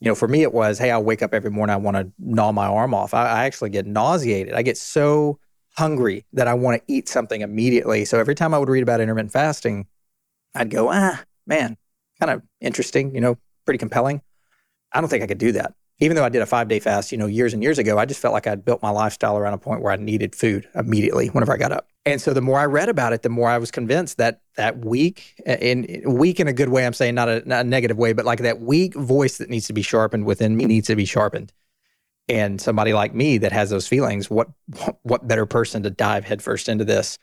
you 0.00 0.08
know, 0.08 0.14
for 0.14 0.28
me, 0.28 0.42
it 0.42 0.52
was, 0.52 0.78
hey, 0.78 0.90
I 0.90 0.98
wake 0.98 1.22
up 1.22 1.32
every 1.32 1.50
morning, 1.50 1.72
I 1.72 1.78
want 1.78 1.96
to 1.96 2.10
gnaw 2.18 2.52
my 2.52 2.66
arm 2.66 2.92
off. 2.92 3.14
I, 3.14 3.26
I 3.26 3.44
actually 3.44 3.70
get 3.70 3.86
nauseated. 3.86 4.52
I 4.54 4.62
get 4.62 4.76
so 4.76 5.38
hungry 5.76 6.26
that 6.32 6.48
I 6.48 6.54
want 6.54 6.78
to 6.78 6.92
eat 6.92 7.08
something 7.08 7.40
immediately. 7.40 8.04
So 8.04 8.18
every 8.18 8.34
time 8.34 8.52
I 8.52 8.58
would 8.58 8.68
read 8.68 8.82
about 8.82 9.00
intermittent 9.00 9.32
fasting, 9.32 9.86
I'd 10.54 10.70
go, 10.70 10.90
ah, 10.90 11.22
man, 11.46 11.76
kind 12.20 12.30
of 12.30 12.42
interesting, 12.60 13.14
you 13.14 13.20
know, 13.20 13.38
pretty 13.64 13.78
compelling. 13.78 14.22
I 14.92 15.00
don't 15.00 15.08
think 15.08 15.22
I 15.22 15.26
could 15.26 15.38
do 15.38 15.52
that. 15.52 15.74
Even 16.02 16.16
though 16.16 16.24
I 16.24 16.30
did 16.30 16.40
a 16.40 16.46
five 16.46 16.68
day 16.68 16.80
fast, 16.80 17.12
you 17.12 17.18
know, 17.18 17.26
years 17.26 17.52
and 17.52 17.62
years 17.62 17.78
ago, 17.78 17.98
I 17.98 18.06
just 18.06 18.20
felt 18.20 18.32
like 18.32 18.46
I'd 18.46 18.64
built 18.64 18.82
my 18.82 18.90
lifestyle 18.90 19.36
around 19.36 19.52
a 19.52 19.58
point 19.58 19.82
where 19.82 19.92
I 19.92 19.96
needed 19.96 20.34
food 20.34 20.66
immediately 20.74 21.28
whenever 21.28 21.52
I 21.52 21.58
got 21.58 21.72
up. 21.72 21.88
And 22.06 22.20
so 22.20 22.32
the 22.32 22.40
more 22.40 22.58
I 22.58 22.64
read 22.64 22.88
about 22.88 23.12
it, 23.12 23.22
the 23.22 23.28
more 23.28 23.50
I 23.50 23.58
was 23.58 23.70
convinced 23.70 24.16
that 24.16 24.40
that 24.56 24.78
weak, 24.78 25.34
in 25.44 26.02
weak 26.06 26.40
in 26.40 26.48
a 26.48 26.54
good 26.54 26.70
way, 26.70 26.86
I'm 26.86 26.94
saying 26.94 27.14
not 27.14 27.28
a, 27.28 27.46
not 27.46 27.66
a 27.66 27.68
negative 27.68 27.98
way, 27.98 28.14
but 28.14 28.24
like 28.24 28.38
that 28.40 28.60
weak 28.60 28.94
voice 28.94 29.36
that 29.38 29.50
needs 29.50 29.66
to 29.66 29.74
be 29.74 29.82
sharpened 29.82 30.24
within 30.24 30.56
me 30.56 30.64
needs 30.64 30.86
to 30.86 30.96
be 30.96 31.04
sharpened. 31.04 31.52
And 32.28 32.60
somebody 32.60 32.94
like 32.94 33.14
me 33.14 33.36
that 33.38 33.52
has 33.52 33.68
those 33.68 33.86
feelings, 33.86 34.30
what 34.30 34.48
what 35.02 35.28
better 35.28 35.44
person 35.44 35.82
to 35.82 35.90
dive 35.90 36.24
headfirst 36.24 36.68
into 36.68 36.84
this 36.84 37.18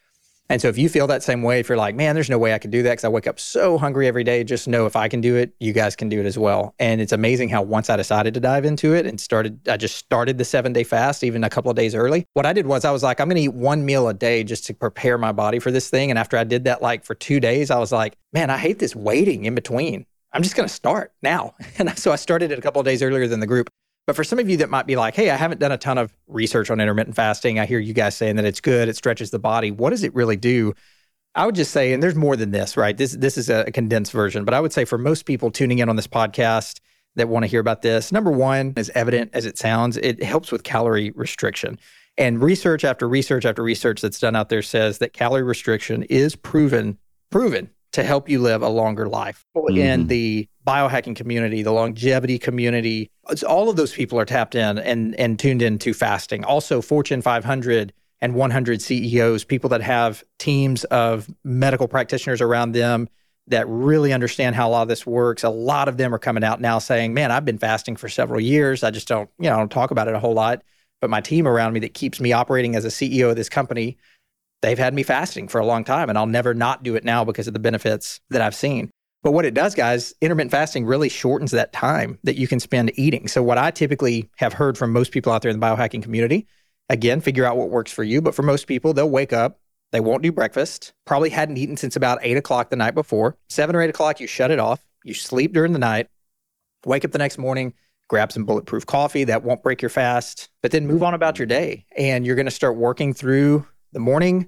and 0.49 0.61
so 0.61 0.69
if 0.69 0.77
you 0.77 0.87
feel 0.87 1.07
that 1.07 1.23
same 1.23 1.41
way, 1.41 1.59
if 1.59 1.67
you're 1.67 1.77
like, 1.77 1.95
man, 1.95 2.15
there's 2.15 2.29
no 2.29 2.37
way 2.37 2.53
I 2.53 2.59
could 2.59 2.71
do 2.71 2.83
that 2.83 2.91
because 2.91 3.03
I 3.03 3.09
wake 3.09 3.27
up 3.27 3.39
so 3.39 3.77
hungry 3.77 4.07
every 4.07 4.23
day, 4.23 4.43
just 4.43 4.67
know 4.67 4.85
if 4.85 4.95
I 4.95 5.09
can 5.09 5.19
do 5.19 5.35
it, 5.35 5.53
you 5.59 5.73
guys 5.73 5.95
can 5.95 6.07
do 6.07 6.19
it 6.19 6.25
as 6.25 6.37
well. 6.37 6.73
And 6.79 7.01
it's 7.01 7.11
amazing 7.11 7.49
how 7.49 7.61
once 7.61 7.89
I 7.89 7.97
decided 7.97 8.33
to 8.35 8.39
dive 8.39 8.63
into 8.63 8.93
it 8.93 9.05
and 9.05 9.19
started, 9.19 9.67
I 9.67 9.77
just 9.77 9.97
started 9.97 10.37
the 10.37 10.45
seven 10.45 10.71
day 10.71 10.83
fast 10.83 11.23
even 11.23 11.43
a 11.43 11.49
couple 11.49 11.69
of 11.69 11.75
days 11.75 11.95
early. 11.95 12.25
What 12.33 12.45
I 12.45 12.53
did 12.53 12.67
was 12.67 12.85
I 12.85 12.91
was 12.91 13.03
like, 13.03 13.19
I'm 13.19 13.27
going 13.27 13.35
to 13.35 13.41
eat 13.41 13.53
one 13.53 13.85
meal 13.85 14.07
a 14.07 14.13
day 14.13 14.43
just 14.43 14.65
to 14.67 14.73
prepare 14.73 15.17
my 15.17 15.31
body 15.31 15.59
for 15.59 15.71
this 15.71 15.89
thing. 15.89 16.09
And 16.09 16.17
after 16.17 16.37
I 16.37 16.43
did 16.43 16.63
that, 16.63 16.81
like 16.81 17.03
for 17.03 17.15
two 17.15 17.39
days, 17.39 17.69
I 17.69 17.79
was 17.79 17.91
like, 17.91 18.15
man, 18.31 18.49
I 18.49 18.57
hate 18.57 18.79
this 18.79 18.95
waiting 18.95 19.45
in 19.45 19.55
between. 19.55 20.05
I'm 20.33 20.43
just 20.43 20.55
going 20.55 20.67
to 20.67 20.73
start 20.73 21.13
now. 21.21 21.55
And 21.79 21.97
so 21.97 22.11
I 22.11 22.15
started 22.15 22.51
it 22.51 22.57
a 22.57 22.61
couple 22.61 22.79
of 22.79 22.85
days 22.85 23.03
earlier 23.03 23.27
than 23.27 23.39
the 23.39 23.47
group. 23.47 23.69
But 24.07 24.15
for 24.15 24.23
some 24.23 24.39
of 24.39 24.49
you 24.49 24.57
that 24.57 24.69
might 24.69 24.87
be 24.87 24.95
like, 24.95 25.15
hey, 25.15 25.29
I 25.29 25.35
haven't 25.35 25.59
done 25.59 25.73
a 25.73 25.77
ton 25.77 25.97
of 25.97 26.15
research 26.27 26.71
on 26.71 26.79
intermittent 26.79 27.15
fasting. 27.15 27.59
I 27.59 27.65
hear 27.65 27.77
you 27.77 27.93
guys 27.93 28.15
saying 28.15 28.37
that 28.37 28.45
it's 28.45 28.61
good, 28.61 28.87
it 28.87 28.95
stretches 28.95 29.31
the 29.31 29.39
body. 29.39 29.69
What 29.69 29.89
does 29.89 30.03
it 30.03 30.15
really 30.15 30.37
do? 30.37 30.73
I 31.35 31.45
would 31.45 31.55
just 31.55 31.71
say, 31.71 31.93
and 31.93 32.01
there's 32.01 32.15
more 32.15 32.35
than 32.35 32.51
this, 32.51 32.77
right? 32.77 32.97
This 32.97 33.11
this 33.11 33.37
is 33.37 33.49
a 33.49 33.65
condensed 33.71 34.11
version, 34.11 34.43
but 34.45 34.55
I 34.55 34.61
would 34.61 34.73
say 34.73 34.85
for 34.85 34.97
most 34.97 35.25
people 35.25 35.51
tuning 35.51 35.79
in 35.79 35.89
on 35.89 35.97
this 35.97 36.07
podcast 36.07 36.79
that 37.15 37.27
want 37.27 37.43
to 37.43 37.47
hear 37.47 37.59
about 37.59 37.81
this, 37.81 38.11
number 38.11 38.31
one, 38.31 38.73
as 38.77 38.89
evident 38.95 39.31
as 39.33 39.45
it 39.45 39.57
sounds, 39.57 39.97
it 39.97 40.23
helps 40.23 40.51
with 40.51 40.63
calorie 40.63 41.11
restriction. 41.11 41.77
And 42.17 42.41
research 42.41 42.83
after 42.83 43.07
research 43.07 43.45
after 43.45 43.61
research 43.61 44.01
that's 44.01 44.19
done 44.19 44.35
out 44.35 44.49
there 44.49 44.63
says 44.63 44.97
that 44.99 45.13
calorie 45.13 45.43
restriction 45.43 46.03
is 46.03 46.35
proven 46.35 46.97
proven 47.29 47.69
to 47.91 48.03
help 48.03 48.29
you 48.29 48.39
live 48.39 48.61
a 48.61 48.69
longer 48.69 49.07
life. 49.07 49.45
Mm-hmm. 49.55 49.77
In 49.77 50.07
the 50.07 50.47
biohacking 50.67 51.15
community, 51.15 51.63
the 51.63 51.71
longevity 51.71 52.37
community, 52.37 53.09
all 53.47 53.69
of 53.69 53.77
those 53.77 53.93
people 53.93 54.19
are 54.19 54.25
tapped 54.25 54.55
in 54.55 54.77
and 54.77 55.15
and 55.15 55.39
tuned 55.39 55.61
into 55.61 55.93
fasting. 55.93 56.43
Also, 56.43 56.81
Fortune 56.81 57.21
500 57.21 57.93
and 58.19 58.33
100 58.33 58.81
CEOs, 58.81 59.43
people 59.43 59.69
that 59.69 59.81
have 59.81 60.23
teams 60.39 60.83
of 60.85 61.29
medical 61.43 61.87
practitioners 61.87 62.41
around 62.41 62.73
them 62.73 63.07
that 63.47 63.65
really 63.69 64.11
understand 64.11 64.55
how 64.55 64.67
a 64.67 64.71
lot 64.71 64.81
of 64.81 64.87
this 64.89 65.05
works. 65.05 65.43
A 65.43 65.49
lot 65.49 65.87
of 65.87 65.97
them 65.97 66.13
are 66.13 66.19
coming 66.19 66.43
out 66.43 66.59
now 66.59 66.79
saying, 66.79 67.13
"Man, 67.13 67.31
I've 67.31 67.45
been 67.45 67.59
fasting 67.59 67.95
for 67.95 68.09
several 68.09 68.41
years. 68.41 68.83
I 68.83 68.91
just 68.91 69.07
don't, 69.07 69.29
you 69.39 69.49
know, 69.49 69.57
don't 69.57 69.71
talk 69.71 69.91
about 69.91 70.07
it 70.07 70.15
a 70.15 70.19
whole 70.19 70.33
lot." 70.33 70.63
But 70.99 71.09
my 71.09 71.21
team 71.21 71.47
around 71.47 71.73
me 71.73 71.79
that 71.81 71.93
keeps 71.93 72.19
me 72.19 72.33
operating 72.33 72.75
as 72.75 72.83
a 72.83 72.91
CEO 72.91 73.29
of 73.29 73.35
this 73.35 73.49
company, 73.49 73.97
they've 74.61 74.79
had 74.79 74.93
me 74.93 75.03
fasting 75.03 75.47
for 75.47 75.59
a 75.59 75.65
long 75.65 75.83
time, 75.83 76.09
and 76.09 76.17
I'll 76.17 76.25
never 76.25 76.53
not 76.53 76.83
do 76.83 76.95
it 76.95 77.05
now 77.05 77.23
because 77.23 77.47
of 77.47 77.53
the 77.53 77.59
benefits 77.59 78.19
that 78.31 78.41
I've 78.41 78.55
seen. 78.55 78.89
But 79.27 79.33
what 79.33 79.43
it 79.43 79.53
does, 79.53 79.75
guys, 79.75 80.13
intermittent 80.21 80.51
fasting 80.51 80.85
really 80.85 81.09
shortens 81.09 81.51
that 81.51 81.73
time 81.73 82.17
that 82.23 82.37
you 82.37 82.47
can 82.47 82.61
spend 82.61 82.97
eating. 82.97 83.27
So, 83.27 83.43
what 83.43 83.57
I 83.57 83.71
typically 83.71 84.29
have 84.37 84.53
heard 84.53 84.77
from 84.77 84.93
most 84.93 85.11
people 85.11 85.33
out 85.33 85.41
there 85.41 85.51
in 85.51 85.59
the 85.59 85.65
biohacking 85.65 86.01
community, 86.01 86.47
again, 86.87 87.19
figure 87.19 87.43
out 87.43 87.57
what 87.57 87.69
works 87.69 87.91
for 87.91 88.05
you. 88.05 88.21
But 88.21 88.35
for 88.35 88.43
most 88.43 88.67
people, 88.67 88.93
they'll 88.93 89.09
wake 89.09 89.33
up, 89.33 89.59
they 89.91 89.99
won't 89.99 90.23
do 90.23 90.31
breakfast, 90.31 90.93
probably 91.03 91.29
hadn't 91.29 91.57
eaten 91.57 91.75
since 91.75 91.97
about 91.97 92.19
eight 92.21 92.37
o'clock 92.37 92.69
the 92.69 92.77
night 92.77 92.95
before. 92.95 93.35
Seven 93.49 93.75
or 93.75 93.81
eight 93.81 93.89
o'clock, 93.89 94.21
you 94.21 94.27
shut 94.27 94.49
it 94.49 94.59
off, 94.59 94.79
you 95.03 95.13
sleep 95.13 95.51
during 95.51 95.73
the 95.73 95.77
night, 95.77 96.07
wake 96.85 97.03
up 97.03 97.11
the 97.11 97.17
next 97.17 97.37
morning, 97.37 97.73
grab 98.07 98.31
some 98.31 98.45
bulletproof 98.45 98.85
coffee 98.85 99.25
that 99.25 99.43
won't 99.43 99.61
break 99.61 99.81
your 99.81 99.89
fast, 99.89 100.47
but 100.61 100.71
then 100.71 100.87
move 100.87 101.03
on 101.03 101.13
about 101.13 101.37
your 101.37 101.47
day. 101.47 101.85
And 101.97 102.25
you're 102.25 102.37
going 102.37 102.45
to 102.45 102.49
start 102.49 102.77
working 102.77 103.13
through 103.13 103.67
the 103.91 103.99
morning 103.99 104.47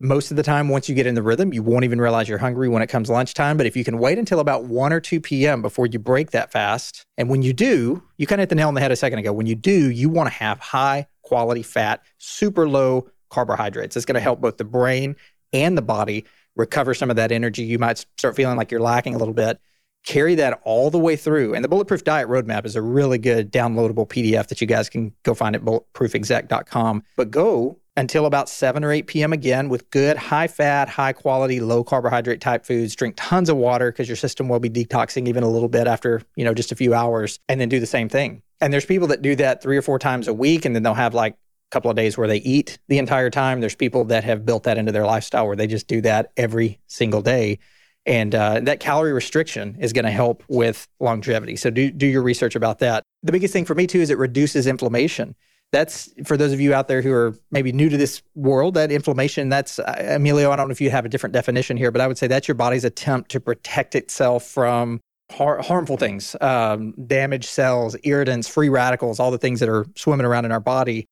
most 0.00 0.30
of 0.30 0.38
the 0.38 0.42
time, 0.42 0.70
once 0.70 0.88
you 0.88 0.94
get 0.94 1.06
in 1.06 1.14
the 1.14 1.22
rhythm, 1.22 1.52
you 1.52 1.62
won't 1.62 1.84
even 1.84 2.00
realize 2.00 2.26
you're 2.26 2.38
hungry 2.38 2.68
when 2.68 2.80
it 2.80 2.86
comes 2.86 3.10
lunchtime. 3.10 3.58
But 3.58 3.66
if 3.66 3.76
you 3.76 3.84
can 3.84 3.98
wait 3.98 4.18
until 4.18 4.40
about 4.40 4.64
1 4.64 4.92
or 4.94 5.00
2 5.00 5.20
p.m. 5.20 5.60
before 5.60 5.86
you 5.86 5.98
break 5.98 6.30
that 6.30 6.50
fast, 6.50 7.04
and 7.18 7.28
when 7.28 7.42
you 7.42 7.52
do, 7.52 8.02
you 8.16 8.26
kind 8.26 8.40
of 8.40 8.44
hit 8.44 8.48
the 8.48 8.54
nail 8.54 8.68
on 8.68 8.74
the 8.74 8.80
head 8.80 8.90
a 8.90 8.96
second 8.96 9.18
ago. 9.18 9.32
When 9.32 9.46
you 9.46 9.54
do, 9.54 9.90
you 9.90 10.08
want 10.08 10.28
to 10.28 10.34
have 10.34 10.58
high 10.58 11.06
quality 11.22 11.62
fat, 11.62 12.02
super 12.16 12.66
low 12.66 13.10
carbohydrates. 13.28 13.96
It's 13.96 14.06
going 14.06 14.14
to 14.14 14.20
help 14.20 14.40
both 14.40 14.56
the 14.56 14.64
brain 14.64 15.16
and 15.52 15.76
the 15.76 15.82
body 15.82 16.24
recover 16.56 16.94
some 16.94 17.10
of 17.10 17.16
that 17.16 17.30
energy. 17.30 17.64
You 17.64 17.78
might 17.78 17.98
start 18.16 18.36
feeling 18.36 18.56
like 18.56 18.70
you're 18.70 18.80
lacking 18.80 19.14
a 19.14 19.18
little 19.18 19.34
bit. 19.34 19.60
Carry 20.06 20.34
that 20.36 20.60
all 20.64 20.90
the 20.90 20.98
way 20.98 21.14
through. 21.14 21.54
And 21.54 21.62
the 21.62 21.68
Bulletproof 21.68 22.04
Diet 22.04 22.26
Roadmap 22.26 22.64
is 22.64 22.74
a 22.74 22.80
really 22.80 23.18
good 23.18 23.52
downloadable 23.52 24.08
PDF 24.08 24.48
that 24.48 24.60
you 24.62 24.66
guys 24.66 24.88
can 24.88 25.12
go 25.24 25.34
find 25.34 25.54
at 25.54 25.62
bulletproofexec.com. 25.62 27.02
But 27.16 27.30
go 27.30 27.79
until 27.96 28.26
about 28.26 28.48
7 28.48 28.84
or 28.84 28.92
8 28.92 29.06
p.m. 29.06 29.32
again 29.32 29.68
with 29.68 29.90
good, 29.90 30.16
high 30.16 30.46
fat, 30.46 30.88
high 30.88 31.12
quality, 31.12 31.60
low 31.60 31.82
carbohydrate 31.82 32.40
type 32.40 32.64
foods. 32.64 32.94
Drink 32.94 33.14
tons 33.16 33.48
of 33.48 33.56
water 33.56 33.90
because 33.90 34.08
your 34.08 34.16
system 34.16 34.48
will 34.48 34.60
be 34.60 34.70
detoxing 34.70 35.28
even 35.28 35.42
a 35.42 35.48
little 35.48 35.68
bit 35.68 35.86
after, 35.86 36.22
you 36.36 36.44
know, 36.44 36.54
just 36.54 36.72
a 36.72 36.76
few 36.76 36.94
hours 36.94 37.40
and 37.48 37.60
then 37.60 37.68
do 37.68 37.80
the 37.80 37.86
same 37.86 38.08
thing. 38.08 38.42
And 38.60 38.72
there's 38.72 38.86
people 38.86 39.08
that 39.08 39.22
do 39.22 39.34
that 39.36 39.62
three 39.62 39.76
or 39.76 39.82
four 39.82 39.98
times 39.98 40.28
a 40.28 40.34
week 40.34 40.64
and 40.64 40.74
then 40.74 40.82
they'll 40.82 40.94
have 40.94 41.14
like 41.14 41.34
a 41.34 41.36
couple 41.70 41.90
of 41.90 41.96
days 41.96 42.16
where 42.16 42.28
they 42.28 42.38
eat 42.38 42.78
the 42.88 42.98
entire 42.98 43.30
time. 43.30 43.60
There's 43.60 43.74
people 43.74 44.04
that 44.06 44.24
have 44.24 44.46
built 44.46 44.64
that 44.64 44.78
into 44.78 44.92
their 44.92 45.06
lifestyle 45.06 45.46
where 45.46 45.56
they 45.56 45.66
just 45.66 45.88
do 45.88 46.00
that 46.02 46.32
every 46.36 46.80
single 46.86 47.22
day. 47.22 47.58
And 48.06 48.34
uh, 48.34 48.60
that 48.60 48.80
calorie 48.80 49.12
restriction 49.12 49.76
is 49.78 49.92
going 49.92 50.04
to 50.04 50.10
help 50.10 50.42
with 50.48 50.88
longevity. 51.00 51.56
So 51.56 51.70
do, 51.70 51.90
do 51.90 52.06
your 52.06 52.22
research 52.22 52.56
about 52.56 52.78
that. 52.78 53.02
The 53.22 53.32
biggest 53.32 53.52
thing 53.52 53.66
for 53.66 53.74
me, 53.74 53.86
too, 53.86 54.00
is 54.00 54.10
it 54.10 54.16
reduces 54.16 54.66
inflammation. 54.66 55.34
That's 55.72 56.12
for 56.24 56.36
those 56.36 56.52
of 56.52 56.60
you 56.60 56.74
out 56.74 56.88
there 56.88 57.00
who 57.00 57.12
are 57.12 57.38
maybe 57.50 57.70
new 57.70 57.88
to 57.88 57.96
this 57.96 58.22
world, 58.34 58.74
that 58.74 58.90
inflammation, 58.90 59.48
that's 59.48 59.78
uh, 59.78 60.16
Emilio. 60.16 60.50
I 60.50 60.56
don't 60.56 60.66
know 60.66 60.72
if 60.72 60.80
you 60.80 60.90
have 60.90 61.04
a 61.04 61.08
different 61.08 61.32
definition 61.32 61.76
here, 61.76 61.92
but 61.92 62.00
I 62.00 62.08
would 62.08 62.18
say 62.18 62.26
that's 62.26 62.48
your 62.48 62.56
body's 62.56 62.84
attempt 62.84 63.30
to 63.32 63.40
protect 63.40 63.94
itself 63.94 64.44
from 64.44 65.00
har- 65.30 65.62
harmful 65.62 65.96
things, 65.96 66.34
um, 66.40 66.92
damaged 67.06 67.48
cells, 67.48 67.96
irritants, 68.02 68.48
free 68.48 68.68
radicals, 68.68 69.20
all 69.20 69.30
the 69.30 69.38
things 69.38 69.60
that 69.60 69.68
are 69.68 69.86
swimming 69.96 70.26
around 70.26 70.44
in 70.44 70.52
our 70.52 70.60
body. 70.60 71.06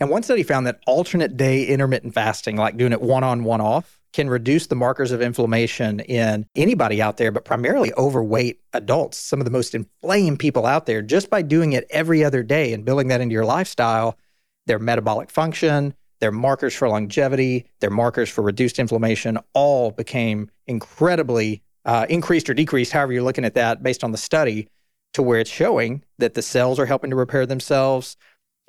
And 0.00 0.10
one 0.10 0.22
study 0.22 0.42
found 0.42 0.66
that 0.66 0.80
alternate 0.86 1.36
day 1.36 1.66
intermittent 1.66 2.14
fasting, 2.14 2.56
like 2.56 2.76
doing 2.76 2.92
it 2.92 3.02
one 3.02 3.22
on, 3.22 3.44
one 3.44 3.60
off, 3.60 3.99
can 4.12 4.28
reduce 4.28 4.66
the 4.66 4.74
markers 4.74 5.12
of 5.12 5.22
inflammation 5.22 6.00
in 6.00 6.46
anybody 6.56 7.00
out 7.00 7.16
there, 7.16 7.30
but 7.30 7.44
primarily 7.44 7.92
overweight 7.94 8.60
adults, 8.72 9.16
some 9.16 9.40
of 9.40 9.44
the 9.44 9.50
most 9.50 9.74
inflamed 9.74 10.38
people 10.38 10.66
out 10.66 10.86
there, 10.86 11.02
just 11.02 11.30
by 11.30 11.42
doing 11.42 11.72
it 11.72 11.86
every 11.90 12.24
other 12.24 12.42
day 12.42 12.72
and 12.72 12.84
building 12.84 13.08
that 13.08 13.20
into 13.20 13.32
your 13.32 13.44
lifestyle, 13.44 14.18
their 14.66 14.78
metabolic 14.78 15.30
function, 15.30 15.94
their 16.20 16.32
markers 16.32 16.74
for 16.74 16.88
longevity, 16.88 17.66
their 17.80 17.90
markers 17.90 18.28
for 18.28 18.42
reduced 18.42 18.78
inflammation 18.78 19.38
all 19.54 19.90
became 19.90 20.50
incredibly 20.66 21.62
uh, 21.84 22.06
increased 22.08 22.50
or 22.50 22.54
decreased, 22.54 22.92
however 22.92 23.12
you're 23.12 23.22
looking 23.22 23.44
at 23.44 23.54
that 23.54 23.82
based 23.82 24.04
on 24.04 24.12
the 24.12 24.18
study, 24.18 24.68
to 25.14 25.22
where 25.22 25.40
it's 25.40 25.50
showing 25.50 26.04
that 26.18 26.34
the 26.34 26.42
cells 26.42 26.78
are 26.78 26.86
helping 26.86 27.10
to 27.10 27.16
repair 27.16 27.46
themselves. 27.46 28.16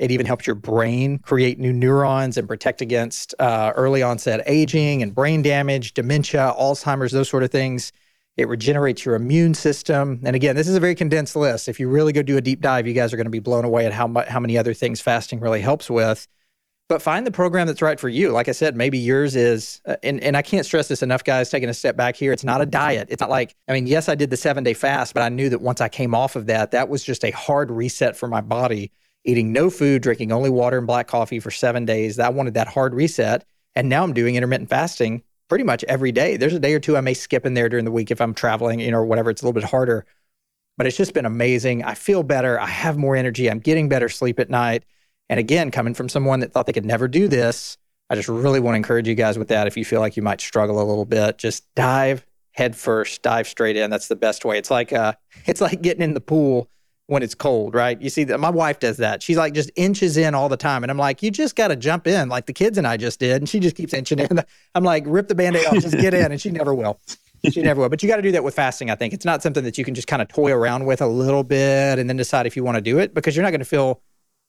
It 0.02 0.10
even 0.10 0.26
helps 0.26 0.48
your 0.48 0.56
brain 0.56 1.20
create 1.20 1.60
new 1.60 1.72
neurons 1.72 2.36
and 2.36 2.48
protect 2.48 2.82
against 2.82 3.36
uh, 3.38 3.72
early 3.76 4.02
onset 4.02 4.42
aging 4.48 5.04
and 5.04 5.14
brain 5.14 5.44
damage, 5.44 5.94
dementia, 5.94 6.56
Alzheimer's, 6.60 7.12
those 7.12 7.30
sort 7.30 7.44
of 7.44 7.52
things. 7.52 7.92
It 8.36 8.48
regenerates 8.48 9.06
your 9.06 9.14
immune 9.14 9.54
system. 9.54 10.20
And 10.26 10.36
again, 10.36 10.56
this 10.56 10.68
is 10.68 10.76
a 10.76 10.80
very 10.80 10.96
condensed 10.96 11.36
list. 11.36 11.70
If 11.70 11.80
you 11.80 11.88
really 11.88 12.14
go 12.14 12.24
do 12.24 12.36
a 12.36 12.42
deep 12.42 12.62
dive, 12.62 12.88
you 12.88 12.94
guys 12.94 13.14
are 13.14 13.16
going 13.16 13.26
to 13.26 13.32
be 13.32 13.38
blown 13.40 13.64
away 13.64 13.86
at 13.86 13.94
how, 13.94 14.08
mu- 14.08 14.24
how 14.28 14.40
many 14.40 14.58
other 14.58 14.74
things 14.74 15.00
fasting 15.02 15.40
really 15.40 15.62
helps 15.62 15.88
with. 15.88 16.28
But 16.90 17.04
find 17.04 17.28
the 17.28 17.32
program 17.32 17.68
that's 17.68 17.84
right 17.84 18.00
for 18.00 18.10
you. 18.10 18.32
Like 18.32 18.50
I 18.50 18.54
said, 18.54 18.76
maybe 18.76 18.98
yours 18.98 19.36
is, 19.36 19.82
uh, 19.86 19.98
and, 20.02 20.20
and 20.22 20.36
I 20.36 20.42
can't 20.42 20.66
stress 20.66 20.88
this 20.88 21.04
enough, 21.04 21.24
guys, 21.24 21.52
taking 21.52 21.70
a 21.70 21.76
step 21.76 21.96
back 21.96 22.16
here. 22.16 22.34
It's 22.34 22.44
not 22.44 22.60
a 22.60 22.66
diet. 22.66 23.10
It's 23.12 23.22
not 23.22 23.30
like, 23.30 23.56
I 23.68 23.74
mean, 23.74 23.86
yes, 23.86 24.10
I 24.10 24.16
did 24.16 24.32
the 24.32 24.38
seven 24.38 24.64
day 24.64 24.74
fast, 24.74 25.14
but 25.14 25.22
I 25.22 25.30
knew 25.30 25.50
that 25.50 25.62
once 25.62 25.80
I 25.80 25.90
came 25.90 26.16
off 26.16 26.36
of 26.36 26.48
that, 26.48 26.72
that 26.72 26.90
was 26.90 27.04
just 27.04 27.24
a 27.24 27.32
hard 27.32 27.70
reset 27.70 28.18
for 28.18 28.28
my 28.28 28.42
body 28.42 28.92
eating 29.24 29.52
no 29.52 29.70
food, 29.70 30.02
drinking 30.02 30.32
only 30.32 30.50
water 30.50 30.78
and 30.78 30.88
black 30.88 31.08
coffee 31.08 31.40
for 31.40 31.52
seven 31.52 31.86
days. 31.86 32.20
I 32.20 32.30
wanted 32.30 32.56
that 32.56 32.68
hard 32.68 32.94
reset. 32.94 33.46
And 33.76 33.88
now 33.88 34.04
I'm 34.04 34.14
doing 34.14 34.36
intermittent 34.36 34.70
fasting 34.70 35.24
pretty 35.48 35.64
much 35.64 35.84
every 35.86 36.12
day. 36.12 36.38
There's 36.38 36.54
a 36.54 36.60
day 36.60 36.74
or 36.74 36.80
two 36.80 36.98
I 36.98 37.02
may 37.02 37.14
skip 37.14 37.46
in 37.46 37.54
there 37.54 37.70
during 37.70 37.86
the 37.86 37.92
week 37.92 38.12
if 38.12 38.22
I'm 38.22 38.34
traveling, 38.34 38.80
you 38.80 38.92
know, 38.92 38.98
or 38.98 39.06
whatever. 39.06 39.30
It's 39.30 39.42
a 39.42 39.46
little 39.46 39.60
bit 39.60 39.70
harder, 39.70 40.06
but 40.78 40.88
it's 40.88 40.98
just 40.98 41.14
been 41.14 41.26
amazing. 41.26 41.84
I 41.84 41.94
feel 41.94 42.24
better. 42.24 42.60
I 42.60 42.68
have 42.68 42.98
more 42.98 43.16
energy. 43.16 43.50
I'm 43.50 43.60
getting 43.60 43.90
better 43.90 44.10
sleep 44.10 44.40
at 44.40 44.50
night. 44.50 44.84
And 45.30 45.40
again, 45.40 45.72
coming 45.72 45.94
from 45.94 46.10
someone 46.10 46.42
that 46.42 46.52
thought 46.52 46.66
they 46.66 46.74
could 46.74 46.86
never 46.86 47.08
do 47.08 47.28
this, 47.28 47.78
I 48.10 48.16
just 48.16 48.28
really 48.28 48.60
want 48.60 48.74
to 48.74 48.78
encourage 48.78 49.08
you 49.08 49.16
guys 49.16 49.38
with 49.38 49.48
that. 49.50 49.68
If 49.68 49.78
you 49.78 49.86
feel 49.86 50.02
like 50.02 50.18
you 50.18 50.24
might 50.24 50.42
struggle 50.42 50.82
a 50.82 50.84
little 50.84 51.06
bit, 51.06 51.38
just 51.38 51.64
dive 51.76 52.26
head 52.52 52.76
first, 52.76 53.22
dive 53.22 53.48
straight 53.48 53.78
in. 53.78 53.90
That's 53.90 54.10
the 54.10 54.18
best 54.18 54.44
way. 54.44 54.58
It's 54.58 54.72
like 54.72 54.92
uh, 54.92 55.14
it's 55.46 55.62
like 55.62 55.82
getting 55.82 56.04
in 56.04 56.14
the 56.14 56.22
pool 56.22 56.70
when 57.08 57.24
it's 57.24 57.36
cold, 57.36 57.76
right? 57.76 58.02
You 58.02 58.10
see 58.10 58.24
that 58.26 58.40
my 58.40 58.50
wife 58.50 58.80
does 58.80 58.98
that. 58.98 59.22
She's 59.22 59.38
like 59.38 59.54
just 59.54 59.70
inches 59.76 60.18
in 60.18 60.34
all 60.34 60.50
the 60.50 60.58
time. 60.58 60.84
And 60.84 60.90
I'm 60.90 60.98
like, 60.98 61.22
you 61.22 61.30
just 61.30 61.56
got 61.56 61.68
to 61.68 61.76
jump 61.76 62.08
in 62.08 62.30
like 62.30 62.46
the 62.46 62.54
kids 62.54 62.78
and 62.78 62.88
I 62.88 62.98
just 62.98 63.20
did. 63.20 63.38
And 63.42 63.50
she 63.50 63.60
just 63.60 63.76
keeps 63.76 63.94
inching 63.94 64.20
in. 64.20 64.42
I'm 64.76 64.84
like, 64.84 65.04
rip 65.06 65.28
the 65.28 65.36
band 65.36 65.56
aid 65.56 65.66
off, 65.66 65.74
just 65.74 65.98
get 65.98 66.14
in. 66.14 66.32
And 66.32 66.40
she 66.40 66.52
never 66.52 66.74
will. 66.74 67.00
She 67.52 67.62
never 67.62 67.82
will. 67.82 67.90
But 67.90 68.04
you 68.04 68.08
got 68.08 68.18
to 68.18 68.22
do 68.22 68.32
that 68.34 68.44
with 68.44 68.54
fasting, 68.54 68.90
I 68.90 68.96
think. 68.96 69.14
It's 69.14 69.26
not 69.26 69.42
something 69.42 69.64
that 69.64 69.78
you 69.78 69.84
can 69.84 69.96
just 69.96 70.08
kind 70.08 70.22
of 70.22 70.28
toy 70.28 70.52
around 70.52 70.86
with 70.86 71.02
a 71.02 71.08
little 71.08 71.44
bit 71.44 72.00
and 72.00 72.08
then 72.10 72.16
decide 72.16 72.46
if 72.46 72.56
you 72.56 72.64
want 72.64 72.76
to 72.76 72.82
do 72.82 73.00
it 73.00 73.14
because 73.14 73.36
you're 73.36 73.44
not 73.44 73.52
going 73.52 73.60
to 73.60 73.66
feel 73.66 74.02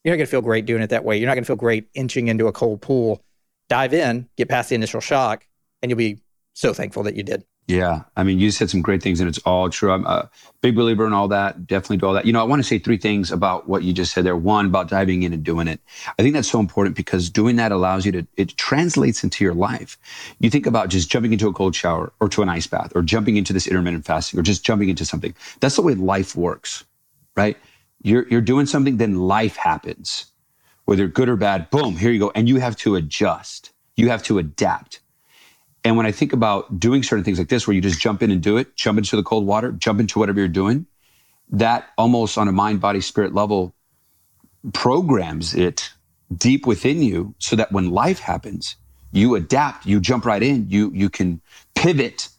you're 0.03 0.13
not 0.13 0.17
going 0.17 0.27
to 0.27 0.31
feel 0.31 0.41
great 0.41 0.65
doing 0.65 0.81
it 0.81 0.89
that 0.89 1.05
way. 1.05 1.17
You're 1.17 1.27
not 1.27 1.35
going 1.35 1.43
to 1.43 1.47
feel 1.47 1.55
great 1.55 1.87
inching 1.93 2.27
into 2.27 2.47
a 2.47 2.51
cold 2.51 2.81
pool. 2.81 3.23
Dive 3.69 3.93
in, 3.93 4.27
get 4.37 4.49
past 4.49 4.69
the 4.69 4.75
initial 4.75 4.99
shock, 4.99 5.47
and 5.81 5.89
you'll 5.89 5.97
be 5.97 6.19
so 6.53 6.73
thankful 6.73 7.03
that 7.03 7.15
you 7.15 7.23
did. 7.23 7.45
Yeah. 7.67 8.01
I 8.17 8.23
mean, 8.23 8.39
you 8.39 8.51
said 8.51 8.69
some 8.69 8.81
great 8.81 9.01
things 9.01 9.21
and 9.21 9.29
it's 9.29 9.39
all 9.39 9.69
true. 9.69 9.93
I'm 9.93 10.05
a 10.05 10.29
big 10.59 10.75
believer 10.75 11.07
in 11.07 11.13
all 11.13 11.29
that. 11.29 11.65
Definitely 11.65 11.97
do 11.97 12.07
all 12.07 12.13
that. 12.13 12.25
You 12.25 12.33
know, 12.33 12.41
I 12.41 12.43
want 12.43 12.61
to 12.61 12.67
say 12.67 12.77
three 12.77 12.97
things 12.97 13.31
about 13.31 13.69
what 13.69 13.83
you 13.83 13.93
just 13.93 14.13
said 14.13 14.25
there. 14.25 14.35
One, 14.35 14.65
about 14.65 14.89
diving 14.89 15.23
in 15.23 15.31
and 15.31 15.43
doing 15.43 15.69
it. 15.69 15.79
I 16.19 16.23
think 16.23 16.33
that's 16.33 16.49
so 16.49 16.59
important 16.59 16.97
because 16.97 17.29
doing 17.29 17.55
that 17.55 17.71
allows 17.71 18.05
you 18.05 18.11
to, 18.13 18.27
it 18.35 18.57
translates 18.57 19.23
into 19.23 19.45
your 19.45 19.53
life. 19.53 19.97
You 20.39 20.49
think 20.49 20.65
about 20.65 20.89
just 20.89 21.09
jumping 21.09 21.31
into 21.31 21.47
a 21.47 21.53
cold 21.53 21.73
shower 21.73 22.11
or 22.19 22.27
to 22.29 22.41
an 22.41 22.49
ice 22.49 22.67
bath 22.67 22.91
or 22.95 23.01
jumping 23.01 23.37
into 23.37 23.53
this 23.53 23.67
intermittent 23.67 24.05
fasting 24.05 24.39
or 24.39 24.43
just 24.43 24.65
jumping 24.65 24.89
into 24.89 25.05
something. 25.05 25.33
That's 25.61 25.77
the 25.77 25.83
way 25.83 25.95
life 25.95 26.35
works, 26.35 26.83
right? 27.37 27.57
You're, 28.01 28.27
you're 28.27 28.41
doing 28.41 28.65
something, 28.65 28.97
then 28.97 29.19
life 29.19 29.55
happens. 29.55 30.25
Whether 30.83 31.07
good 31.07 31.29
or 31.29 31.37
bad, 31.37 31.69
boom, 31.69 31.95
here 31.95 32.11
you 32.11 32.19
go. 32.19 32.31
And 32.35 32.49
you 32.49 32.59
have 32.59 32.75
to 32.77 32.97
adjust. 32.97 33.71
You 33.95 34.09
have 34.09 34.23
to 34.23 34.37
adapt 34.37 34.99
and 35.83 35.97
when 35.97 36.05
I 36.05 36.11
think 36.11 36.33
about 36.33 36.79
doing 36.79 37.03
certain 37.03 37.23
things 37.23 37.37
like 37.37 37.49
this, 37.49 37.67
where 37.67 37.75
you 37.75 37.81
just 37.81 37.99
jump 37.99 38.23
in 38.23 38.31
and 38.31 38.41
do 38.41 38.57
it, 38.57 38.75
jump 38.75 38.97
into 38.97 39.15
the 39.15 39.23
cold 39.23 39.45
water, 39.45 39.71
jump 39.71 39.99
into 39.99 40.19
whatever 40.19 40.39
you're 40.39 40.47
doing, 40.47 40.85
that 41.49 41.89
almost 41.97 42.37
on 42.37 42.47
a 42.47 42.51
mind, 42.51 42.79
body, 42.79 43.01
spirit 43.01 43.33
level 43.33 43.75
programs 44.71 45.53
it 45.53 45.91
deep 46.35 46.65
within 46.65 47.03
you 47.03 47.35
so 47.37 47.55
that 47.55 47.71
when 47.71 47.91
life 47.91 48.19
happens, 48.19 48.77
you 49.11 49.35
adapt, 49.35 49.85
you 49.85 49.99
jump 49.99 50.25
right 50.25 50.41
in, 50.41 50.69
you, 50.69 50.89
you 50.93 51.09
can 51.09 51.41
pivot 51.75 52.29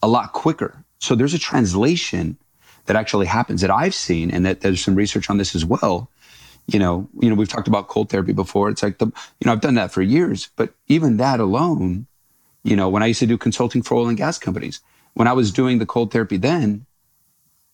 a 0.00 0.08
lot 0.08 0.32
quicker. 0.32 0.84
So 0.98 1.14
there's 1.14 1.34
a 1.34 1.38
translation 1.38 2.38
that 2.86 2.96
actually 2.96 3.26
happens 3.26 3.60
that 3.60 3.70
I've 3.70 3.94
seen 3.94 4.30
and 4.30 4.46
that 4.46 4.60
there's 4.60 4.82
some 4.82 4.94
research 4.94 5.28
on 5.28 5.38
this 5.38 5.54
as 5.54 5.64
well. 5.64 6.08
You 6.68 6.78
know, 6.78 7.08
you 7.20 7.28
know, 7.28 7.34
we've 7.34 7.48
talked 7.48 7.68
about 7.68 7.88
cold 7.88 8.10
therapy 8.10 8.32
before. 8.32 8.68
It's 8.70 8.82
like 8.82 8.98
the, 8.98 9.06
you 9.06 9.46
know, 9.46 9.52
I've 9.52 9.60
done 9.60 9.74
that 9.74 9.90
for 9.90 10.02
years, 10.02 10.50
but 10.56 10.72
even 10.86 11.16
that 11.16 11.40
alone, 11.40 12.06
you 12.64 12.76
know, 12.76 12.88
when 12.88 13.02
I 13.02 13.06
used 13.06 13.20
to 13.20 13.26
do 13.26 13.38
consulting 13.38 13.82
for 13.82 13.96
oil 13.96 14.08
and 14.08 14.16
gas 14.16 14.38
companies, 14.38 14.80
when 15.14 15.28
I 15.28 15.32
was 15.32 15.52
doing 15.52 15.78
the 15.78 15.86
cold 15.86 16.12
therapy 16.12 16.36
then, 16.36 16.86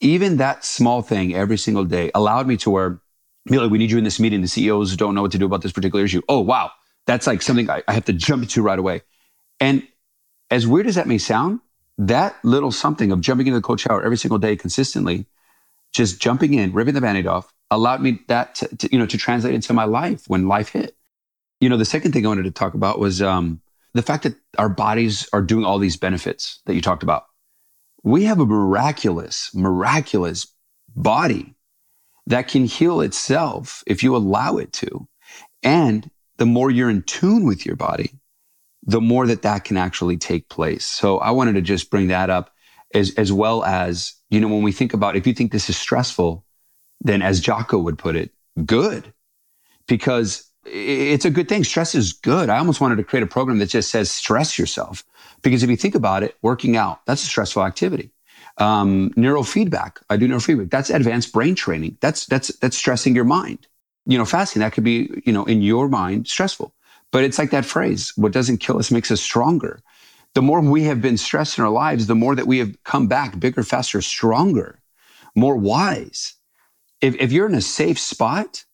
even 0.01 0.37
that 0.37 0.64
small 0.64 1.03
thing 1.03 1.35
every 1.35 1.59
single 1.59 1.85
day 1.85 2.11
allowed 2.14 2.46
me 2.46 2.57
to 2.59 2.70
where, 2.70 3.01
Millie, 3.46 3.68
we 3.68 3.79
need 3.79 3.90
you 3.90 3.98
in 3.98 4.05
this 4.05 4.20
meeting. 4.20 4.40
The 4.40 4.48
CEOs 4.48 4.96
don't 4.96 5.14
know 5.14 5.22
what 5.22 5.33
to 5.33 5.38
do 5.38 5.46
about 5.46 5.62
this 5.62 5.72
particular 5.72 6.05
issue. 6.05 6.22
Oh, 6.29 6.40
wow. 6.40 6.70
That's 7.07 7.27
like 7.27 7.42
something 7.42 7.68
I, 7.70 7.83
I 7.88 7.92
have 7.92 8.05
to 8.07 8.12
jump 8.12 8.42
into 8.42 8.62
right 8.62 8.79
away. 8.79 9.03
And 9.61 9.87
as 10.51 10.66
weird 10.66 10.87
as 10.87 10.94
that 10.94 11.07
may 11.07 11.18
sound, 11.18 11.61
that 11.98 12.37
little 12.44 12.70
something 12.70 13.11
of 13.11 13.20
jumping 13.20 13.46
into 13.46 13.59
the 13.59 13.62
cold 13.62 13.81
shower 13.81 14.03
every 14.03 14.16
single 14.16 14.38
day 14.38 14.57
consistently, 14.57 15.27
just 15.92 16.20
jumping 16.20 16.55
in, 16.55 16.72
ripping 16.72 16.94
the 16.94 17.01
band-aid 17.01 17.27
off, 17.27 17.53
allowed 17.70 18.01
me 18.01 18.20
that 18.29 18.55
to, 18.57 18.77
to, 18.77 18.88
you 18.92 18.98
know 18.98 19.07
to 19.07 19.18
translate 19.18 19.55
into 19.55 19.72
my 19.72 19.85
life 19.85 20.24
when 20.29 20.48
life 20.48 20.70
hit. 20.70 20.96
You 21.61 21.68
know, 21.68 21.77
the 21.77 21.85
second 21.85 22.12
thing 22.12 22.24
I 22.24 22.29
wanted 22.29 22.44
to 22.44 22.51
talk 22.51 22.74
about 22.74 22.98
was 23.01 23.20
um, 23.20 23.61
the 23.99 24.03
fact 24.03 24.23
that 24.23 24.37
our 24.57 24.69
bodies 24.69 25.29
are 25.33 25.43
doing 25.43 25.65
all 25.65 25.81
these 25.81 25.97
benefits 25.97 26.61
that 26.67 26.75
you 26.75 26.81
talked 26.81 27.03
about. 27.03 27.25
We 28.05 28.25
have 28.25 28.39
a 28.39 28.47
miraculous, 28.47 29.51
miraculous 29.53 30.47
body 30.95 31.57
that 32.29 32.47
can 32.47 32.65
heal 32.65 33.01
itself 33.01 33.83
if 33.89 34.05
you 34.05 34.15
allow 34.15 34.59
it 34.59 34.73
to. 34.75 35.09
And 35.65 36.09
the 36.37 36.47
more 36.47 36.71
you're 36.71 36.89
in 36.89 37.03
tune 37.03 37.45
with 37.45 37.67
your 37.67 37.75
body, 37.75 38.13
the 38.85 39.01
more 39.01 39.27
that 39.27 39.43
that 39.43 39.65
can 39.65 39.77
actually 39.77 40.17
take 40.17 40.49
place. 40.49 40.87
So 40.87 41.19
I 41.19 41.33
wanted 41.33 41.55
to 41.55 41.61
just 41.61 41.91
bring 41.91 42.07
that 42.07 42.31
up 42.31 42.55
as, 42.95 43.13
as 43.17 43.33
well 43.33 43.65
as, 43.65 44.15
you 44.31 44.41
know, 44.41 44.47
when 44.47 44.63
we 44.63 44.71
think 44.71 44.95
about 44.95 45.17
if 45.17 45.27
you 45.27 45.35
think 45.35 45.51
this 45.51 45.69
is 45.69 45.77
stressful, 45.77 46.45
then 47.01 47.21
as 47.21 47.41
Jocko 47.41 47.81
would 47.81 47.99
put 47.99 48.15
it, 48.15 48.31
good. 48.65 49.13
Because 49.89 50.48
it's 50.71 51.25
a 51.25 51.31
good 51.31 51.49
thing. 51.49 51.65
Stress 51.65 51.95
is 51.95 52.13
good. 52.13 52.49
I 52.49 52.59
almost 52.59 52.81
wanted 52.81 52.97
to 52.97 53.05
create 53.05 53.23
a 53.23 53.27
program 53.27 53.59
that 53.59 53.67
just 53.67 53.91
says 53.91 54.11
stress 54.11 54.59
yourself. 54.59 55.05
Because 55.43 55.63
if 55.63 55.71
you 55.71 55.77
think 55.77 55.95
about 55.95 56.23
it, 56.23 56.37
working 56.43 56.77
out, 56.77 57.05
that's 57.07 57.23
a 57.23 57.27
stressful 57.27 57.65
activity. 57.65 58.11
Um, 58.59 59.11
neurofeedback, 59.11 59.99
I 60.11 60.17
do 60.17 60.27
neurofeedback. 60.27 60.71
That's 60.71 60.91
advanced 60.91 61.33
brain 61.33 61.55
training. 61.55 61.97
That's, 62.01 62.27
that's, 62.27 62.49
that's 62.57 62.77
stressing 62.77 63.15
your 63.15 63.25
mind. 63.25 63.67
You 64.07 64.19
know, 64.19 64.25
fasting, 64.25 64.61
that 64.61 64.73
could 64.73 64.85
be, 64.85 65.23
you 65.25 65.33
know, 65.33 65.45
in 65.45 65.63
your 65.63 65.89
mind, 65.89 66.27
stressful. 66.27 66.75
But 67.13 67.25
it's 67.25 67.39
like 67.39 67.51
that 67.51 67.65
phrase, 67.65 68.13
what 68.17 68.33
doesn't 68.33 68.59
kill 68.59 68.79
us 68.79 68.91
makes 68.91 69.11
us 69.11 69.21
stronger. 69.21 69.81
The 70.35 70.43
more 70.43 70.61
we 70.61 70.85
have 70.85 71.01
been 71.01 71.17
stressed 71.17 71.59
in 71.59 71.65
our 71.65 71.71
lives, 71.71 72.07
the 72.07 72.15
more 72.15 72.35
that 72.35 72.47
we 72.47 72.59
have 72.59 72.83
come 72.85 73.07
back 73.07 73.39
bigger, 73.39 73.63
faster, 73.63 74.03
stronger, 74.03 74.81
more 75.35 75.57
wise. 75.57 76.35
If, 77.01 77.15
if 77.17 77.33
you're 77.33 77.49
in 77.49 77.55
a 77.55 77.61
safe 77.61 77.99
spot, 77.99 78.65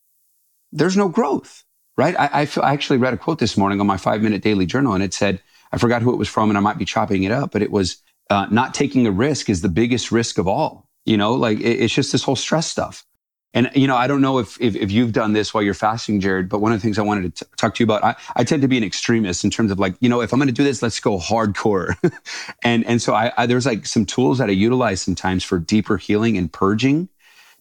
there's 0.72 0.96
no 0.96 1.08
growth 1.08 1.63
right? 1.96 2.14
I, 2.18 2.42
I, 2.42 2.48
I 2.62 2.72
actually 2.72 2.98
read 2.98 3.14
a 3.14 3.16
quote 3.16 3.38
this 3.38 3.56
morning 3.56 3.80
on 3.80 3.86
my 3.86 3.96
five 3.96 4.22
minute 4.22 4.42
daily 4.42 4.66
journal 4.66 4.94
and 4.94 5.02
it 5.02 5.14
said, 5.14 5.40
I 5.72 5.78
forgot 5.78 6.02
who 6.02 6.12
it 6.12 6.16
was 6.16 6.28
from 6.28 6.50
and 6.50 6.58
I 6.58 6.60
might 6.60 6.78
be 6.78 6.84
chopping 6.84 7.24
it 7.24 7.32
up, 7.32 7.52
but 7.52 7.62
it 7.62 7.70
was 7.70 8.02
uh, 8.30 8.46
not 8.50 8.74
taking 8.74 9.06
a 9.06 9.10
risk 9.10 9.50
is 9.50 9.60
the 9.60 9.68
biggest 9.68 10.10
risk 10.10 10.38
of 10.38 10.48
all. 10.48 10.88
You 11.04 11.16
know, 11.16 11.34
like 11.34 11.58
it, 11.58 11.80
it's 11.82 11.94
just 11.94 12.12
this 12.12 12.22
whole 12.22 12.36
stress 12.36 12.66
stuff. 12.66 13.04
And 13.52 13.70
you 13.74 13.86
know, 13.86 13.94
I 13.94 14.08
don't 14.08 14.20
know 14.20 14.38
if, 14.38 14.60
if, 14.60 14.74
if 14.74 14.90
you've 14.90 15.12
done 15.12 15.32
this 15.32 15.54
while 15.54 15.62
you're 15.62 15.74
fasting, 15.74 16.18
Jared. 16.18 16.48
But 16.48 16.58
one 16.58 16.72
of 16.72 16.78
the 16.78 16.82
things 16.82 16.98
I 16.98 17.02
wanted 17.02 17.36
to 17.36 17.44
t- 17.44 17.50
talk 17.56 17.76
to 17.76 17.84
you 17.84 17.84
about, 17.84 18.02
I, 18.02 18.16
I 18.34 18.42
tend 18.42 18.62
to 18.62 18.68
be 18.68 18.76
an 18.76 18.82
extremist 18.82 19.44
in 19.44 19.50
terms 19.50 19.70
of 19.70 19.78
like, 19.78 19.94
you 20.00 20.08
know, 20.08 20.20
if 20.20 20.32
I'm 20.32 20.40
going 20.40 20.48
to 20.48 20.52
do 20.52 20.64
this, 20.64 20.82
let's 20.82 20.98
go 20.98 21.18
hardcore. 21.18 21.94
and 22.64 22.84
and 22.84 23.00
so 23.00 23.14
I, 23.14 23.32
I 23.36 23.46
there's 23.46 23.64
like 23.64 23.86
some 23.86 24.06
tools 24.06 24.38
that 24.38 24.48
I 24.48 24.52
utilize 24.52 25.02
sometimes 25.02 25.44
for 25.44 25.60
deeper 25.60 25.96
healing 25.96 26.36
and 26.36 26.52
purging 26.52 27.08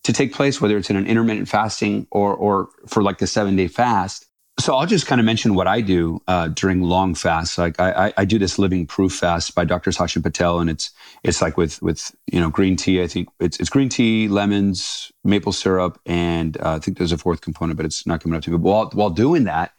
to 0.04 0.14
take 0.14 0.34
place, 0.34 0.60
whether 0.60 0.78
it's 0.78 0.90
in 0.90 0.96
an 0.96 1.08
intermittent 1.08 1.48
fasting 1.48 2.08
or 2.12 2.36
or 2.36 2.70
for 2.88 3.02
like 3.02 3.18
the 3.18 3.28
seven 3.28 3.56
day 3.56 3.68
fast. 3.68 4.28
So 4.60 4.76
I'll 4.76 4.86
just 4.86 5.08
kind 5.08 5.20
of 5.20 5.26
mention 5.26 5.56
what 5.56 5.68
I 5.68 5.82
do 5.82 6.22
uh, 6.28 6.50
during 6.50 6.84
long 6.84 7.16
fasts. 7.16 7.58
Like 7.58 7.80
I, 7.80 8.14
I, 8.16 8.24
do 8.24 8.38
this 8.38 8.60
living 8.60 8.86
proof 8.86 9.12
fast 9.14 9.56
by 9.56 9.66
Dr. 9.66 9.90
Sachin 9.90 10.22
Patel, 10.22 10.60
and 10.60 10.70
it's 10.70 10.92
it's 11.24 11.42
like 11.42 11.58
with 11.58 11.82
with 11.82 12.16
you 12.32 12.40
know 12.40 12.52
green 12.52 12.76
tea. 12.76 13.02
I 13.02 13.08
think 13.08 13.30
it's 13.40 13.60
it's 13.60 13.70
green 13.70 13.90
tea, 13.90 14.28
lemons, 14.28 15.12
maple 15.24 15.54
syrup, 15.54 16.00
and 16.06 16.56
uh, 16.58 16.76
I 16.76 16.80
think 16.80 17.00
there's 17.00 17.12
a 17.12 17.18
fourth 17.18 17.42
component, 17.42 17.78
but 17.78 17.86
it's 17.86 18.06
not 18.06 18.22
coming 18.22 18.38
up 18.38 18.44
to 18.44 18.52
me. 18.52 18.58
But 18.58 18.64
while 18.64 18.90
while 18.94 19.10
doing 19.10 19.46
that, 19.46 19.74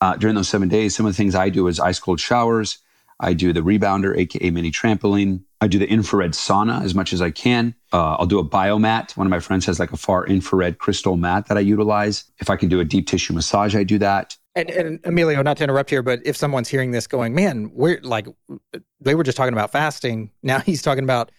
uh, 0.00 0.16
during 0.16 0.36
those 0.36 0.48
seven 0.48 0.68
days, 0.68 0.96
some 0.96 1.04
of 1.04 1.12
the 1.12 1.16
things 1.16 1.34
I 1.34 1.50
do 1.50 1.66
is 1.66 1.78
ice 1.78 1.98
cold 1.98 2.18
showers. 2.18 2.78
I 3.20 3.32
do 3.32 3.52
the 3.52 3.60
rebounder, 3.60 4.16
aka 4.16 4.50
mini 4.50 4.70
trampoline. 4.70 5.42
I 5.60 5.66
do 5.66 5.78
the 5.78 5.88
infrared 5.88 6.32
sauna 6.32 6.82
as 6.82 6.94
much 6.94 7.12
as 7.12 7.22
I 7.22 7.30
can. 7.30 7.74
Uh, 7.92 8.16
I'll 8.16 8.26
do 8.26 8.38
a 8.38 8.44
biomat. 8.44 9.16
One 9.16 9.26
of 9.26 9.30
my 9.30 9.40
friends 9.40 9.64
has 9.66 9.78
like 9.78 9.92
a 9.92 9.96
far 9.96 10.26
infrared 10.26 10.78
crystal 10.78 11.16
mat 11.16 11.46
that 11.46 11.56
I 11.56 11.60
utilize. 11.60 12.24
If 12.38 12.50
I 12.50 12.56
can 12.56 12.68
do 12.68 12.80
a 12.80 12.84
deep 12.84 13.06
tissue 13.06 13.32
massage, 13.32 13.74
I 13.74 13.84
do 13.84 13.98
that. 13.98 14.36
And, 14.56 14.70
and 14.70 15.00
Emilio, 15.04 15.42
not 15.42 15.56
to 15.56 15.64
interrupt 15.64 15.90
here, 15.90 16.02
but 16.02 16.20
if 16.24 16.36
someone's 16.36 16.68
hearing 16.68 16.92
this 16.92 17.06
going, 17.06 17.34
man, 17.34 17.70
we're 17.72 18.00
like, 18.02 18.28
they 19.00 19.14
were 19.14 19.24
just 19.24 19.36
talking 19.36 19.52
about 19.52 19.72
fasting. 19.72 20.30
Now 20.42 20.58
he's 20.60 20.82
talking 20.82 21.04
about 21.04 21.30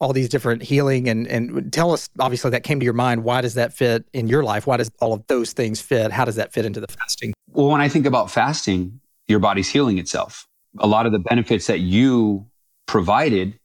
all 0.00 0.12
these 0.12 0.28
different 0.28 0.62
healing 0.62 1.08
and 1.08 1.26
and 1.26 1.72
tell 1.72 1.92
us 1.92 2.08
obviously 2.20 2.50
that 2.50 2.62
came 2.62 2.78
to 2.78 2.84
your 2.84 2.94
mind 2.94 3.24
why 3.24 3.40
does 3.40 3.54
that 3.54 3.72
fit 3.72 4.04
in 4.12 4.28
your 4.28 4.44
life 4.44 4.64
why 4.66 4.76
does 4.76 4.90
all 5.00 5.12
of 5.12 5.26
those 5.26 5.52
things 5.52 5.80
fit 5.80 6.12
how 6.12 6.24
does 6.24 6.36
that 6.36 6.52
fit 6.52 6.64
into 6.64 6.78
the 6.78 6.86
fasting 6.86 7.34
well 7.48 7.66
when 7.66 7.80
i 7.80 7.88
think 7.88 8.06
about 8.06 8.30
fasting 8.30 9.00
your 9.26 9.40
body's 9.40 9.68
healing 9.68 9.98
itself 9.98 10.46
a 10.80 10.86
lot 10.86 11.06
of 11.06 11.12
the 11.12 11.18
benefits 11.18 11.66
that 11.66 11.80
you 11.80 12.46
provided 12.86 13.58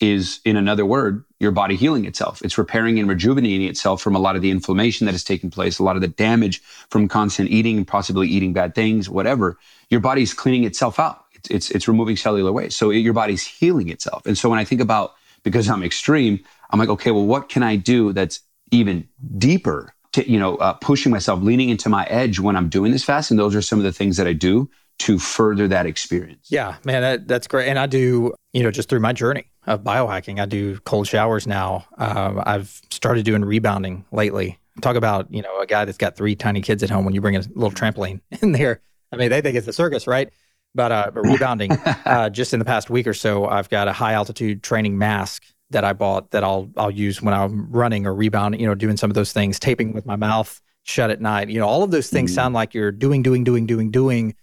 is 0.00 0.40
in 0.44 0.56
another 0.56 0.84
word 0.84 1.24
your 1.40 1.52
body 1.52 1.76
healing 1.76 2.04
itself. 2.04 2.42
It's 2.42 2.58
repairing 2.58 2.98
and 2.98 3.08
rejuvenating 3.08 3.66
itself 3.66 4.02
from 4.02 4.16
a 4.16 4.18
lot 4.18 4.34
of 4.34 4.42
the 4.42 4.50
inflammation 4.50 5.04
that 5.06 5.12
has 5.12 5.24
taken 5.24 5.50
place 5.50 5.78
a 5.78 5.82
lot 5.82 5.96
of 5.96 6.02
the 6.02 6.08
damage 6.08 6.62
from 6.90 7.06
constant 7.08 7.50
eating 7.50 7.84
possibly 7.84 8.28
eating 8.28 8.52
bad 8.52 8.74
things 8.74 9.08
whatever. 9.08 9.58
Your 9.90 10.00
body's 10.00 10.34
cleaning 10.34 10.64
itself 10.64 10.98
out. 10.98 11.24
It's 11.34 11.50
it's, 11.50 11.70
it's 11.70 11.88
removing 11.88 12.16
cellular 12.16 12.52
waste. 12.52 12.78
So 12.78 12.90
your 12.90 13.12
body's 13.12 13.46
healing 13.46 13.88
itself. 13.88 14.26
And 14.26 14.36
so 14.36 14.48
when 14.48 14.58
i 14.58 14.64
think 14.64 14.80
about 14.80 15.14
because 15.42 15.68
i'm 15.68 15.82
extreme 15.82 16.40
i'm 16.70 16.78
like 16.78 16.88
okay 16.88 17.10
well 17.10 17.26
what 17.26 17.48
can 17.48 17.62
i 17.62 17.76
do 17.76 18.12
that's 18.12 18.40
even 18.70 19.06
deeper 19.38 19.94
to 20.12 20.28
you 20.28 20.38
know 20.38 20.56
uh, 20.56 20.72
pushing 20.74 21.12
myself 21.12 21.42
leaning 21.42 21.68
into 21.68 21.88
my 21.88 22.04
edge 22.06 22.40
when 22.40 22.56
i'm 22.56 22.68
doing 22.68 22.90
this 22.92 23.04
fast? 23.04 23.30
And 23.30 23.38
those 23.38 23.54
are 23.54 23.62
some 23.62 23.78
of 23.78 23.84
the 23.84 23.92
things 23.92 24.16
that 24.16 24.26
i 24.26 24.32
do 24.32 24.68
to 25.00 25.18
further 25.18 25.68
that 25.68 25.86
experience. 25.86 26.48
Yeah, 26.50 26.76
man, 26.84 27.02
that, 27.02 27.28
that's 27.28 27.46
great. 27.46 27.68
And 27.68 27.78
I 27.78 27.86
do, 27.86 28.32
you 28.52 28.62
know, 28.62 28.70
just 28.70 28.88
through 28.88 29.00
my 29.00 29.12
journey 29.12 29.50
of 29.66 29.82
biohacking, 29.82 30.40
I 30.40 30.46
do 30.46 30.78
cold 30.80 31.06
showers 31.06 31.46
now. 31.46 31.86
Um, 31.98 32.42
I've 32.44 32.80
started 32.90 33.24
doing 33.24 33.44
rebounding 33.44 34.04
lately. 34.12 34.58
Talk 34.80 34.96
about, 34.96 35.32
you 35.32 35.42
know, 35.42 35.60
a 35.60 35.66
guy 35.66 35.84
that's 35.84 35.98
got 35.98 36.16
three 36.16 36.34
tiny 36.34 36.60
kids 36.60 36.82
at 36.82 36.90
home 36.90 37.04
when 37.04 37.14
you 37.14 37.20
bring 37.20 37.36
a 37.36 37.40
little 37.54 37.70
trampoline 37.70 38.20
in 38.42 38.52
there. 38.52 38.80
I 39.12 39.16
mean, 39.16 39.30
they 39.30 39.40
think 39.40 39.56
it's 39.56 39.68
a 39.68 39.72
circus, 39.72 40.06
right? 40.06 40.30
But, 40.74 40.90
uh, 40.90 41.10
but 41.14 41.22
rebounding, 41.22 41.72
uh, 42.04 42.30
just 42.30 42.52
in 42.52 42.58
the 42.58 42.64
past 42.64 42.90
week 42.90 43.06
or 43.06 43.14
so, 43.14 43.46
I've 43.46 43.68
got 43.68 43.88
a 43.88 43.92
high 43.92 44.12
altitude 44.12 44.62
training 44.62 44.98
mask 44.98 45.44
that 45.70 45.84
I 45.84 45.92
bought 45.92 46.30
that 46.30 46.44
I'll 46.44 46.70
I'll 46.76 46.90
use 46.90 47.20
when 47.20 47.34
I'm 47.34 47.70
running 47.70 48.06
or 48.06 48.14
rebounding, 48.14 48.60
you 48.60 48.66
know, 48.66 48.74
doing 48.74 48.96
some 48.96 49.10
of 49.10 49.14
those 49.14 49.32
things, 49.32 49.58
taping 49.58 49.92
with 49.92 50.06
my 50.06 50.16
mouth 50.16 50.60
shut 50.84 51.10
at 51.10 51.20
night. 51.20 51.48
You 51.48 51.58
know, 51.58 51.66
all 51.66 51.82
of 51.82 51.90
those 51.90 52.08
things 52.08 52.32
mm. 52.32 52.34
sound 52.34 52.54
like 52.54 52.74
you're 52.74 52.92
doing, 52.92 53.22
doing, 53.22 53.44
doing, 53.44 53.66
doing, 53.66 53.90
doing 53.90 54.34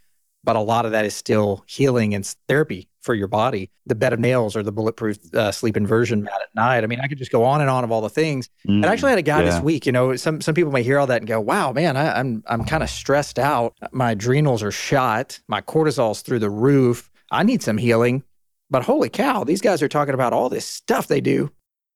but 0.44 0.56
a 0.56 0.60
lot 0.60 0.86
of 0.86 0.92
that 0.92 1.06
is 1.06 1.16
still 1.16 1.64
healing 1.68 2.14
and 2.14 2.26
therapy 2.48 2.88
for 3.02 3.14
your 3.16 3.28
body. 3.28 3.70
The 3.86 3.96
bed 3.96 4.14
of 4.14 4.20
nails 4.20 4.56
or 4.56 4.64
the 4.64 4.72
bulletproof 4.72 5.18
uh, 5.34 5.52
sleep 5.52 5.76
inversion 5.76 6.24
mat 6.24 6.40
at 6.42 6.54
night. 6.56 6.84
I 6.84 6.88
mean, 6.88 7.00
I 7.00 7.08
could 7.08 7.18
just 7.18 7.32
go 7.32 7.44
on 7.44 7.62
and 7.62 7.70
on 7.70 7.84
of 7.84 7.92
all 7.92 8.02
the 8.02 8.10
things. 8.10 8.50
Mm, 8.68 8.76
and 8.76 8.86
I 8.86 8.94
actually 8.94 9.12
had 9.12 9.20
a 9.20 9.24
guy 9.24 9.40
yeah. 9.40 9.52
this 9.52 9.62
week. 9.62 9.86
You 9.86 9.92
know, 9.92 10.16
some 10.16 10.42
some 10.42 10.56
people 10.56 10.72
may 10.72 10.84
hear 10.84 11.00
all 11.00 11.08
that 11.08 11.22
and 11.22 11.28
go, 11.28 11.40
"Wow, 11.40 11.74
man, 11.74 11.98
I, 11.98 12.20
I'm 12.20 12.44
I'm 12.48 12.64
kind 12.64 12.84
of 12.84 12.90
stressed 12.90 13.40
out. 13.40 13.76
My 13.92 14.12
adrenals 14.12 14.64
are 14.64 14.72
shot. 14.72 15.40
My 15.48 15.62
cortisol's 15.62 16.22
through 16.22 16.40
the 16.40 16.50
roof. 16.50 17.10
I 17.32 17.44
need 17.44 17.62
some 17.62 17.78
healing." 17.78 18.24
But 18.70 18.84
holy 18.84 19.10
cow, 19.10 19.44
these 19.44 19.60
guys 19.60 19.82
are 19.82 19.90
talking 19.90 20.14
about 20.14 20.32
all 20.32 20.48
this 20.48 20.66
stuff 20.66 21.08
they 21.08 21.20
do. 21.20 21.52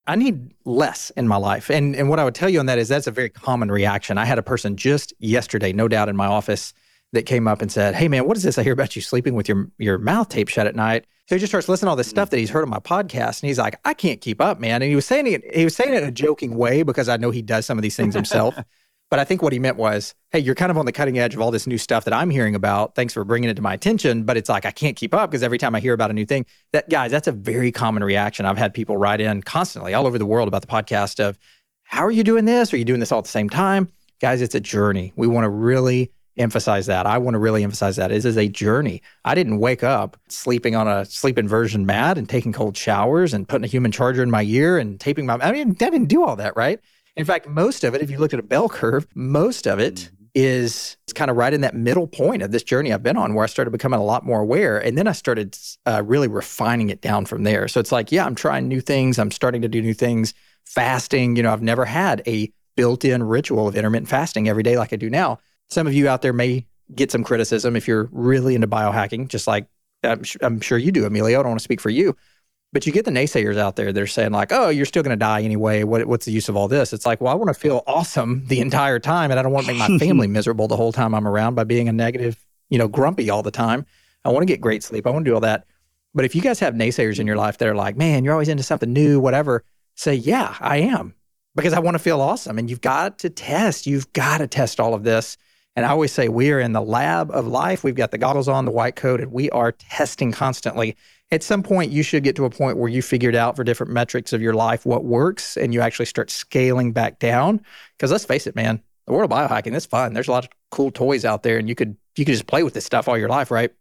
I 0.07 0.15
need 0.15 0.53
less 0.65 1.09
in 1.11 1.27
my 1.27 1.37
life. 1.37 1.69
And 1.69 1.95
and 1.95 2.09
what 2.09 2.19
I 2.19 2.25
would 2.25 2.35
tell 2.35 2.49
you 2.49 2.59
on 2.59 2.65
that 2.65 2.77
is 2.77 2.89
that's 2.89 3.07
a 3.07 3.11
very 3.11 3.29
common 3.29 3.71
reaction. 3.71 4.17
I 4.17 4.25
had 4.25 4.37
a 4.37 4.43
person 4.43 4.75
just 4.75 5.13
yesterday, 5.19 5.71
no 5.71 5.87
doubt 5.87 6.09
in 6.09 6.15
my 6.15 6.27
office 6.27 6.73
that 7.15 7.25
came 7.25 7.47
up 7.47 7.61
and 7.61 7.71
said, 7.71 7.95
"Hey 7.95 8.07
man, 8.07 8.27
what 8.27 8.37
is 8.37 8.43
this 8.43 8.57
I 8.57 8.63
hear 8.63 8.73
about 8.73 8.95
you 8.95 9.01
sleeping 9.01 9.33
with 9.33 9.49
your 9.49 9.69
your 9.77 9.97
mouth 9.97 10.29
taped 10.29 10.51
shut 10.51 10.67
at 10.67 10.75
night?" 10.75 11.05
So 11.27 11.35
he 11.35 11.39
just 11.39 11.49
starts 11.49 11.67
listening 11.67 11.87
to 11.87 11.89
all 11.91 11.95
this 11.95 12.07
stuff 12.07 12.29
that 12.29 12.37
he's 12.37 12.51
heard 12.51 12.63
on 12.63 12.69
my 12.69 12.79
podcast, 12.79 13.41
and 13.41 13.47
he's 13.47 13.57
like, 13.57 13.79
"I 13.83 13.93
can't 13.93 14.21
keep 14.21 14.39
up, 14.39 14.59
man." 14.59 14.81
And 14.81 14.89
he 14.89 14.95
was 14.95 15.05
saying 15.05 15.27
it, 15.27 15.55
he 15.55 15.63
was 15.63 15.75
saying 15.75 15.93
it 15.93 16.03
in 16.03 16.09
a 16.09 16.11
joking 16.11 16.55
way 16.55 16.83
because 16.83 17.09
I 17.09 17.17
know 17.17 17.31
he 17.31 17.41
does 17.41 17.65
some 17.65 17.77
of 17.77 17.81
these 17.81 17.95
things 17.95 18.13
himself. 18.13 18.55
but 19.09 19.19
I 19.19 19.23
think 19.23 19.41
what 19.41 19.53
he 19.53 19.59
meant 19.59 19.77
was, 19.77 20.13
"Hey, 20.31 20.39
you're 20.39 20.55
kind 20.55 20.69
of 20.69 20.77
on 20.77 20.85
the 20.85 20.91
cutting 20.91 21.17
edge 21.17 21.33
of 21.33 21.41
all 21.41 21.51
this 21.51 21.65
new 21.65 21.77
stuff 21.77 22.05
that 22.05 22.13
I'm 22.13 22.29
hearing 22.29 22.53
about. 22.53 22.95
Thanks 22.95 23.13
for 23.13 23.23
bringing 23.23 23.49
it 23.49 23.55
to 23.55 23.61
my 23.61 23.73
attention." 23.73 24.23
But 24.23 24.37
it's 24.37 24.49
like 24.49 24.65
I 24.65 24.71
can't 24.71 24.95
keep 24.95 25.13
up 25.13 25.31
because 25.31 25.43
every 25.43 25.57
time 25.57 25.73
I 25.73 25.79
hear 25.79 25.93
about 25.93 26.11
a 26.11 26.13
new 26.13 26.25
thing, 26.25 26.45
that 26.73 26.89
guys, 26.89 27.11
that's 27.11 27.27
a 27.27 27.31
very 27.31 27.71
common 27.71 28.03
reaction. 28.03 28.45
I've 28.45 28.57
had 28.57 28.73
people 28.73 28.97
write 28.97 29.21
in 29.21 29.41
constantly 29.41 29.93
all 29.93 30.05
over 30.05 30.17
the 30.17 30.25
world 30.25 30.47
about 30.47 30.61
the 30.61 30.67
podcast 30.67 31.19
of, 31.19 31.39
"How 31.83 32.05
are 32.05 32.11
you 32.11 32.23
doing 32.23 32.45
this? 32.45 32.73
Are 32.73 32.77
you 32.77 32.85
doing 32.85 32.99
this 32.99 33.11
all 33.11 33.19
at 33.19 33.25
the 33.25 33.31
same 33.31 33.49
time?" 33.49 33.89
Guys, 34.21 34.41
it's 34.41 34.55
a 34.55 34.59
journey. 34.59 35.11
We 35.15 35.27
want 35.27 35.45
to 35.45 35.49
really 35.49 36.11
emphasize 36.37 36.85
that. 36.87 37.05
I 37.05 37.17
want 37.17 37.35
to 37.35 37.39
really 37.39 37.63
emphasize 37.63 37.95
that. 37.95 38.09
This 38.09 38.25
is 38.25 38.37
a 38.37 38.47
journey. 38.47 39.01
I 39.23 39.35
didn't 39.35 39.59
wake 39.59 39.83
up 39.83 40.17
sleeping 40.27 40.75
on 40.75 40.87
a 40.87 41.05
sleep 41.05 41.37
inversion 41.37 41.85
mat 41.85 42.17
and 42.17 42.27
taking 42.27 42.53
cold 42.53 42.75
showers 42.75 43.33
and 43.33 43.47
putting 43.47 43.65
a 43.65 43.67
human 43.67 43.91
charger 43.91 44.23
in 44.23 44.31
my 44.31 44.43
ear 44.43 44.77
and 44.77 44.99
taping 44.99 45.25
my. 45.25 45.35
I 45.35 45.51
mean, 45.51 45.71
I 45.71 45.73
didn't 45.73 46.05
do 46.05 46.23
all 46.23 46.35
that, 46.37 46.55
right? 46.55 46.79
In 47.15 47.25
fact, 47.25 47.47
most 47.47 47.83
of 47.83 47.95
it, 47.95 48.01
if 48.01 48.09
you 48.09 48.17
look 48.17 48.33
at 48.33 48.39
a 48.39 48.43
bell 48.43 48.67
curve, 48.67 49.07
most 49.15 49.67
of 49.67 49.79
it 49.79 50.09
is 50.33 50.97
mm-hmm. 51.07 51.17
kind 51.17 51.31
of 51.31 51.37
right 51.37 51.53
in 51.53 51.61
that 51.61 51.73
middle 51.75 52.07
point 52.07 52.41
of 52.41 52.51
this 52.51 52.63
journey 52.63 52.91
I've 52.91 53.03
been 53.03 53.17
on, 53.17 53.33
where 53.33 53.45
I 53.45 53.47
started 53.47 53.71
becoming 53.71 53.99
a 53.99 54.03
lot 54.03 54.25
more 54.25 54.41
aware, 54.41 54.77
and 54.77 54.97
then 54.97 55.07
I 55.07 55.13
started 55.13 55.57
uh, 55.85 56.03
really 56.05 56.27
refining 56.27 56.89
it 56.89 57.01
down 57.01 57.25
from 57.25 57.43
there. 57.43 57.69
So 57.69 57.79
it's 57.79 57.91
like, 57.91 58.11
yeah, 58.11 58.25
I'm 58.25 58.35
trying 58.35 58.67
new 58.67 58.81
things. 58.81 59.17
I'm 59.17 59.31
starting 59.31 59.61
to 59.61 59.69
do 59.69 59.81
new 59.81 59.93
things. 59.93 60.33
Fasting, 60.65 61.37
you 61.37 61.43
know, 61.43 61.53
I've 61.53 61.61
never 61.61 61.85
had 61.85 62.21
a 62.27 62.51
built-in 62.75 63.23
ritual 63.23 63.69
of 63.69 63.75
intermittent 63.75 64.09
fasting 64.09 64.49
every 64.49 64.63
day 64.63 64.77
like 64.77 64.91
I 64.91 64.97
do 64.97 65.09
now 65.09 65.39
some 65.69 65.87
of 65.87 65.93
you 65.93 66.07
out 66.07 66.21
there 66.21 66.33
may 66.33 66.65
get 66.93 67.11
some 67.11 67.23
criticism 67.23 67.75
if 67.75 67.87
you're 67.87 68.09
really 68.11 68.55
into 68.55 68.67
biohacking, 68.67 69.27
just 69.27 69.47
like 69.47 69.67
I'm, 70.03 70.23
I'm 70.41 70.61
sure 70.61 70.77
you 70.77 70.91
do, 70.91 71.05
Emilio. 71.05 71.39
I 71.39 71.43
don't 71.43 71.51
want 71.51 71.59
to 71.59 71.63
speak 71.63 71.81
for 71.81 71.89
you, 71.89 72.15
but 72.71 72.85
you 72.85 72.93
get 72.93 73.05
the 73.05 73.11
naysayers 73.11 73.57
out 73.57 73.75
there. 73.75 73.91
They're 73.91 74.07
saying 74.07 74.31
like, 74.31 74.51
"Oh, 74.51 74.69
you're 74.69 74.85
still 74.85 75.03
going 75.03 75.17
to 75.17 75.23
die 75.23 75.41
anyway. 75.41 75.83
What, 75.83 76.05
what's 76.05 76.25
the 76.25 76.31
use 76.31 76.49
of 76.49 76.55
all 76.55 76.67
this?" 76.67 76.93
It's 76.93 77.05
like, 77.05 77.21
well, 77.21 77.31
I 77.31 77.35
want 77.35 77.47
to 77.49 77.59
feel 77.59 77.83
awesome 77.87 78.45
the 78.47 78.59
entire 78.59 78.99
time, 78.99 79.31
and 79.31 79.39
I 79.39 79.43
don't 79.43 79.51
want 79.51 79.65
to 79.65 79.73
make 79.73 79.89
my 79.89 79.97
family 79.99 80.27
miserable 80.27 80.67
the 80.67 80.77
whole 80.77 80.91
time 80.91 81.15
I'm 81.15 81.27
around 81.27 81.55
by 81.55 81.63
being 81.63 81.89
a 81.89 81.93
negative, 81.93 82.45
you 82.69 82.77
know, 82.77 82.87
grumpy 82.87 83.29
all 83.29 83.43
the 83.43 83.51
time. 83.51 83.85
I 84.23 84.29
want 84.29 84.41
to 84.41 84.47
get 84.47 84.61
great 84.61 84.83
sleep. 84.83 85.07
I 85.07 85.09
want 85.09 85.25
to 85.25 85.31
do 85.31 85.35
all 85.35 85.41
that. 85.41 85.65
But 86.13 86.25
if 86.25 86.33
you 86.33 86.41
guys 86.41 86.59
have 86.59 86.73
naysayers 86.73 87.19
in 87.19 87.27
your 87.27 87.35
life 87.35 87.57
that 87.57 87.67
are 87.67 87.75
like, 87.75 87.97
"Man, 87.97 88.23
you're 88.23 88.33
always 88.33 88.49
into 88.49 88.63
something 88.63 88.91
new, 88.91 89.19
whatever," 89.19 89.63
say, 89.95 90.13
"Yeah, 90.13 90.55
I 90.59 90.77
am," 90.77 91.15
because 91.55 91.73
I 91.73 91.79
want 91.79 91.95
to 91.95 91.99
feel 91.99 92.21
awesome. 92.21 92.57
And 92.59 92.69
you've 92.69 92.81
got 92.81 93.19
to 93.19 93.29
test. 93.29 93.87
You've 93.87 94.11
got 94.13 94.39
to 94.39 94.47
test 94.47 94.79
all 94.79 94.93
of 94.93 95.03
this 95.03 95.37
and 95.75 95.85
I 95.85 95.89
always 95.89 96.13
say 96.13 96.29
we 96.29 96.51
are 96.51 96.59
in 96.59 96.71
the 96.71 96.81
lab 96.81 97.31
of 97.31 97.47
life. 97.47 97.83
We've 97.83 97.95
got 97.95 98.11
the 98.11 98.17
goggles 98.17 98.47
on, 98.47 98.65
the 98.65 98.71
white 98.71 98.95
coat, 98.95 99.19
and 99.19 99.31
we 99.31 99.49
are 99.49 99.73
testing 99.73 100.31
constantly. 100.31 100.95
At 101.31 101.43
some 101.43 101.63
point, 101.63 101.91
you 101.91 102.03
should 102.03 102.23
get 102.23 102.35
to 102.37 102.45
a 102.45 102.49
point 102.49 102.77
where 102.77 102.89
you 102.89 103.01
figured 103.01 103.35
out 103.35 103.55
for 103.55 103.63
different 103.63 103.91
metrics 103.91 104.31
of 104.31 104.41
your 104.41 104.53
life 104.53 104.85
what 104.85 105.03
works 105.03 105.57
and 105.57 105.73
you 105.73 105.81
actually 105.81 106.05
start 106.05 106.29
scaling 106.29 106.93
back 106.93 107.19
down. 107.19 107.59
Because 107.97 108.11
let's 108.11 108.25
face 108.25 108.47
it, 108.47 108.55
man, 108.55 108.81
the 109.05 109.11
world 109.11 109.29
of 109.29 109.37
biohacking 109.37 109.75
is 109.75 109.85
fun. 109.85 110.13
There's 110.13 110.27
a 110.27 110.31
lot 110.31 110.45
of 110.45 110.51
cool 110.71 110.91
toys 110.91 111.25
out 111.25 111.43
there 111.43 111.57
and 111.57 111.67
you 111.67 111.75
could 111.75 111.97
you 112.15 112.23
could 112.23 112.33
just 112.33 112.47
play 112.47 112.63
with 112.63 112.73
this 112.73 112.85
stuff 112.85 113.09
all 113.09 113.17
your 113.17 113.27
life, 113.27 113.51
right? 113.51 113.71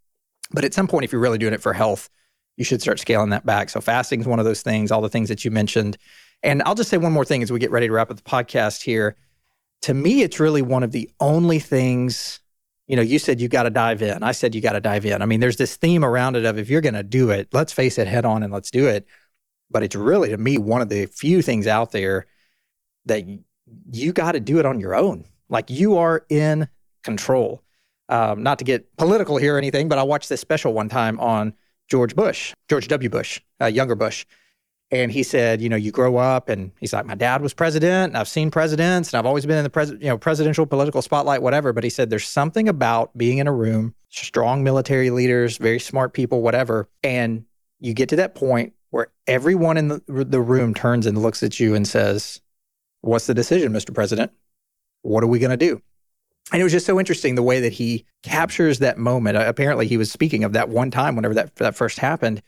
But 0.51 0.65
at 0.65 0.75
some 0.75 0.89
point, 0.89 1.05
if 1.05 1.13
you're 1.13 1.21
really 1.21 1.39
doing 1.39 1.55
it 1.55 1.63
for 1.63 1.73
health, 1.73 2.11
you 2.57 2.65
should 2.65 2.83
start 2.83 2.99
scaling 2.99 3.31
that 3.31 3.47
back. 3.47 3.71
So 3.71 3.81
fasting 3.81 4.21
is 4.21 4.27
one 4.27 4.39
of 4.39 4.45
those 4.45 4.63
things, 4.63 4.91
all 4.91 5.01
the 5.01 5.09
things 5.09 5.29
that 5.29 5.45
you 5.45 5.51
mentioned. 5.51 5.97
And 6.43 6.63
I'll 6.65 6.75
just 6.75 6.91
say 6.91 6.97
one 6.97 7.13
more 7.13 7.25
thing 7.25 7.43
as 7.43 7.53
we 7.53 7.59
get 7.59 7.71
ready 7.71 7.87
to 7.87 7.93
wrap 7.93 8.11
up 8.11 8.17
the 8.17 8.23
podcast 8.23 8.83
here 8.83 9.17
to 9.85 9.93
me, 9.93 10.23
it's 10.23 10.41
really 10.41 10.63
one 10.63 10.83
of 10.83 10.93
the 10.93 11.11
only 11.21 11.59
things. 11.59 12.41
You 12.87 12.97
know, 12.97 13.03
you 13.03 13.19
said 13.19 13.39
you 13.39 13.49
got 13.49 13.65
to 13.65 13.71
dive 13.71 14.01
in. 14.01 14.23
I 14.23 14.33
said 14.33 14.55
you 14.55 14.63
got 14.63 14.73
to 14.73 14.81
dive 14.81 15.05
in. 15.05 15.21
I 15.21 15.27
mean, 15.27 15.41
there's 15.41 15.59
this 15.59 15.77
theme 15.77 16.03
around 16.03 16.37
it 16.37 16.47
of 16.47 16.59
if 16.59 16.71
you're 16.71 16.81
going 16.81 16.95
to 16.95 17.03
do 17.03 17.29
it, 17.29 17.49
let's 17.53 17.71
face 17.71 17.99
it 17.99 18.07
head 18.07 18.25
on 18.25 18.43
and 18.43 18.51
let's 18.51 18.71
do 18.71 18.87
it. 18.89 19.07
But 19.71 19.83
it's 19.83 19.95
really, 19.95 20.31
to 20.31 20.39
me, 20.39 20.57
one 20.57 20.81
of 20.81 20.89
the 20.89 21.05
few 21.05 21.43
things 21.43 21.67
out 21.67 21.93
there 21.93 22.27
that 23.05 23.25
you 23.93 24.13
got 24.15 24.33
to 24.33 24.41
do 24.41 24.59
it 24.59 24.65
on 24.65 24.81
your 24.81 24.95
own. 24.95 25.27
Like 25.51 25.69
you 25.69 25.99
are 25.99 26.25
in 26.31 26.67
control. 27.03 27.63
Um, 28.09 28.43
not 28.43 28.59
to 28.61 28.65
get 28.65 28.97
political 28.97 29.37
here 29.37 29.57
or 29.57 29.59
anything, 29.59 29.91
but 29.91 29.99
I 29.99 30.03
watched 30.03 30.31
this 30.31 30.41
special 30.41 30.73
one 30.73 30.89
time 30.89 31.21
on 31.21 31.53
George 31.91 32.17
Bush, 32.17 32.55
George 32.71 32.89
W. 32.89 33.11
Bush, 33.11 33.39
uh, 33.61 33.67
younger 33.67 33.95
Bush, 33.95 34.25
And 34.95 35.11
he 35.11 35.25
said, 35.25 35.61
you 35.61 35.69
know, 35.69 35.75
you 35.75 35.91
grow 35.91 36.19
up 36.19 36.49
and 36.49 36.71
he's 36.79 36.93
like, 36.93 37.05
my 37.05 37.17
dad 37.17 37.43
was 37.43 37.53
president 37.53 38.11
and 38.11 38.17
I've 38.17 38.29
seen 38.29 38.49
presidents 38.49 39.13
and 39.13 39.19
I've 39.19 39.27
always 39.27 39.45
been 39.45 39.59
in 39.59 39.65
the 39.65 39.71
pres- 39.71 39.91
you 39.91 40.07
know, 40.07 40.17
presidential 40.17 40.67
political 40.67 41.03
spotlight, 41.03 41.43
whatever. 41.43 41.73
But 41.73 41.83
he 41.83 41.91
said, 41.91 42.11
there's 42.11 42.29
something 42.29 42.69
about 42.69 43.17
being 43.19 43.39
in 43.39 43.49
a 43.49 43.53
room, 43.53 43.97
strong 44.09 44.63
military 44.63 45.11
leaders, 45.11 45.57
very 45.57 45.81
smart 45.81 46.13
people, 46.13 46.43
whatever. 46.43 46.89
And 47.03 47.45
you 47.81 47.93
get 47.93 48.09
to 48.11 48.17
that 48.17 48.37
point 48.37 48.73
where 48.91 49.09
everyone 49.27 49.77
in 49.79 49.89
the, 49.89 50.01
the 50.07 50.41
room 50.41 50.75
turns 50.75 51.07
and 51.07 51.21
looks 51.21 51.43
at 51.43 51.59
you 51.59 51.75
and 51.75 51.89
says, 51.89 52.41
what's 53.01 53.27
the 53.27 53.35
decision, 53.35 53.73
Mr. 53.73 53.93
President? 53.93 54.31
What 55.03 55.25
are 55.25 55.29
we 55.29 55.41
going 55.41 55.51
to 55.51 55.57
do? 55.57 55.83
And 56.53 56.61
it 56.61 56.65
was 56.65 56.73
just 56.73 56.87
so 56.87 57.01
interesting 57.01 57.35
the 57.35 57.43
way 57.43 57.59
that 57.61 57.73
he 57.73 58.05
captures 58.23 58.79
that 58.79 58.97
moment. 58.97 59.37
Apparently, 59.39 59.89
he 59.89 59.97
was 59.97 60.13
speaking 60.13 60.45
of 60.45 60.53
that 60.53 60.69
one 60.69 60.93
time 60.93 61.17
whenever 61.17 61.35
that, 61.35 61.57
that 61.57 61.75
first 61.75 61.99
happened. 61.99 62.43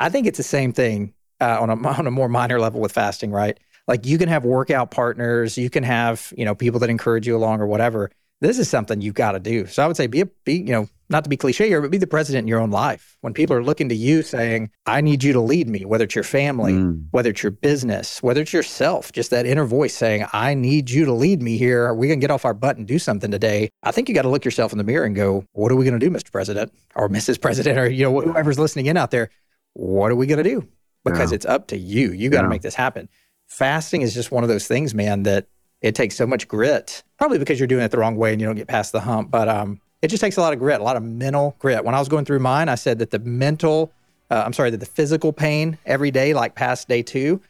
I 0.00 0.08
think 0.08 0.26
it's 0.26 0.38
the 0.38 0.42
same 0.42 0.72
thing 0.72 1.14
uh, 1.44 1.60
on, 1.60 1.70
a, 1.70 1.88
on 1.98 2.06
a 2.06 2.10
more 2.10 2.28
minor 2.28 2.58
level 2.58 2.80
with 2.80 2.92
fasting, 2.92 3.30
right? 3.30 3.58
Like 3.86 4.06
you 4.06 4.18
can 4.18 4.28
have 4.28 4.44
workout 4.44 4.90
partners, 4.90 5.58
you 5.58 5.70
can 5.70 5.84
have, 5.84 6.32
you 6.36 6.44
know, 6.44 6.54
people 6.54 6.80
that 6.80 6.90
encourage 6.90 7.26
you 7.26 7.36
along 7.36 7.60
or 7.60 7.66
whatever. 7.66 8.10
This 8.40 8.58
is 8.58 8.68
something 8.68 9.00
you've 9.00 9.14
got 9.14 9.32
to 9.32 9.40
do. 9.40 9.66
So 9.66 9.82
I 9.82 9.86
would 9.86 9.96
say 9.96 10.06
be, 10.06 10.22
a, 10.22 10.26
be, 10.26 10.54
you 10.54 10.72
know, 10.72 10.88
not 11.08 11.22
to 11.24 11.30
be 11.30 11.36
cliche 11.36 11.68
here, 11.68 11.80
but 11.80 11.90
be 11.90 11.98
the 11.98 12.06
president 12.06 12.44
in 12.44 12.48
your 12.48 12.60
own 12.60 12.70
life. 12.70 13.16
When 13.20 13.34
people 13.34 13.54
are 13.56 13.62
looking 13.62 13.88
to 13.90 13.94
you 13.94 14.22
saying, 14.22 14.70
I 14.86 15.00
need 15.00 15.22
you 15.22 15.32
to 15.34 15.40
lead 15.40 15.68
me, 15.68 15.84
whether 15.84 16.04
it's 16.04 16.14
your 16.14 16.24
family, 16.24 16.72
mm. 16.72 17.06
whether 17.10 17.30
it's 17.30 17.42
your 17.42 17.52
business, 17.52 18.22
whether 18.22 18.40
it's 18.40 18.52
yourself, 18.52 19.12
just 19.12 19.30
that 19.30 19.46
inner 19.46 19.64
voice 19.64 19.94
saying, 19.94 20.26
I 20.32 20.54
need 20.54 20.90
you 20.90 21.04
to 21.04 21.12
lead 21.12 21.42
me 21.42 21.56
here. 21.58 21.84
Are 21.84 21.94
we 21.94 22.08
going 22.08 22.20
to 22.20 22.24
get 22.24 22.30
off 22.30 22.44
our 22.44 22.54
butt 22.54 22.76
and 22.76 22.86
do 22.86 22.98
something 22.98 23.30
today? 23.30 23.70
I 23.82 23.92
think 23.92 24.08
you 24.08 24.14
got 24.14 24.22
to 24.22 24.30
look 24.30 24.44
yourself 24.44 24.72
in 24.72 24.78
the 24.78 24.84
mirror 24.84 25.04
and 25.04 25.14
go, 25.14 25.44
what 25.52 25.70
are 25.70 25.76
we 25.76 25.84
going 25.84 25.98
to 25.98 26.04
do, 26.04 26.10
Mr. 26.10 26.32
President 26.32 26.72
or 26.94 27.08
Mrs. 27.08 27.40
President 27.40 27.78
or, 27.78 27.88
you 27.88 28.02
know, 28.02 28.20
whoever's 28.20 28.58
listening 28.58 28.86
in 28.86 28.96
out 28.96 29.10
there? 29.10 29.30
What 29.74 30.10
are 30.10 30.16
we 30.16 30.26
going 30.26 30.42
to 30.42 30.50
do? 30.50 30.68
Because 31.04 31.32
yeah. 31.32 31.36
it's 31.36 31.46
up 31.46 31.66
to 31.68 31.76
you. 31.76 32.12
You 32.12 32.30
got 32.30 32.42
to 32.42 32.46
yeah. 32.46 32.50
make 32.50 32.62
this 32.62 32.74
happen. 32.74 33.08
Fasting 33.46 34.02
is 34.02 34.14
just 34.14 34.30
one 34.30 34.42
of 34.42 34.48
those 34.48 34.66
things, 34.66 34.94
man, 34.94 35.24
that 35.24 35.46
it 35.80 35.94
takes 35.94 36.16
so 36.16 36.26
much 36.26 36.48
grit, 36.48 37.02
probably 37.18 37.38
because 37.38 37.60
you're 37.60 37.66
doing 37.66 37.84
it 37.84 37.90
the 37.90 37.98
wrong 37.98 38.16
way 38.16 38.32
and 38.32 38.40
you 38.40 38.46
don't 38.46 38.56
get 38.56 38.68
past 38.68 38.92
the 38.92 39.00
hump. 39.00 39.30
But 39.30 39.48
um, 39.48 39.80
it 40.00 40.08
just 40.08 40.22
takes 40.22 40.36
a 40.38 40.40
lot 40.40 40.52
of 40.54 40.58
grit, 40.58 40.80
a 40.80 40.84
lot 40.84 40.96
of 40.96 41.02
mental 41.02 41.56
grit. 41.58 41.84
When 41.84 41.94
I 41.94 41.98
was 41.98 42.08
going 42.08 42.24
through 42.24 42.38
mine, 42.38 42.68
I 42.68 42.74
said 42.74 42.98
that 43.00 43.10
the 43.10 43.18
mental, 43.18 43.92
uh, 44.30 44.42
I'm 44.46 44.54
sorry, 44.54 44.70
that 44.70 44.80
the 44.80 44.86
physical 44.86 45.32
pain 45.32 45.76
every 45.84 46.10
day, 46.10 46.32
like 46.32 46.54
past 46.54 46.88
day 46.88 47.02
two, 47.02 47.40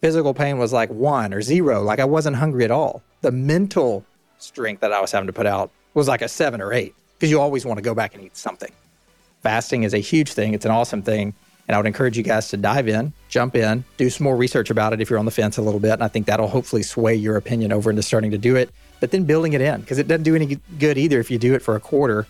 physical 0.00 0.34
pain 0.34 0.58
was 0.58 0.72
like 0.72 0.90
one 0.90 1.32
or 1.32 1.40
zero. 1.40 1.82
Like 1.82 2.00
I 2.00 2.04
wasn't 2.04 2.36
hungry 2.36 2.64
at 2.64 2.70
all. 2.70 3.02
The 3.20 3.30
mental 3.30 4.04
strength 4.38 4.80
that 4.80 4.92
I 4.92 5.00
was 5.00 5.12
having 5.12 5.28
to 5.28 5.32
put 5.32 5.46
out 5.46 5.70
was 5.94 6.08
like 6.08 6.20
a 6.20 6.28
seven 6.28 6.60
or 6.60 6.72
eight 6.72 6.94
because 7.14 7.30
you 7.30 7.40
always 7.40 7.64
want 7.64 7.78
to 7.78 7.82
go 7.82 7.94
back 7.94 8.14
and 8.14 8.24
eat 8.24 8.36
something. 8.36 8.72
Fasting 9.42 9.84
is 9.84 9.94
a 9.94 9.98
huge 9.98 10.32
thing. 10.32 10.52
It's 10.52 10.64
an 10.64 10.70
awesome 10.70 11.02
thing. 11.02 11.34
And 11.66 11.74
I 11.74 11.78
would 11.78 11.86
encourage 11.86 12.16
you 12.16 12.22
guys 12.22 12.48
to 12.50 12.56
dive 12.56 12.88
in, 12.88 13.12
jump 13.28 13.56
in, 13.56 13.84
do 13.96 14.10
some 14.10 14.24
more 14.24 14.36
research 14.36 14.70
about 14.70 14.92
it 14.92 15.00
if 15.00 15.08
you're 15.08 15.18
on 15.18 15.24
the 15.24 15.30
fence 15.30 15.56
a 15.56 15.62
little 15.62 15.80
bit. 15.80 15.92
And 15.92 16.02
I 16.02 16.08
think 16.08 16.26
that'll 16.26 16.48
hopefully 16.48 16.82
sway 16.82 17.14
your 17.14 17.36
opinion 17.36 17.72
over 17.72 17.90
into 17.90 18.02
starting 18.02 18.30
to 18.32 18.38
do 18.38 18.56
it 18.56 18.70
but 19.04 19.10
then 19.10 19.24
building 19.24 19.52
it 19.52 19.60
in 19.60 19.82
because 19.82 19.98
it 19.98 20.08
doesn't 20.08 20.22
do 20.22 20.34
any 20.34 20.58
good 20.78 20.96
either 20.96 21.20
if 21.20 21.30
you 21.30 21.36
do 21.36 21.52
it 21.52 21.60
for 21.60 21.76
a 21.76 21.80
quarter 21.80 22.26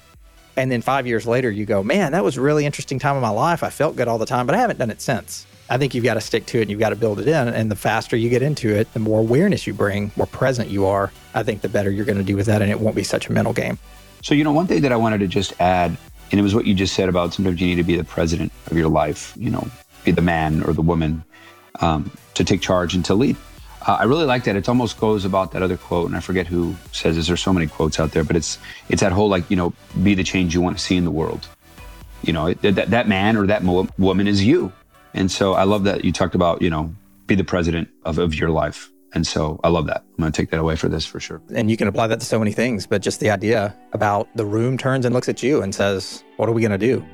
and 0.56 0.72
then 0.72 0.82
five 0.82 1.06
years 1.06 1.24
later 1.24 1.48
you 1.48 1.64
go, 1.64 1.84
man, 1.84 2.10
that 2.10 2.24
was 2.24 2.36
a 2.36 2.40
really 2.40 2.66
interesting 2.66 2.98
time 2.98 3.14
of 3.14 3.22
my 3.22 3.30
life. 3.30 3.62
I 3.62 3.70
felt 3.70 3.94
good 3.94 4.08
all 4.08 4.18
the 4.18 4.26
time, 4.26 4.44
but 4.44 4.56
I 4.56 4.58
haven't 4.58 4.80
done 4.80 4.90
it 4.90 5.00
since. 5.00 5.46
I 5.70 5.78
think 5.78 5.94
you've 5.94 6.02
got 6.02 6.14
to 6.14 6.20
stick 6.20 6.46
to 6.46 6.58
it 6.58 6.62
and 6.62 6.70
you've 6.72 6.80
got 6.80 6.90
to 6.90 6.96
build 6.96 7.20
it 7.20 7.28
in. 7.28 7.48
And 7.48 7.70
the 7.70 7.76
faster 7.76 8.16
you 8.16 8.28
get 8.28 8.42
into 8.42 8.74
it, 8.74 8.92
the 8.92 8.98
more 8.98 9.20
awareness 9.20 9.68
you 9.68 9.72
bring, 9.72 10.10
more 10.16 10.26
present 10.26 10.68
you 10.68 10.84
are. 10.84 11.12
I 11.32 11.44
think 11.44 11.60
the 11.60 11.68
better 11.68 11.92
you're 11.92 12.04
going 12.04 12.18
to 12.18 12.24
do 12.24 12.34
with 12.34 12.46
that. 12.46 12.60
And 12.60 12.72
it 12.72 12.80
won't 12.80 12.96
be 12.96 13.04
such 13.04 13.28
a 13.28 13.32
mental 13.32 13.52
game. 13.52 13.78
So, 14.22 14.34
you 14.34 14.42
know, 14.42 14.52
one 14.52 14.66
thing 14.66 14.82
that 14.82 14.90
I 14.92 14.96
wanted 14.96 15.18
to 15.18 15.28
just 15.28 15.58
add, 15.60 15.96
and 16.30 16.40
it 16.40 16.42
was 16.42 16.54
what 16.54 16.66
you 16.66 16.74
just 16.74 16.94
said 16.94 17.08
about 17.08 17.34
sometimes 17.34 17.60
you 17.60 17.66
need 17.66 17.76
to 17.76 17.84
be 17.84 17.96
the 17.96 18.04
president 18.04 18.52
of 18.66 18.76
your 18.76 18.88
life, 18.88 19.34
you 19.36 19.50
know, 19.50 19.68
be 20.04 20.10
the 20.10 20.22
man 20.22 20.62
or 20.62 20.72
the 20.72 20.82
woman 20.82 21.24
um, 21.80 22.10
to 22.34 22.44
take 22.44 22.60
charge 22.60 22.94
and 22.94 23.04
to 23.04 23.14
lead. 23.14 23.36
Uh, 23.86 23.98
I 24.00 24.04
really 24.04 24.24
like 24.24 24.44
that. 24.44 24.56
It 24.56 24.68
almost 24.68 24.98
goes 24.98 25.24
about 25.24 25.52
that 25.52 25.62
other 25.62 25.76
quote, 25.76 26.06
and 26.06 26.16
I 26.16 26.20
forget 26.20 26.46
who 26.46 26.74
says 26.92 27.16
this. 27.16 27.26
There's 27.26 27.42
so 27.42 27.52
many 27.52 27.66
quotes 27.66 28.00
out 28.00 28.12
there, 28.12 28.24
but 28.24 28.36
it's 28.36 28.58
it's 28.88 29.02
that 29.02 29.12
whole 29.12 29.28
like 29.28 29.48
you 29.50 29.56
know, 29.56 29.74
be 30.02 30.14
the 30.14 30.24
change 30.24 30.54
you 30.54 30.62
want 30.62 30.78
to 30.78 30.82
see 30.82 30.96
in 30.96 31.04
the 31.04 31.10
world. 31.10 31.46
You 32.22 32.32
know, 32.32 32.54
that 32.54 32.90
that 32.90 33.08
man 33.08 33.36
or 33.36 33.46
that 33.46 33.62
mo- 33.62 33.88
woman 33.98 34.26
is 34.26 34.42
you, 34.42 34.72
and 35.12 35.30
so 35.30 35.52
I 35.52 35.64
love 35.64 35.84
that 35.84 36.04
you 36.04 36.12
talked 36.12 36.34
about 36.34 36.62
you 36.62 36.70
know, 36.70 36.94
be 37.26 37.34
the 37.34 37.44
president 37.44 37.88
of 38.04 38.18
of 38.18 38.34
your 38.34 38.50
life. 38.50 38.90
And 39.14 39.26
so 39.26 39.60
I 39.62 39.68
love 39.68 39.86
that. 39.86 40.04
I'm 40.10 40.22
going 40.22 40.32
to 40.32 40.36
take 40.36 40.50
that 40.50 40.58
away 40.58 40.76
for 40.76 40.88
this 40.88 41.06
for 41.06 41.20
sure. 41.20 41.40
And 41.54 41.70
you 41.70 41.76
can 41.76 41.86
apply 41.86 42.08
that 42.08 42.20
to 42.20 42.26
so 42.26 42.38
many 42.38 42.52
things, 42.52 42.86
but 42.86 43.00
just 43.00 43.20
the 43.20 43.30
idea 43.30 43.76
about 43.92 44.28
the 44.34 44.44
room 44.44 44.76
turns 44.76 45.06
and 45.06 45.14
looks 45.14 45.28
at 45.28 45.42
you 45.42 45.62
and 45.62 45.74
says, 45.74 46.24
What 46.36 46.48
are 46.48 46.52
we 46.52 46.60
going 46.60 46.78
to 46.78 46.78
do? 46.78 47.04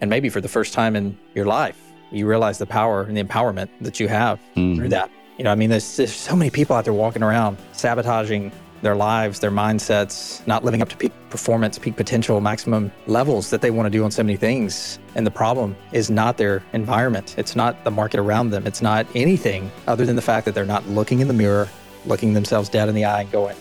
And 0.00 0.10
maybe 0.10 0.28
for 0.28 0.40
the 0.40 0.48
first 0.48 0.74
time 0.74 0.96
in 0.96 1.16
your 1.34 1.46
life, 1.46 1.80
you 2.10 2.26
realize 2.26 2.58
the 2.58 2.66
power 2.66 3.02
and 3.02 3.16
the 3.16 3.22
empowerment 3.22 3.68
that 3.80 4.00
you 4.00 4.08
have 4.08 4.40
mm. 4.56 4.76
through 4.76 4.88
that. 4.90 5.10
You 5.36 5.44
know, 5.44 5.52
I 5.52 5.54
mean, 5.54 5.70
there's, 5.70 5.96
there's 5.96 6.14
so 6.14 6.34
many 6.34 6.50
people 6.50 6.74
out 6.74 6.84
there 6.84 6.94
walking 6.94 7.22
around 7.22 7.58
sabotaging 7.72 8.50
their 8.82 8.94
lives, 8.94 9.40
their 9.40 9.50
mindsets, 9.50 10.46
not 10.46 10.64
living 10.64 10.82
up 10.82 10.88
to 10.88 10.96
peak 10.96 11.12
performance, 11.30 11.78
peak 11.78 11.96
potential, 11.96 12.40
maximum 12.40 12.92
levels 13.06 13.50
that 13.50 13.60
they 13.60 13.70
want 13.70 13.86
to 13.86 13.90
do 13.90 14.04
on 14.04 14.10
so 14.10 14.22
many 14.22 14.36
things. 14.36 14.98
And 15.14 15.26
the 15.26 15.30
problem 15.30 15.76
is 15.92 16.10
not 16.10 16.36
their 16.36 16.62
environment. 16.72 17.34
It's 17.38 17.56
not 17.56 17.82
the 17.84 17.90
market 17.90 18.20
around 18.20 18.50
them. 18.50 18.66
It's 18.66 18.82
not 18.82 19.06
anything 19.14 19.70
other 19.86 20.06
than 20.06 20.16
the 20.16 20.22
fact 20.22 20.44
that 20.46 20.54
they're 20.54 20.64
not 20.64 20.86
looking 20.88 21.20
in 21.20 21.28
the 21.28 21.34
mirror, 21.34 21.68
looking 22.06 22.34
themselves 22.34 22.68
dead 22.68 22.88
in 22.88 22.94
the 22.94 23.04
eye 23.04 23.22
and 23.22 23.30
going, 23.30 23.56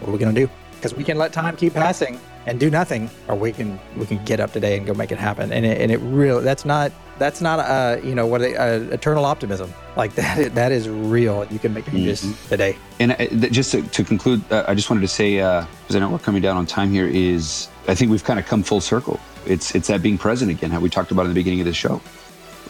what 0.00 0.08
are 0.08 0.12
we 0.12 0.18
going 0.18 0.34
to 0.34 0.46
do? 0.46 0.50
Because 0.76 0.94
we 0.94 1.04
can 1.04 1.18
let 1.18 1.32
time 1.32 1.56
keep 1.56 1.74
passing 1.74 2.20
and 2.48 2.58
do 2.58 2.70
nothing, 2.70 3.10
or 3.28 3.34
we 3.34 3.52
can 3.52 3.78
we 3.96 4.06
can 4.06 4.24
get 4.24 4.40
up 4.40 4.52
today 4.52 4.78
and 4.78 4.86
go 4.86 4.94
make 4.94 5.12
it 5.12 5.18
happen. 5.18 5.52
And 5.52 5.66
it, 5.66 5.80
and 5.80 5.92
it 5.92 5.98
really 5.98 6.42
that's 6.42 6.64
not 6.64 6.90
that's 7.18 7.42
not 7.42 7.60
a 7.60 8.00
you 8.02 8.14
know 8.14 8.26
what 8.26 8.40
a, 8.40 8.54
a 8.54 8.80
eternal 8.90 9.26
optimism 9.26 9.72
like 9.96 10.14
that. 10.20 10.54
That 10.54 10.72
is 10.72 10.88
real. 10.88 11.46
You 11.50 11.58
can 11.58 11.74
make 11.74 11.84
changes 11.84 12.22
mm-hmm. 12.22 12.48
today. 12.48 12.76
And 12.98 13.12
uh, 13.12 13.48
just 13.48 13.72
to, 13.72 13.82
to 13.82 14.02
conclude, 14.02 14.42
uh, 14.50 14.64
I 14.66 14.74
just 14.74 14.88
wanted 14.88 15.02
to 15.02 15.08
say 15.08 15.34
because 15.36 15.94
uh, 15.94 15.96
I 15.96 16.00
know 16.00 16.10
we're 16.10 16.18
coming 16.18 16.42
down 16.42 16.56
on 16.56 16.64
time 16.64 16.90
here. 16.90 17.06
Is 17.06 17.68
I 17.86 17.94
think 17.94 18.10
we've 18.10 18.24
kind 18.24 18.40
of 18.40 18.46
come 18.46 18.62
full 18.62 18.80
circle. 18.80 19.20
It's 19.46 19.74
it's 19.74 19.88
that 19.88 20.02
being 20.02 20.16
present 20.16 20.50
again, 20.50 20.70
how 20.70 20.80
we 20.80 20.88
talked 20.88 21.10
about 21.10 21.22
in 21.26 21.28
the 21.28 21.34
beginning 21.34 21.60
of 21.60 21.66
the 21.66 21.74
show 21.74 22.00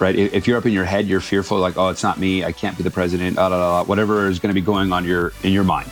right? 0.00 0.14
If 0.14 0.46
you're 0.46 0.56
up 0.56 0.64
in 0.64 0.72
your 0.72 0.84
head, 0.84 1.08
you're 1.08 1.20
fearful, 1.20 1.58
like, 1.58 1.76
oh, 1.76 1.88
it's 1.88 2.04
not 2.04 2.20
me, 2.20 2.44
I 2.44 2.52
can't 2.52 2.76
be 2.76 2.84
the 2.84 2.90
president, 2.90 3.34
blah, 3.34 3.48
blah, 3.48 3.58
blah, 3.58 3.82
whatever 3.82 4.28
is 4.28 4.38
going 4.38 4.50
to 4.50 4.54
be 4.54 4.64
going 4.64 4.92
on 4.92 5.04
your 5.04 5.32
in 5.42 5.52
your 5.52 5.64
mind 5.64 5.90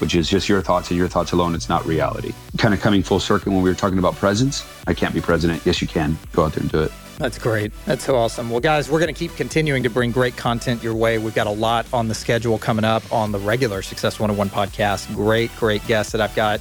which 0.00 0.14
is 0.14 0.28
just 0.28 0.48
your 0.48 0.62
thoughts 0.62 0.90
and 0.90 0.98
your 0.98 1.08
thoughts 1.08 1.32
alone. 1.32 1.54
It's 1.54 1.68
not 1.68 1.84
reality. 1.86 2.32
Kind 2.58 2.74
of 2.74 2.80
coming 2.80 3.02
full 3.02 3.20
circle 3.20 3.52
when 3.52 3.62
we 3.62 3.70
were 3.70 3.76
talking 3.76 3.98
about 3.98 4.16
presence. 4.16 4.66
I 4.86 4.94
can't 4.94 5.14
be 5.14 5.20
president. 5.20 5.62
Yes, 5.64 5.80
you 5.80 5.88
can. 5.88 6.18
Go 6.32 6.44
out 6.44 6.52
there 6.52 6.62
and 6.62 6.70
do 6.70 6.82
it. 6.82 6.92
That's 7.18 7.38
great. 7.38 7.70
That's 7.84 8.04
so 8.04 8.16
awesome. 8.16 8.48
Well, 8.48 8.60
guys, 8.60 8.90
we're 8.90 8.98
going 8.98 9.14
to 9.14 9.18
keep 9.18 9.36
continuing 9.36 9.82
to 9.82 9.90
bring 9.90 10.10
great 10.10 10.38
content 10.38 10.82
your 10.82 10.94
way. 10.94 11.18
We've 11.18 11.34
got 11.34 11.46
a 11.46 11.50
lot 11.52 11.86
on 11.92 12.08
the 12.08 12.14
schedule 12.14 12.56
coming 12.56 12.84
up 12.84 13.02
on 13.12 13.30
the 13.30 13.38
regular 13.38 13.82
Success 13.82 14.18
101 14.18 14.48
podcast. 14.48 15.14
Great, 15.14 15.54
great 15.56 15.86
guests 15.86 16.12
that 16.12 16.22
I've 16.22 16.34
got 16.34 16.60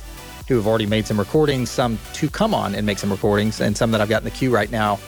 who 0.49 0.55
have 0.55 0.67
already 0.67 0.85
made 0.85 1.07
some 1.07 1.17
recordings, 1.17 1.69
some 1.69 1.97
to 2.13 2.29
come 2.29 2.53
on 2.53 2.75
and 2.75 2.85
make 2.85 2.97
some 2.97 3.09
recordings, 3.09 3.61
and 3.61 3.77
some 3.77 3.91
that 3.91 4.01
I've 4.01 4.09
got 4.09 4.21
in 4.21 4.25
the 4.25 4.31
queue 4.31 4.53
right 4.53 4.69
now. 4.69 4.99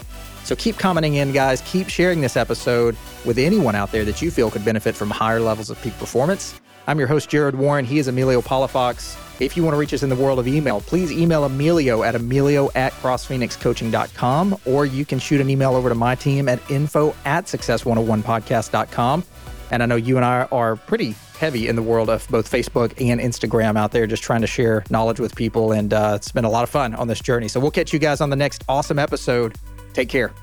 So 0.45 0.55
keep 0.55 0.77
commenting 0.77 1.15
in, 1.15 1.33
guys. 1.33 1.61
Keep 1.65 1.89
sharing 1.89 2.21
this 2.21 2.37
episode 2.37 2.95
with 3.25 3.37
anyone 3.37 3.75
out 3.75 3.91
there 3.91 4.05
that 4.05 4.21
you 4.21 4.31
feel 4.31 4.49
could 4.49 4.63
benefit 4.63 4.95
from 4.95 5.09
higher 5.09 5.41
levels 5.41 5.69
of 5.69 5.81
peak 5.81 5.97
performance. 5.97 6.60
I'm 6.91 6.99
your 6.99 7.07
host, 7.07 7.29
Jared 7.29 7.55
Warren. 7.55 7.85
He 7.85 7.99
is 7.99 8.09
Emilio 8.09 8.41
Palafox. 8.41 9.17
If 9.39 9.55
you 9.55 9.63
want 9.63 9.75
to 9.75 9.77
reach 9.77 9.93
us 9.93 10.03
in 10.03 10.09
the 10.09 10.15
world 10.17 10.39
of 10.39 10.47
email, 10.47 10.81
please 10.81 11.09
email 11.09 11.45
Emilio 11.45 12.03
at 12.03 12.15
emilio 12.15 12.69
at 12.75 12.91
crossphoenixcoaching.com, 12.95 14.57
or 14.65 14.85
you 14.85 15.05
can 15.05 15.17
shoot 15.17 15.39
an 15.39 15.49
email 15.49 15.73
over 15.73 15.87
to 15.87 15.95
my 15.95 16.15
team 16.15 16.49
at 16.49 16.59
info 16.69 17.15
at 17.23 17.45
success101podcast.com. 17.45 19.23
And 19.71 19.81
I 19.81 19.85
know 19.85 19.95
you 19.95 20.17
and 20.17 20.25
I 20.25 20.49
are 20.51 20.75
pretty 20.75 21.15
heavy 21.39 21.69
in 21.69 21.77
the 21.77 21.81
world 21.81 22.09
of 22.09 22.27
both 22.27 22.51
Facebook 22.51 22.91
and 22.99 23.21
Instagram 23.21 23.77
out 23.77 23.93
there, 23.93 24.05
just 24.05 24.21
trying 24.21 24.41
to 24.41 24.47
share 24.47 24.83
knowledge 24.89 25.21
with 25.21 25.33
people. 25.33 25.71
And 25.71 25.93
uh, 25.93 26.15
it's 26.17 26.33
been 26.33 26.43
a 26.43 26.49
lot 26.49 26.63
of 26.63 26.69
fun 26.69 26.93
on 26.95 27.07
this 27.07 27.21
journey. 27.21 27.47
So 27.47 27.61
we'll 27.61 27.71
catch 27.71 27.93
you 27.93 27.99
guys 27.99 28.19
on 28.19 28.29
the 28.29 28.35
next 28.35 28.65
awesome 28.67 28.99
episode. 28.99 29.55
Take 29.93 30.09
care. 30.09 30.33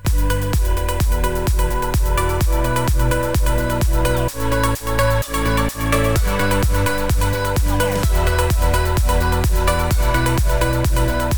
We'll 10.91 11.29